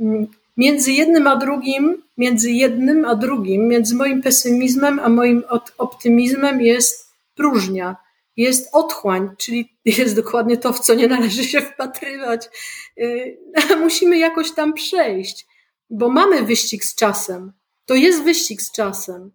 mm, 0.00 0.26
między 0.56 0.92
jednym 0.92 1.26
a 1.26 1.36
drugim, 1.36 2.02
między 2.16 2.50
jednym 2.50 3.04
a 3.04 3.14
drugim, 3.14 3.68
między 3.68 3.94
moim 3.94 4.22
pesymizmem 4.22 4.98
a 4.98 5.08
moim 5.08 5.42
optymizmem 5.78 6.60
jest 6.60 7.10
próżnia, 7.34 7.96
jest 8.36 8.68
otchłań, 8.72 9.28
czyli 9.38 9.76
jest 9.84 10.16
dokładnie 10.16 10.56
to, 10.56 10.72
w 10.72 10.80
co 10.80 10.94
nie 10.94 11.08
należy 11.08 11.44
się 11.44 11.60
wpatrywać. 11.60 12.48
Y, 12.98 13.38
musimy 13.80 14.18
jakoś 14.18 14.52
tam 14.52 14.72
przejść, 14.72 15.46
bo 15.90 16.08
mamy 16.08 16.42
wyścig 16.42 16.84
z 16.84 16.94
czasem. 16.94 17.52
To 17.86 17.94
jest 17.94 18.22
wyścig 18.22 18.62
z 18.62 18.72
czasem, 18.72 19.30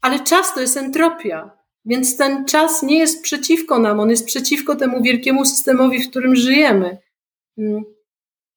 ale 0.00 0.20
czas 0.20 0.54
to 0.54 0.60
jest 0.60 0.76
entropia. 0.76 1.58
Więc 1.84 2.16
ten 2.16 2.44
czas 2.44 2.82
nie 2.82 2.98
jest 2.98 3.22
przeciwko 3.22 3.78
nam, 3.78 4.00
on 4.00 4.10
jest 4.10 4.26
przeciwko 4.26 4.76
temu 4.76 5.02
wielkiemu 5.02 5.44
systemowi, 5.44 6.02
w 6.02 6.10
którym 6.10 6.36
żyjemy. 6.36 6.98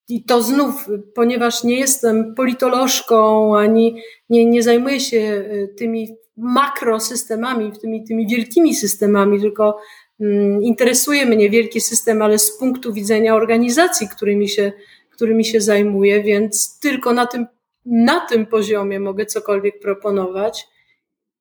I 0.10 0.24
to 0.24 0.42
znów, 0.42 0.88
ponieważ 1.16 1.64
nie 1.64 1.80
jestem 1.80 2.36
politolożką, 2.36 3.56
ani 3.58 4.02
nie, 4.30 4.46
nie 4.46 4.64
zajmuję 4.64 5.00
się 5.00 5.18
y, 5.18 5.74
tymi 5.78 6.16
makrosystemami, 6.38 7.72
tymi, 7.82 8.04
tymi 8.04 8.28
wielkimi 8.28 8.76
systemami, 8.76 9.42
tylko 9.42 9.78
mm, 10.20 10.64
interesuje 10.64 11.26
mnie 11.26 11.50
wielki 11.50 11.82
system, 11.82 12.22
ale 12.22 12.40
z 12.40 12.58
punktu 12.58 12.94
widzenia 12.94 13.36
organizacji, 13.36 14.08
którymi 14.08 14.50
się, 14.50 14.72
którymi 15.10 15.46
się 15.46 15.62
zajmuję, 15.62 16.24
więc 16.24 16.80
tylko 16.80 17.14
na 17.14 17.26
tym, 17.26 17.46
na 17.86 18.20
tym 18.20 18.46
poziomie 18.46 19.00
mogę 19.00 19.26
cokolwiek 19.26 19.80
proponować. 19.80 20.68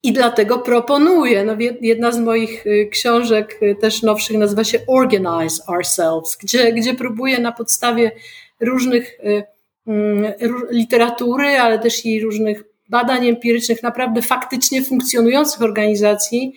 I 0.03 0.13
dlatego 0.13 0.59
proponuję, 0.59 1.45
no 1.45 1.57
jedna 1.81 2.13
z 2.13 2.21
moich 2.21 2.67
y, 2.67 2.89
książek 2.93 3.59
y, 3.63 3.77
też 3.81 4.03
nowszych 4.03 4.39
nazywa 4.39 4.65
się 4.65 4.79
Organize 4.87 5.63
Ourselves, 5.67 6.37
gdzie, 6.43 6.73
gdzie 6.73 6.95
próbuję 6.95 7.39
na 7.39 7.53
podstawie 7.53 8.13
różnych 8.61 9.21
y, 9.21 9.43
mm, 9.87 10.33
literatury, 10.71 11.47
ale 11.47 11.79
też 11.79 12.07
i 12.07 12.21
różnych 12.21 12.65
badań 12.89 13.29
empirycznych, 13.29 13.83
naprawdę 13.83 14.23
faktycznie 14.23 14.83
funkcjonujących 14.83 15.63
organizacji, 15.63 16.53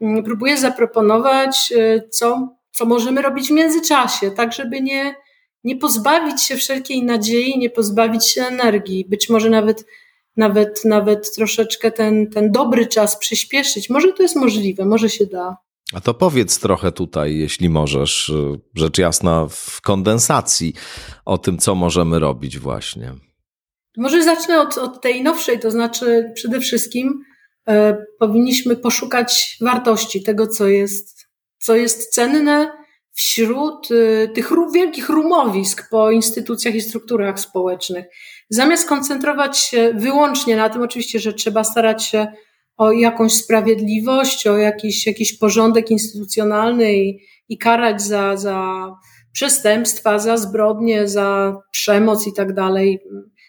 mm, 0.00 0.24
próbuję 0.24 0.56
zaproponować, 0.56 1.72
co, 2.10 2.56
co 2.70 2.86
możemy 2.86 3.22
robić 3.22 3.48
w 3.48 3.52
międzyczasie, 3.52 4.30
tak 4.30 4.52
żeby 4.52 4.80
nie, 4.80 5.14
nie 5.64 5.76
pozbawić 5.76 6.42
się 6.42 6.56
wszelkiej 6.56 7.02
nadziei, 7.02 7.58
nie 7.58 7.70
pozbawić 7.70 8.28
się 8.28 8.44
energii, 8.44 9.06
być 9.08 9.28
może 9.28 9.50
nawet 9.50 9.84
nawet, 10.36 10.84
nawet 10.84 11.34
troszeczkę 11.34 11.90
ten, 11.90 12.30
ten 12.30 12.52
dobry 12.52 12.86
czas 12.86 13.18
przyspieszyć. 13.18 13.90
Może 13.90 14.12
to 14.12 14.22
jest 14.22 14.36
możliwe, 14.36 14.84
może 14.84 15.10
się 15.10 15.26
da. 15.26 15.56
A 15.92 16.00
to 16.00 16.14
powiedz 16.14 16.58
trochę 16.58 16.92
tutaj, 16.92 17.36
jeśli 17.36 17.68
możesz, 17.68 18.32
rzecz 18.74 18.98
jasna 18.98 19.46
w 19.50 19.80
kondensacji, 19.80 20.74
o 21.24 21.38
tym, 21.38 21.58
co 21.58 21.74
możemy 21.74 22.18
robić 22.18 22.58
właśnie. 22.58 23.12
Może 23.96 24.22
zacznę 24.22 24.60
od, 24.60 24.78
od 24.78 25.00
tej 25.00 25.22
nowszej, 25.22 25.60
to 25.60 25.70
znaczy 25.70 26.32
przede 26.34 26.60
wszystkim 26.60 27.24
e, 27.68 28.04
powinniśmy 28.18 28.76
poszukać 28.76 29.56
wartości 29.60 30.22
tego, 30.22 30.46
co 30.46 30.66
jest, 30.66 31.28
co 31.58 31.76
jest 31.76 32.14
cenne 32.14 32.72
wśród 33.12 33.88
e, 33.90 34.28
tych 34.28 34.50
wielkich 34.74 35.08
rumowisk 35.08 35.90
po 35.90 36.10
instytucjach 36.10 36.74
i 36.74 36.80
strukturach 36.80 37.40
społecznych. 37.40 38.06
Zamiast 38.50 38.88
koncentrować 38.88 39.58
się 39.58 39.92
wyłącznie 39.94 40.56
na 40.56 40.68
tym, 40.68 40.82
oczywiście, 40.82 41.20
że 41.20 41.32
trzeba 41.32 41.64
starać 41.64 42.04
się 42.04 42.32
o 42.76 42.92
jakąś 42.92 43.32
sprawiedliwość, 43.32 44.46
o 44.46 44.58
jakiś, 44.58 45.06
jakiś 45.06 45.38
porządek 45.38 45.90
instytucjonalny 45.90 46.96
i, 46.96 47.20
i 47.48 47.58
karać 47.58 48.02
za, 48.02 48.36
za 48.36 48.90
przestępstwa, 49.32 50.18
za 50.18 50.36
zbrodnie, 50.36 51.08
za 51.08 51.56
przemoc 51.70 52.26
i 52.26 52.32
tak 52.32 52.54
dalej, 52.54 53.00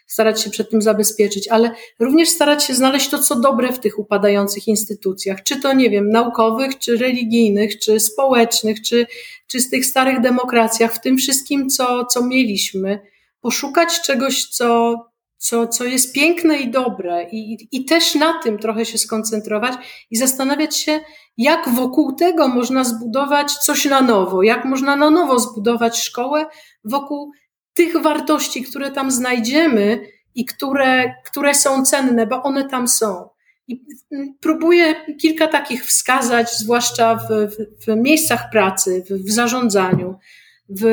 starać 0.07 0.41
się 0.41 0.49
przed 0.49 0.69
tym 0.69 0.81
zabezpieczyć, 0.81 1.47
ale 1.47 1.71
również 1.99 2.29
starać 2.29 2.63
się 2.63 2.75
znaleźć 2.75 3.09
to, 3.09 3.19
co 3.19 3.39
dobre 3.39 3.73
w 3.73 3.79
tych 3.79 3.99
upadających 3.99 4.67
instytucjach, 4.67 5.43
czy 5.43 5.61
to, 5.61 5.73
nie 5.73 5.89
wiem, 5.89 6.09
naukowych, 6.09 6.77
czy 6.77 6.97
religijnych, 6.97 7.79
czy 7.79 7.99
społecznych, 7.99 8.81
czy, 8.81 9.07
czy 9.47 9.59
z 9.59 9.69
tych 9.69 9.85
starych 9.85 10.21
demokracjach, 10.21 10.93
w 10.93 11.01
tym 11.01 11.17
wszystkim, 11.17 11.69
co, 11.69 12.05
co 12.05 12.25
mieliśmy. 12.25 12.99
Poszukać 13.41 14.01
czegoś, 14.01 14.45
co, 14.45 14.95
co, 15.37 15.67
co 15.67 15.83
jest 15.83 16.13
piękne 16.13 16.57
i 16.57 16.71
dobre, 16.71 17.23
i, 17.31 17.67
i 17.71 17.85
też 17.85 18.15
na 18.15 18.39
tym 18.43 18.59
trochę 18.59 18.85
się 18.85 18.97
skoncentrować 18.97 19.73
i 20.11 20.17
zastanawiać 20.17 20.77
się, 20.77 20.99
jak 21.37 21.69
wokół 21.69 22.15
tego 22.15 22.47
można 22.47 22.83
zbudować 22.83 23.53
coś 23.53 23.85
na 23.85 24.01
nowo, 24.01 24.43
jak 24.43 24.65
można 24.65 24.95
na 24.95 25.09
nowo 25.09 25.39
zbudować 25.39 25.99
szkołę 25.99 26.45
wokół 26.83 27.31
tych 27.73 28.01
wartości, 28.01 28.63
które 28.63 28.91
tam 28.91 29.11
znajdziemy 29.11 29.99
i 30.35 30.45
które, 30.45 31.13
które 31.25 31.55
są 31.55 31.85
cenne, 31.85 32.27
bo 32.27 32.43
one 32.43 32.69
tam 32.69 32.87
są. 32.87 33.29
I 33.67 33.85
próbuję 34.39 34.95
kilka 35.21 35.47
takich 35.47 35.85
wskazać, 35.85 36.57
zwłaszcza 36.57 37.15
w, 37.15 37.27
w, 37.29 37.85
w 37.85 37.95
miejscach 37.95 38.49
pracy, 38.51 39.03
w, 39.09 39.13
w 39.13 39.31
zarządzaniu 39.31 40.15
w, 40.69 40.83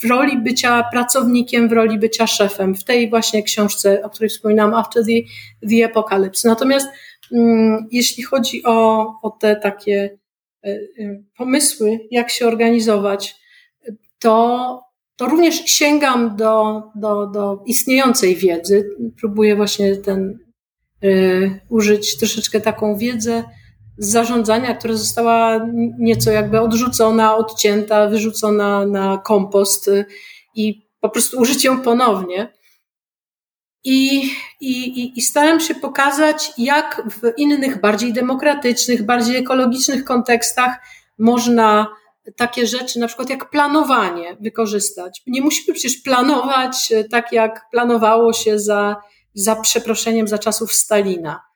w 0.00 0.04
roli 0.04 0.38
bycia 0.38 0.84
pracownikiem, 0.92 1.68
w 1.68 1.72
roli 1.72 1.98
bycia 1.98 2.26
szefem, 2.26 2.74
w 2.74 2.84
tej 2.84 3.10
właśnie 3.10 3.42
książce, 3.42 4.02
o 4.02 4.10
której 4.10 4.28
wspominałam, 4.28 4.74
After 4.74 5.04
the, 5.04 5.12
the 5.68 5.84
Apocalypse. 5.84 6.48
Natomiast 6.48 6.88
mm, 7.32 7.86
jeśli 7.90 8.22
chodzi 8.22 8.64
o, 8.64 9.06
o 9.22 9.30
te 9.30 9.56
takie 9.56 10.18
y, 10.66 10.68
y, 10.98 11.24
pomysły, 11.36 11.98
jak 12.10 12.30
się 12.30 12.46
organizować, 12.46 13.36
to, 14.18 14.80
to 15.16 15.26
również 15.26 15.64
sięgam 15.64 16.36
do, 16.36 16.82
do, 16.94 17.26
do 17.26 17.62
istniejącej 17.66 18.36
wiedzy. 18.36 18.90
Próbuję 19.20 19.56
właśnie 19.56 19.96
ten, 19.96 20.38
y, 21.04 21.60
użyć 21.68 22.18
troszeczkę 22.18 22.60
taką 22.60 22.96
wiedzę, 22.96 23.44
zarządzania, 23.98 24.74
która 24.74 24.94
została 24.94 25.66
nieco 25.98 26.30
jakby 26.30 26.60
odrzucona, 26.60 27.36
odcięta, 27.36 28.06
wyrzucona 28.06 28.86
na 28.86 29.18
kompost 29.18 29.88
y, 29.88 30.04
i 30.54 30.88
po 31.00 31.08
prostu 31.10 31.38
użyć 31.38 31.64
ją 31.64 31.80
ponownie. 31.82 32.52
I, 33.84 34.30
i, 34.60 35.12
I 35.18 35.22
staram 35.22 35.60
się 35.60 35.74
pokazać, 35.74 36.52
jak 36.58 37.02
w 37.10 37.32
innych, 37.36 37.80
bardziej 37.80 38.12
demokratycznych, 38.12 39.06
bardziej 39.06 39.36
ekologicznych 39.36 40.04
kontekstach 40.04 40.78
można 41.18 41.86
takie 42.36 42.66
rzeczy, 42.66 42.98
na 42.98 43.06
przykład 43.06 43.30
jak 43.30 43.50
planowanie, 43.50 44.36
wykorzystać. 44.40 45.22
Nie 45.26 45.42
musimy 45.42 45.74
przecież 45.74 45.96
planować 45.96 46.92
y, 46.92 47.08
tak, 47.10 47.32
jak 47.32 47.70
planowało 47.70 48.32
się 48.32 48.58
za, 48.58 48.96
za 49.34 49.56
przeproszeniem 49.56 50.28
za 50.28 50.38
czasów 50.38 50.72
Stalina. 50.72 51.48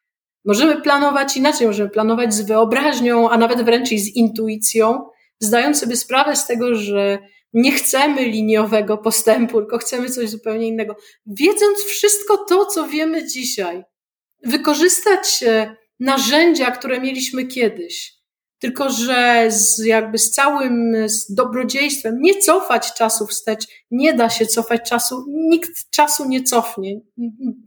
Możemy 0.44 0.80
planować 0.80 1.36
inaczej, 1.36 1.66
możemy 1.66 1.90
planować 1.90 2.34
z 2.34 2.42
wyobraźnią, 2.42 3.30
a 3.30 3.38
nawet 3.38 3.62
wręcz 3.62 3.92
i 3.92 3.98
z 3.98 4.16
intuicją, 4.16 5.04
zdając 5.40 5.80
sobie 5.80 5.96
sprawę 5.96 6.36
z 6.36 6.46
tego, 6.46 6.74
że 6.74 7.18
nie 7.52 7.72
chcemy 7.72 8.24
liniowego 8.24 8.98
postępu, 8.98 9.60
tylko 9.60 9.78
chcemy 9.78 10.10
coś 10.10 10.30
zupełnie 10.30 10.68
innego. 10.68 10.96
Wiedząc 11.26 11.78
wszystko 11.78 12.44
to, 12.48 12.66
co 12.66 12.88
wiemy 12.88 13.26
dzisiaj, 13.26 13.82
wykorzystać 14.44 15.44
narzędzia, 16.00 16.70
które 16.70 17.00
mieliśmy 17.00 17.46
kiedyś, 17.46 18.21
tylko 18.62 18.90
że 18.90 19.46
z, 19.48 19.78
jakby 19.78 20.18
z 20.18 20.30
całym 20.30 21.08
z 21.08 21.34
dobrodziejstwem 21.34 22.20
nie 22.20 22.38
cofać 22.38 22.92
czasu 22.92 23.26
wstecz, 23.26 23.66
nie 23.90 24.14
da 24.14 24.30
się 24.30 24.46
cofać 24.46 24.88
czasu, 24.88 25.24
nikt 25.28 25.90
czasu 25.90 26.28
nie 26.28 26.42
cofnie, 26.42 27.00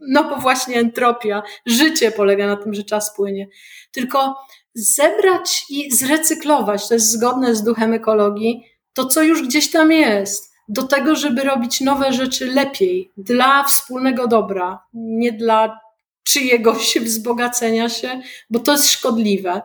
no 0.09 0.23
bo 0.23 0.35
właśnie 0.35 0.75
entropia, 0.75 1.43
życie 1.65 2.11
polega 2.11 2.47
na 2.47 2.55
tym, 2.55 2.73
że 2.73 2.83
czas 2.83 3.15
płynie, 3.15 3.47
tylko 3.91 4.35
zebrać 4.73 5.65
i 5.69 5.91
zrecyklować, 5.91 6.87
to 6.87 6.93
jest 6.93 7.11
zgodne 7.11 7.55
z 7.55 7.63
duchem 7.63 7.93
ekologii, 7.93 8.63
to 8.93 9.05
co 9.05 9.23
już 9.23 9.47
gdzieś 9.47 9.71
tam 9.71 9.91
jest, 9.91 10.53
do 10.69 10.83
tego, 10.83 11.15
żeby 11.15 11.43
robić 11.43 11.81
nowe 11.81 12.13
rzeczy 12.13 12.45
lepiej, 12.45 13.11
dla 13.17 13.63
wspólnego 13.63 14.27
dobra, 14.27 14.83
nie 14.93 15.31
dla 15.31 15.79
czyjegoś 16.23 16.97
wzbogacenia 17.05 17.89
się, 17.89 18.21
bo 18.49 18.59
to 18.59 18.71
jest 18.71 18.89
szkodliwe, 18.89 19.61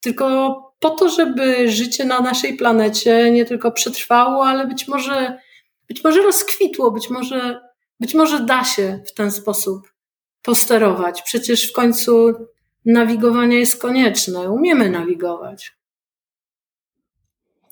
tylko 0.00 0.56
po 0.80 0.90
to, 0.90 1.08
żeby 1.08 1.70
życie 1.70 2.04
na 2.04 2.20
naszej 2.20 2.56
planecie 2.56 3.30
nie 3.30 3.44
tylko 3.44 3.72
przetrwało, 3.72 4.46
ale 4.46 4.66
być 4.66 4.88
może, 4.88 5.38
być 5.88 6.04
może 6.04 6.22
rozkwitło, 6.22 6.90
być 6.90 7.10
może, 7.10 7.60
być 8.00 8.14
może 8.14 8.40
da 8.40 8.64
się 8.64 9.02
w 9.06 9.14
ten 9.14 9.30
sposób 9.30 9.92
posterować. 10.42 11.22
Przecież 11.22 11.70
w 11.70 11.72
końcu 11.72 12.34
nawigowanie 12.84 13.58
jest 13.58 13.82
konieczne. 13.82 14.50
Umiemy 14.50 14.90
nawigować. 14.90 15.76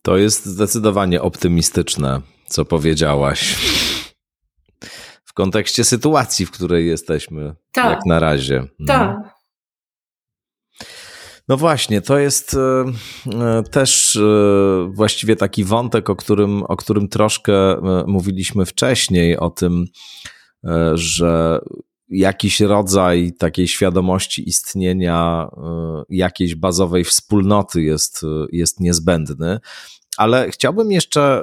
To 0.03 0.17
jest 0.17 0.47
zdecydowanie 0.47 1.23
optymistyczne, 1.23 2.21
co 2.47 2.65
powiedziałaś. 2.65 3.57
W 5.25 5.33
kontekście 5.33 5.85
sytuacji, 5.85 6.47
w 6.47 6.51
której 6.51 6.87
jesteśmy, 6.87 7.55
tak. 7.73 7.91
jak 7.91 8.07
na 8.07 8.19
razie. 8.19 8.65
Tak. 8.87 9.17
No 9.23 9.38
właśnie, 11.57 12.01
to 12.01 12.19
jest 12.19 12.55
e, 12.55 12.85
e, 13.41 13.63
też 13.63 14.17
e, 14.17 14.91
właściwie 14.93 15.37
taki 15.37 15.65
wątek, 15.65 16.11
o 16.11 16.17
którym, 16.17 16.63
o 16.63 16.77
którym 16.77 17.09
troszkę 17.09 17.53
mówiliśmy 18.07 18.67
wcześniej, 18.67 19.37
o 19.37 19.51
tym, 19.51 19.87
że 20.95 21.61
jakiś 22.09 22.61
rodzaj 22.61 23.33
takiej 23.39 23.69
świadomości 23.69 24.49
istnienia 24.49 25.49
jakiejś 26.09 26.55
bazowej 26.55 27.05
wspólnoty 27.05 27.83
jest, 27.83 28.23
jest 28.53 28.81
niezbędny. 28.81 29.61
Ale 30.17 30.51
chciałbym 30.51 30.93
jeszcze, 30.93 31.43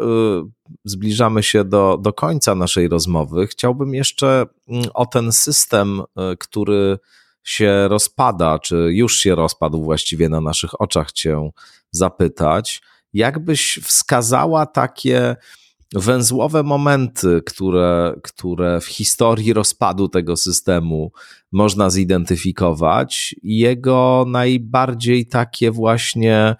zbliżamy 0.86 1.44
się 1.44 1.64
do, 1.64 2.00
do 2.02 2.14
końca 2.14 2.56
naszej 2.56 2.88
rozmowy, 2.88 3.48
chciałbym 3.48 3.94
jeszcze 3.94 4.46
mm, 4.68 4.86
o 4.94 5.06
ten 5.06 5.32
system, 5.32 6.02
który 6.40 6.98
się 7.46 7.88
rozpada, 7.88 8.60
czy 8.60 8.76
już 8.76 9.18
się 9.20 9.36
rozpadł 9.36 9.84
właściwie 9.84 10.30
na 10.30 10.42
naszych 10.42 10.82
oczach, 10.82 11.12
cię 11.12 11.50
zapytać, 11.92 12.82
jakbyś 13.14 13.80
wskazała 13.84 14.66
takie 14.66 15.36
węzłowe 15.94 16.64
momenty, 16.64 17.42
które, 17.46 18.16
które 18.24 18.82
w 18.82 18.86
historii 18.86 19.54
rozpadu 19.54 20.10
tego 20.10 20.38
systemu 20.38 21.12
można 21.52 21.90
zidentyfikować, 21.90 23.36
jego 23.44 24.26
najbardziej 24.28 25.26
takie 25.28 25.72
właśnie 25.72 26.56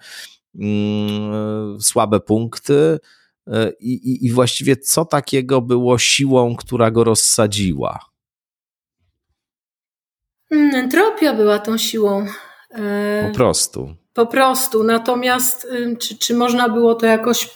mm, 0.58 1.80
słabe 1.80 2.20
punkty, 2.20 2.98
e, 3.46 3.72
i, 3.80 3.92
i, 3.92 4.26
i 4.26 4.30
właściwie 4.30 4.76
co 4.76 5.04
takiego 5.04 5.62
było 5.62 5.98
siłą, 5.98 6.56
która 6.56 6.90
go 6.90 7.04
rozsadziła? 7.04 8.15
Mm, 10.50 10.74
entropia 10.74 11.34
była 11.34 11.58
tą 11.58 11.78
siłą. 11.78 12.26
E, 12.70 13.28
po 13.28 13.36
prostu. 13.36 13.94
Po 14.14 14.26
prostu. 14.26 14.84
Natomiast 14.84 15.68
czy, 15.98 16.18
czy 16.18 16.34
można 16.34 16.68
było 16.68 16.94
to 16.94 17.06
jakoś 17.06 17.50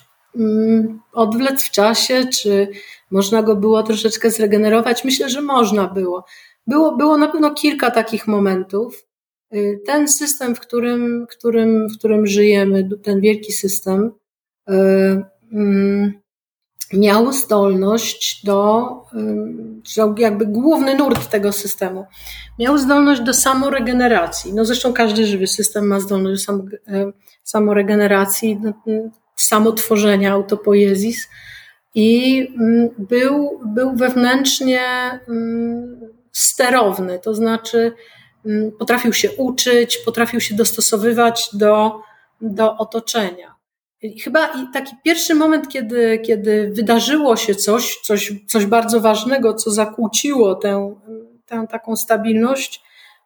odwlec 1.12 1.64
w 1.64 1.70
czasie, 1.70 2.24
czy 2.24 2.68
można 3.10 3.42
go 3.42 3.56
było 3.56 3.82
troszeczkę 3.82 4.30
zregenerować? 4.30 5.04
Myślę, 5.04 5.30
że 5.30 5.42
można 5.42 5.86
było. 5.86 6.24
Było, 6.66 6.96
było 6.96 7.16
na 7.16 7.28
pewno 7.28 7.54
kilka 7.54 7.90
takich 7.90 8.26
momentów. 8.26 9.06
Y, 9.54 9.80
ten 9.86 10.08
system, 10.08 10.54
w 10.54 10.60
którym, 10.60 11.26
którym, 11.30 11.88
w 11.88 11.98
którym 11.98 12.26
żyjemy, 12.26 12.88
ten 13.02 13.20
wielki 13.20 13.52
system, 13.52 14.10
y, 14.70 14.74
miał 16.92 17.32
zdolność 17.32 18.44
do, 18.44 18.88
jakby 20.18 20.46
główny 20.46 20.94
nurt 20.94 21.30
tego 21.30 21.52
systemu, 21.52 22.06
miał 22.58 22.78
zdolność 22.78 23.20
do 23.20 23.34
samoregeneracji. 23.34 24.54
No 24.54 24.64
zresztą 24.64 24.92
każdy 24.92 25.26
żywy 25.26 25.46
system 25.46 25.86
ma 25.86 26.00
zdolność 26.00 26.46
do 26.46 26.62
samoregeneracji, 27.44 28.60
no, 28.62 28.72
samotworzenia, 29.36 30.32
autopoezis 30.32 31.28
i 31.94 32.48
był, 32.98 33.60
był 33.66 33.96
wewnętrznie 33.96 34.80
sterowny, 36.32 37.18
to 37.18 37.34
znaczy 37.34 37.92
potrafił 38.78 39.12
się 39.12 39.30
uczyć, 39.30 39.98
potrafił 39.98 40.40
się 40.40 40.54
dostosowywać 40.54 41.50
do, 41.52 42.00
do 42.40 42.76
otoczenia. 42.76 43.59
Chyba 44.24 44.68
taki 44.72 44.96
pierwszy 45.04 45.34
moment, 45.34 45.68
kiedy, 45.68 46.18
kiedy 46.18 46.70
wydarzyło 46.74 47.36
się 47.36 47.54
coś, 47.54 47.98
coś, 48.02 48.32
coś 48.46 48.66
bardzo 48.66 49.00
ważnego, 49.00 49.54
co 49.54 49.70
zakłóciło 49.70 50.54
tę, 50.54 50.94
tę 51.46 51.66
taką 51.70 51.96
stabilność, 51.96 52.82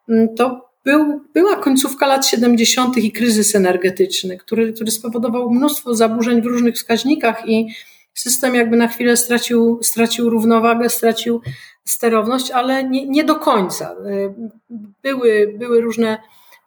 mm, 0.09 0.35
to 0.35 0.69
był, 0.85 1.21
była 1.33 1.55
końcówka 1.55 2.07
lat 2.07 2.27
70. 2.27 2.97
i 2.97 3.11
kryzys 3.11 3.55
energetyczny, 3.55 4.37
który, 4.37 4.73
który 4.73 4.91
spowodował 4.91 5.51
mnóstwo 5.51 5.95
zaburzeń 5.95 6.41
w 6.41 6.45
różnych 6.45 6.75
wskaźnikach 6.75 7.49
i 7.49 7.67
system 8.13 8.55
jakby 8.55 8.77
na 8.77 8.87
chwilę 8.87 9.17
stracił, 9.17 9.79
stracił 9.83 10.29
równowagę, 10.29 10.89
stracił 10.89 11.41
sterowność, 11.85 12.51
ale 12.51 12.83
nie, 12.83 13.07
nie 13.07 13.23
do 13.23 13.35
końca. 13.35 13.95
Były, 15.03 15.55
były 15.57 15.81
różne 15.81 16.17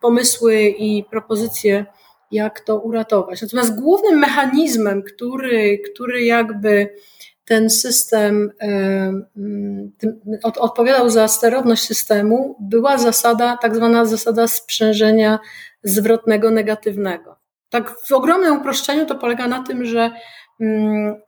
pomysły 0.00 0.62
i 0.62 1.04
propozycje 1.11 1.86
jak 2.30 2.60
to 2.60 2.80
uratować. 2.80 3.42
Natomiast 3.42 3.80
głównym 3.80 4.18
mechanizmem, 4.18 5.02
który, 5.02 5.78
który 5.78 6.24
jakby 6.24 6.94
ten 7.44 7.70
system 7.70 8.52
odpowiadał 10.42 11.10
za 11.10 11.28
sterowność 11.28 11.82
systemu, 11.82 12.56
była 12.60 12.98
zasada, 12.98 13.56
tak 13.62 13.76
zwana 13.76 14.04
zasada 14.04 14.48
sprzężenia 14.48 15.38
zwrotnego 15.82 16.50
negatywnego. 16.50 17.36
Tak 17.70 17.94
w 18.08 18.12
ogromnym 18.12 18.56
uproszczeniu 18.56 19.06
to 19.06 19.14
polega 19.14 19.48
na 19.48 19.62
tym, 19.62 19.84
że 19.84 20.10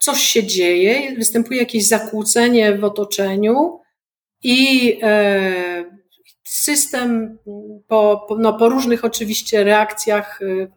coś 0.01 0.19
się 0.21 0.45
dzieje, 0.45 1.17
występuje 1.17 1.61
jakieś 1.61 1.89
zakłócenie 1.89 2.79
w 2.79 2.85
otoczeniu 2.85 3.81
i 4.43 4.99
e, 5.03 5.85
system 6.51 7.39
po, 7.89 8.27
no, 8.39 8.53
po 8.53 8.69
różnych 8.69 9.05
oczywiście 9.05 9.65
reakcjach 9.65 10.43
y, 10.43 10.71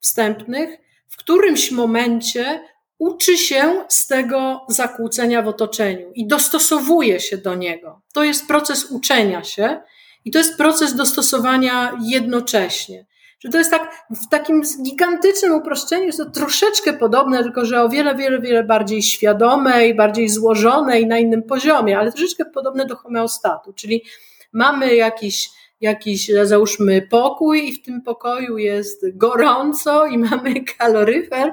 wstępnych, 0.00 0.78
w 1.08 1.16
którymś 1.16 1.70
momencie 1.70 2.60
uczy 2.98 3.38
się 3.38 3.84
z 3.88 4.06
tego 4.06 4.60
zakłócenia 4.68 5.42
w 5.42 5.48
otoczeniu 5.48 6.10
i 6.14 6.26
dostosowuje 6.26 7.20
się 7.20 7.38
do 7.38 7.54
niego. 7.54 8.00
To 8.12 8.24
jest 8.24 8.46
proces 8.46 8.84
uczenia 8.90 9.44
się 9.44 9.80
i 10.24 10.30
to 10.30 10.38
jest 10.38 10.56
proces 10.56 10.94
dostosowania 10.94 11.98
jednocześnie. 12.02 13.06
Że 13.40 13.48
to 13.48 13.58
jest 13.58 13.70
tak, 13.70 14.06
w 14.10 14.28
takim 14.28 14.62
gigantycznym 14.82 15.54
uproszczeniu 15.54 16.04
jest 16.04 16.18
to 16.18 16.30
troszeczkę 16.30 16.92
podobne, 16.92 17.42
tylko 17.42 17.64
że 17.64 17.82
o 17.82 17.88
wiele, 17.88 18.14
wiele, 18.14 18.40
wiele 18.40 18.64
bardziej 18.64 19.02
świadome 19.02 19.88
i 19.88 19.94
bardziej 19.94 20.28
złożone 20.28 21.00
i 21.00 21.06
na 21.06 21.18
innym 21.18 21.42
poziomie, 21.42 21.98
ale 21.98 22.12
troszeczkę 22.12 22.44
podobne 22.44 22.86
do 22.86 22.96
homeostatu, 22.96 23.72
czyli 23.72 24.04
mamy 24.52 24.94
jakiś 24.94 25.50
jakiś, 25.80 26.30
załóżmy, 26.42 27.02
pokój 27.02 27.68
i 27.68 27.72
w 27.72 27.82
tym 27.82 28.02
pokoju 28.02 28.58
jest 28.58 29.16
gorąco 29.16 30.06
i 30.06 30.18
mamy 30.28 30.64
kaloryfer 30.78 31.52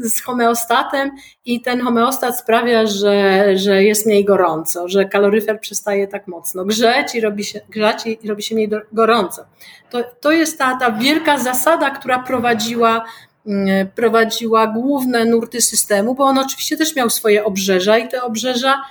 z 0.00 0.22
homeostatem 0.22 1.10
i 1.44 1.60
ten 1.60 1.80
homeostat 1.80 2.38
sprawia, 2.38 2.86
że, 2.86 3.44
że 3.58 3.84
jest 3.84 4.06
mniej 4.06 4.24
gorąco, 4.24 4.88
że 4.88 5.04
kaloryfer 5.04 5.60
przestaje 5.60 6.08
tak 6.08 6.28
mocno 6.28 6.64
grzeć 6.64 7.14
i 7.14 7.20
robi 7.20 7.44
się, 7.44 7.60
grzać 7.68 8.06
i 8.06 8.28
robi 8.28 8.42
się 8.42 8.54
mniej 8.54 8.70
gorąco. 8.92 9.44
To, 9.90 10.04
to 10.20 10.32
jest 10.32 10.58
ta, 10.58 10.76
ta 10.76 10.92
wielka 10.92 11.38
zasada, 11.38 11.90
która 11.90 12.22
prowadziła 12.22 13.04
mm, 13.46 13.88
prowadziła 13.88 14.66
główne 14.66 15.24
nurty 15.24 15.62
systemu, 15.62 16.14
bo 16.14 16.24
on 16.24 16.38
oczywiście 16.38 16.76
też 16.76 16.96
miał 16.96 17.10
swoje 17.10 17.44
obrzeża 17.44 17.98
i 17.98 18.08
te 18.08 18.22
obrzeża 18.22 18.82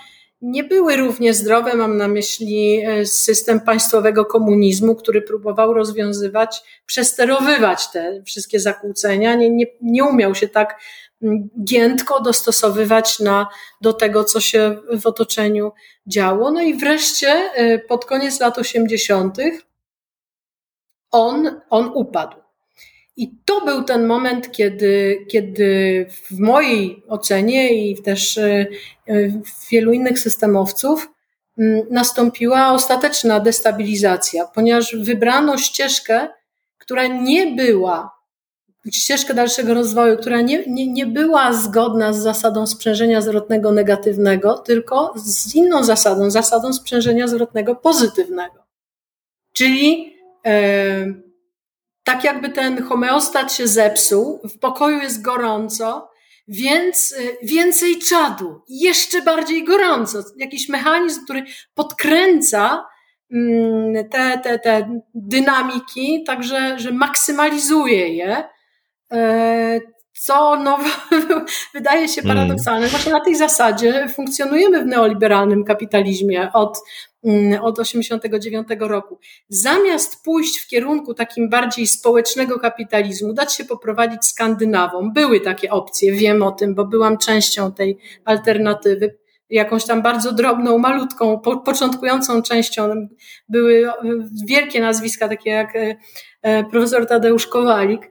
nie 0.41 0.63
były 0.63 0.95
równie 0.95 1.33
zdrowe. 1.33 1.75
Mam 1.75 1.97
na 1.97 2.07
myśli 2.07 2.81
e, 2.85 3.05
system 3.05 3.59
państwowego 3.59 4.25
komunizmu, 4.25 4.95
który 4.95 5.21
próbował 5.21 5.73
rozwiązywać, 5.73 6.63
przesterowywać 6.85 7.91
te 7.91 8.23
wszystkie 8.25 8.59
zakłócenia. 8.59 9.35
Nie, 9.35 9.49
nie, 9.49 9.65
nie 9.81 10.03
umiał 10.03 10.35
się 10.35 10.47
tak 10.47 10.79
mm, 11.21 11.49
giętko 11.63 12.21
dostosowywać 12.21 13.19
na, 13.19 13.47
do 13.81 13.93
tego, 13.93 14.23
co 14.23 14.41
się 14.41 14.77
w 15.01 15.07
otoczeniu 15.07 15.71
działo. 16.07 16.51
No 16.51 16.61
i 16.61 16.73
wreszcie 16.73 17.27
e, 17.53 17.79
pod 17.79 18.05
koniec 18.05 18.39
lat 18.39 18.57
80. 18.57 19.37
on, 21.11 21.61
on 21.69 21.91
upadł. 21.93 22.46
I 23.17 23.31
to 23.45 23.65
był 23.65 23.83
ten 23.83 24.05
moment, 24.05 24.51
kiedy, 24.51 25.25
kiedy 25.29 26.05
w 26.09 26.39
mojej 26.39 27.03
ocenie 27.07 27.89
i 27.89 28.01
też 28.01 28.37
e, 28.37 28.67
w 29.45 29.69
wielu 29.69 29.93
innych 29.93 30.19
systemowców 30.19 31.09
nastąpiła 31.89 32.71
ostateczna 32.71 33.39
destabilizacja, 33.39 34.45
ponieważ 34.45 34.95
wybrano 34.95 35.57
ścieżkę, 35.57 36.27
która 36.77 37.07
nie 37.07 37.55
była 37.55 38.17
ścieżkę 38.91 39.33
dalszego 39.33 39.73
rozwoju, 39.73 40.17
która 40.17 40.41
nie, 40.41 40.63
nie, 40.67 40.91
nie 40.91 41.05
była 41.05 41.53
zgodna 41.53 42.13
z 42.13 42.17
zasadą 42.17 42.67
sprzężenia 42.67 43.21
zwrotnego 43.21 43.71
negatywnego, 43.71 44.57
tylko 44.57 45.13
z 45.15 45.55
inną 45.55 45.83
zasadą, 45.83 46.31
zasadą 46.31 46.73
sprzężenia 46.73 47.27
zwrotnego 47.27 47.75
pozytywnego. 47.75 48.63
Czyli 49.53 50.13
e, 50.45 51.26
tak 52.07 52.23
jakby 52.23 52.49
ten 52.49 52.83
homeostat 52.83 53.53
się 53.53 53.67
zepsuł, 53.67 54.41
w 54.43 54.59
pokoju 54.59 54.97
jest 54.97 55.21
gorąco, 55.21 56.09
więc 56.47 57.15
e, 57.17 57.45
więcej 57.45 57.99
czadu, 57.99 58.61
jeszcze 58.69 59.21
bardziej 59.21 59.63
gorąco. 59.63 60.19
Jakiś 60.37 60.69
mechanizm, 60.69 61.23
który 61.23 61.43
podkręca 61.73 62.85
mm, 63.31 64.09
te, 64.09 64.39
te, 64.43 64.59
te 64.59 65.01
dynamiki, 65.13 66.23
także 66.23 66.79
że 66.79 66.91
maksymalizuje 66.91 68.15
je 68.15 68.43
E, 69.11 69.79
co 70.13 70.55
no, 70.63 70.77
wydaje 71.73 72.07
się 72.07 72.21
mm. 72.21 72.35
paradoksalne. 72.35 72.87
Właśnie 72.87 73.11
na 73.11 73.25
tej 73.25 73.35
zasadzie 73.35 74.07
funkcjonujemy 74.09 74.83
w 74.83 74.85
neoliberalnym 74.85 75.63
kapitalizmie 75.63 76.49
od, 76.53 76.79
od 77.61 77.79
89 77.79 78.67
roku. 78.79 79.19
Zamiast 79.49 80.23
pójść 80.23 80.59
w 80.59 80.67
kierunku 80.67 81.13
takim 81.13 81.49
bardziej 81.49 81.87
społecznego 81.87 82.59
kapitalizmu, 82.59 83.33
dać 83.33 83.53
się 83.55 83.65
poprowadzić 83.65 84.25
Skandynawom, 84.25 85.13
były 85.13 85.39
takie 85.39 85.71
opcje, 85.71 86.11
wiem 86.11 86.43
o 86.43 86.51
tym, 86.51 86.75
bo 86.75 86.85
byłam 86.85 87.17
częścią 87.17 87.71
tej 87.71 87.97
alternatywy, 88.25 89.17
jakąś 89.49 89.85
tam 89.85 90.01
bardzo 90.01 90.31
drobną, 90.31 90.77
malutką, 90.77 91.39
po, 91.39 91.57
początkującą 91.57 92.41
częścią. 92.41 93.07
Były 93.49 93.89
wielkie 94.47 94.81
nazwiska, 94.81 95.27
takie 95.27 95.49
jak 95.49 95.73
e, 96.41 96.63
profesor 96.63 97.07
Tadeusz 97.07 97.47
Kowalik, 97.47 98.09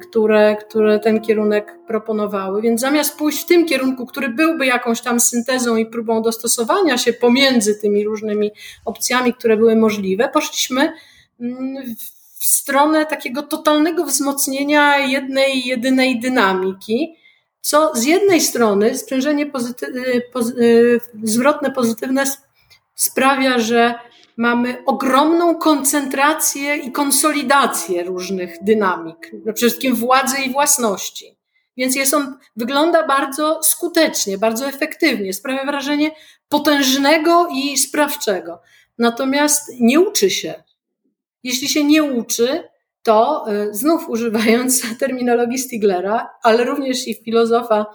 które, 0.00 0.56
które 0.56 1.00
ten 1.00 1.20
kierunek 1.20 1.78
proponowały. 1.86 2.62
Więc 2.62 2.80
zamiast 2.80 3.18
pójść 3.18 3.42
w 3.42 3.46
tym 3.46 3.66
kierunku, 3.66 4.06
który 4.06 4.28
byłby 4.28 4.66
jakąś 4.66 5.00
tam 5.00 5.20
syntezą 5.20 5.76
i 5.76 5.86
próbą 5.86 6.22
dostosowania 6.22 6.98
się 6.98 7.12
pomiędzy 7.12 7.74
tymi 7.74 8.04
różnymi 8.04 8.50
opcjami, 8.84 9.34
które 9.34 9.56
były 9.56 9.76
możliwe, 9.76 10.28
poszliśmy 10.28 10.92
mm, 11.40 11.94
w 12.38 12.44
stronę 12.44 13.06
takiego 13.06 13.42
totalnego 13.42 14.04
wzmocnienia 14.04 14.98
jednej, 14.98 15.66
jedynej 15.66 16.20
dynamiki, 16.20 17.16
co 17.60 17.92
z 17.94 18.04
jednej 18.04 18.40
strony 18.40 18.98
sprzężenie 18.98 19.46
pozyty 19.46 19.86
pozy 20.32 21.00
zwrotne, 21.22 21.70
pozytywne 21.70 22.24
sprawia, 22.94 23.58
że 23.58 23.94
mamy 24.36 24.82
ogromną 24.86 25.54
koncentrację 25.54 26.76
i 26.76 26.92
konsolidację 26.92 28.04
różnych 28.04 28.64
dynamik, 28.64 29.18
przede 29.28 29.54
wszystkim 29.54 29.94
władzy 29.94 30.36
i 30.46 30.50
własności. 30.50 31.36
Więc 31.76 31.96
jest 31.96 32.14
on, 32.14 32.38
wygląda 32.56 33.06
bardzo 33.06 33.60
skutecznie, 33.62 34.38
bardzo 34.38 34.66
efektywnie, 34.66 35.32
sprawia 35.32 35.64
wrażenie 35.64 36.10
potężnego 36.48 37.48
i 37.52 37.78
sprawczego. 37.78 38.60
Natomiast 38.98 39.72
nie 39.80 40.00
uczy 40.00 40.30
się. 40.30 40.54
Jeśli 41.42 41.68
się 41.68 41.84
nie 41.84 42.04
uczy, 42.04 42.68
to 43.02 43.44
y, 43.52 43.74
znów 43.74 44.08
używając 44.08 44.82
terminologii 45.00 45.58
Stiglera, 45.58 46.30
ale 46.42 46.64
również 46.64 47.08
i 47.08 47.14
filozofa 47.14 47.86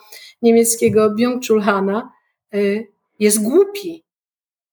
niemieckiego 0.41 1.09
Byung-Chul 1.09 2.01
y, 2.53 2.87
jest 3.19 3.43
głupi. 3.43 4.05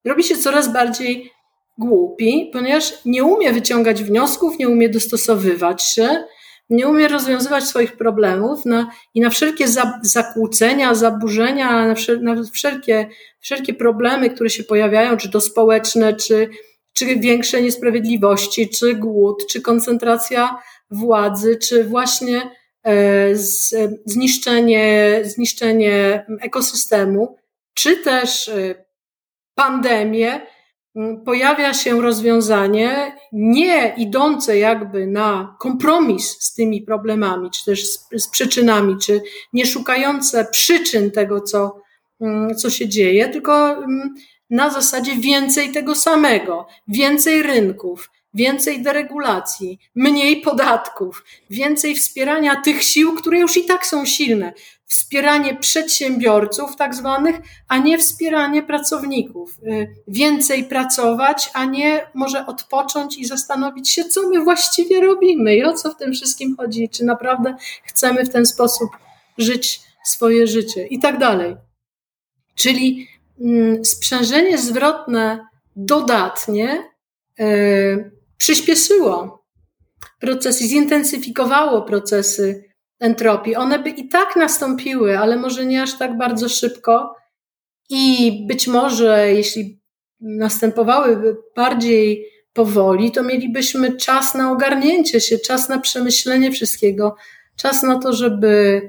Robi 0.05 0.25
się 0.25 0.37
coraz 0.37 0.73
bardziej 0.73 1.33
głupi, 1.79 2.51
ponieważ 2.53 2.93
nie 3.05 3.24
umie 3.24 3.53
wyciągać 3.53 4.05
wniosków, 4.05 4.59
nie 4.59 4.68
umie 4.68 4.89
dostosowywać 4.89 5.83
się, 5.83 6.24
nie 6.70 6.89
umie 6.89 7.09
rozwiązywać 7.09 7.64
swoich 7.64 7.97
problemów 7.97 8.64
na, 8.64 8.91
i 9.14 9.20
na 9.20 9.31
wszelkie 9.31 9.68
za, 9.68 10.01
zakłócenia, 10.03 10.95
zaburzenia, 10.95 11.87
na, 11.87 11.95
wszel, 11.95 12.22
na 12.22 12.43
wszelkie, 12.53 13.09
wszelkie 13.41 13.74
problemy, 13.74 14.31
które 14.31 14.51
się 14.51 14.64
pojawiają, 14.64 15.16
czy 15.16 15.31
to 15.31 15.41
społeczne, 15.41 16.14
czy, 16.14 16.49
czy 16.93 17.16
większe 17.16 17.62
niesprawiedliwości, 17.62 18.68
czy 18.68 18.95
głód, 18.95 19.47
czy 19.51 19.61
koncentracja 19.61 20.59
władzy, 20.91 21.57
czy 21.57 21.85
właśnie 21.85 22.51
e, 22.83 23.37
z, 23.37 23.74
zniszczenie, 24.05 25.20
zniszczenie 25.24 26.26
ekosystemu, 26.41 27.37
czy 27.74 27.97
też 27.97 28.49
e, 28.49 28.85
pandemie, 29.55 30.41
pojawia 31.24 31.74
się 31.74 32.01
rozwiązanie 32.01 33.16
nie 33.32 33.95
idące 33.97 34.59
jakby 34.59 35.07
na 35.07 35.57
kompromis 35.59 36.36
z 36.41 36.55
tymi 36.55 36.82
problemami, 36.82 37.51
czy 37.51 37.64
też 37.64 37.86
z, 37.86 38.09
z, 38.12 38.28
przyczynami, 38.28 38.97
czy 39.03 39.22
nie 39.53 39.66
szukające 39.66 40.45
przyczyn 40.51 41.11
tego, 41.11 41.41
co, 41.41 41.82
mm, 42.20 42.55
co 42.55 42.70
się 42.70 42.89
dzieje, 42.89 43.28
tylko 43.28 43.70
mm, 43.70 44.14
na 44.51 44.70
zasadzie 44.70 45.16
więcej 45.16 45.72
tego 45.72 45.95
samego, 45.95 46.66
więcej 46.89 47.43
rynków, 47.43 48.11
więcej 48.39 48.82
deregulacji, 48.82 49.78
mniej 49.95 50.41
podatków, 50.41 51.24
więcej 51.51 51.95
wspierania 51.95 52.61
tych 52.62 52.82
sił, 52.82 53.14
które 53.14 53.39
już 53.39 53.57
i 53.57 53.64
tak 53.64 53.86
są 53.86 54.05
silne, 54.05 54.53
wspieranie 54.86 55.57
przedsiębiorców 55.57 56.76
tak 56.76 56.95
zwanych, 56.95 57.36
a 57.68 57.78
nie 57.78 57.99
wspieranie 57.99 58.62
pracowników. 58.62 59.59
Y, 59.62 59.95
więcej 60.09 60.64
pracować, 60.64 61.51
a 61.55 61.64
nie 61.64 62.07
może 62.14 62.47
odpocząć 62.47 63.18
i 63.18 63.24
zastanowić 63.24 63.91
się, 63.91 64.05
co 64.05 64.28
my 64.28 64.41
właściwie 64.41 65.01
robimy 65.01 65.57
i 65.57 65.64
o 65.64 65.72
co 65.72 65.91
w 65.91 65.97
tym 65.97 66.12
wszystkim 66.12 66.57
chodzi, 66.57 66.89
czy 66.89 67.05
naprawdę 67.05 67.57
chcemy 67.84 68.24
w 68.24 68.32
ten 68.32 68.47
sposób 68.47 68.91
żyć 69.39 69.80
swoje 70.05 70.47
życie 70.47 70.86
i 70.86 70.99
tak 70.99 71.18
dalej. 71.18 71.57
Czyli 72.55 73.09
mm, 73.41 73.84
sprzężenie 73.84 74.59
zwrotne 74.59 75.49
dodatnie 75.76 76.84
yy, 77.39 78.18
przyspieszyło 78.39 79.45
procesy, 80.20 80.64
zintensyfikowało 80.64 81.82
procesy 81.82 82.64
entropii. 83.01 83.57
One 83.57 83.78
by 83.78 83.91
i 83.91 84.09
tak 84.09 84.36
nastąpiły, 84.36 85.18
ale 85.18 85.36
może 85.36 85.66
nie 85.66 85.82
aż 85.82 85.99
tak 85.99 86.18
bardzo 86.18 86.49
szybko. 86.49 87.14
I 87.91 88.32
być 88.49 88.66
może, 88.66 89.34
jeśli 89.34 89.80
następowałyby 90.20 91.36
bardziej 91.57 92.26
powoli, 92.53 93.12
to 93.12 93.22
mielibyśmy 93.22 93.97
czas 93.97 94.34
na 94.34 94.53
ogarnięcie 94.53 95.20
się, 95.20 95.39
czas 95.39 95.68
na 95.68 95.78
przemyślenie 95.78 96.53
wszystkiego, 96.53 97.16
czas 97.57 97.82
na 97.82 97.99
to, 97.99 98.12
żeby, 98.12 98.82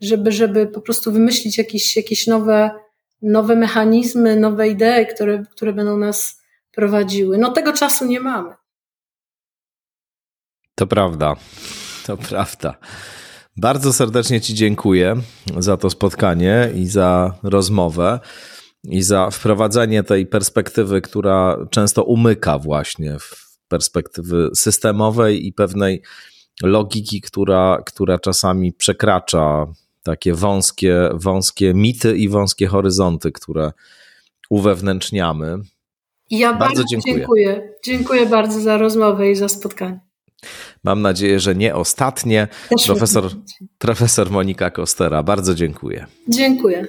żeby, 0.00 0.32
żeby 0.32 0.66
po 0.66 0.80
prostu 0.80 1.12
wymyślić 1.12 1.58
jakieś, 1.58 1.96
jakieś 1.96 2.26
nowe, 2.26 2.70
nowe 3.22 3.56
mechanizmy, 3.56 4.36
nowe 4.36 4.68
idee, 4.68 5.06
które, 5.14 5.42
które 5.50 5.72
będą 5.72 5.96
nas 5.96 6.42
prowadziły. 6.72 7.38
No 7.38 7.52
tego 7.52 7.72
czasu 7.72 8.06
nie 8.06 8.20
mamy. 8.20 8.54
To 10.76 10.86
prawda. 10.86 11.36
To 12.06 12.16
prawda. 12.16 12.76
Bardzo 13.56 13.92
serdecznie 13.92 14.40
Ci 14.40 14.54
dziękuję 14.54 15.16
za 15.58 15.76
to 15.76 15.90
spotkanie 15.90 16.70
i 16.74 16.86
za 16.86 17.34
rozmowę 17.42 18.20
i 18.84 19.02
za 19.02 19.30
wprowadzenie 19.30 20.02
tej 20.02 20.26
perspektywy, 20.26 21.00
która 21.00 21.66
często 21.70 22.04
umyka 22.04 22.58
właśnie 22.58 23.18
w 23.18 23.58
perspektywy 23.68 24.50
systemowej 24.54 25.46
i 25.46 25.52
pewnej 25.52 26.02
logiki, 26.62 27.20
która, 27.20 27.82
która 27.86 28.18
czasami 28.18 28.72
przekracza 28.72 29.66
takie 30.02 30.34
wąskie, 30.34 31.08
wąskie 31.14 31.74
mity 31.74 32.16
i 32.16 32.28
wąskie 32.28 32.66
horyzonty, 32.66 33.32
które 33.32 33.72
uwewnętrzniamy. 34.50 35.58
Ja 36.30 36.52
bardzo, 36.52 36.64
bardzo 36.64 36.84
dziękuję. 36.90 37.14
dziękuję. 37.14 37.74
Dziękuję 37.84 38.26
bardzo 38.26 38.60
za 38.60 38.78
rozmowę 38.78 39.30
i 39.30 39.34
za 39.34 39.48
spotkanie. 39.48 40.05
Mam 40.84 41.02
nadzieję, 41.02 41.40
że 41.40 41.54
nie 41.54 41.74
ostatnie. 41.74 42.48
Profesor, 42.86 43.30
profesor 43.78 44.30
Monika 44.30 44.70
Kostera, 44.70 45.22
bardzo 45.22 45.54
dziękuję. 45.54 46.06
Dziękuję. 46.28 46.86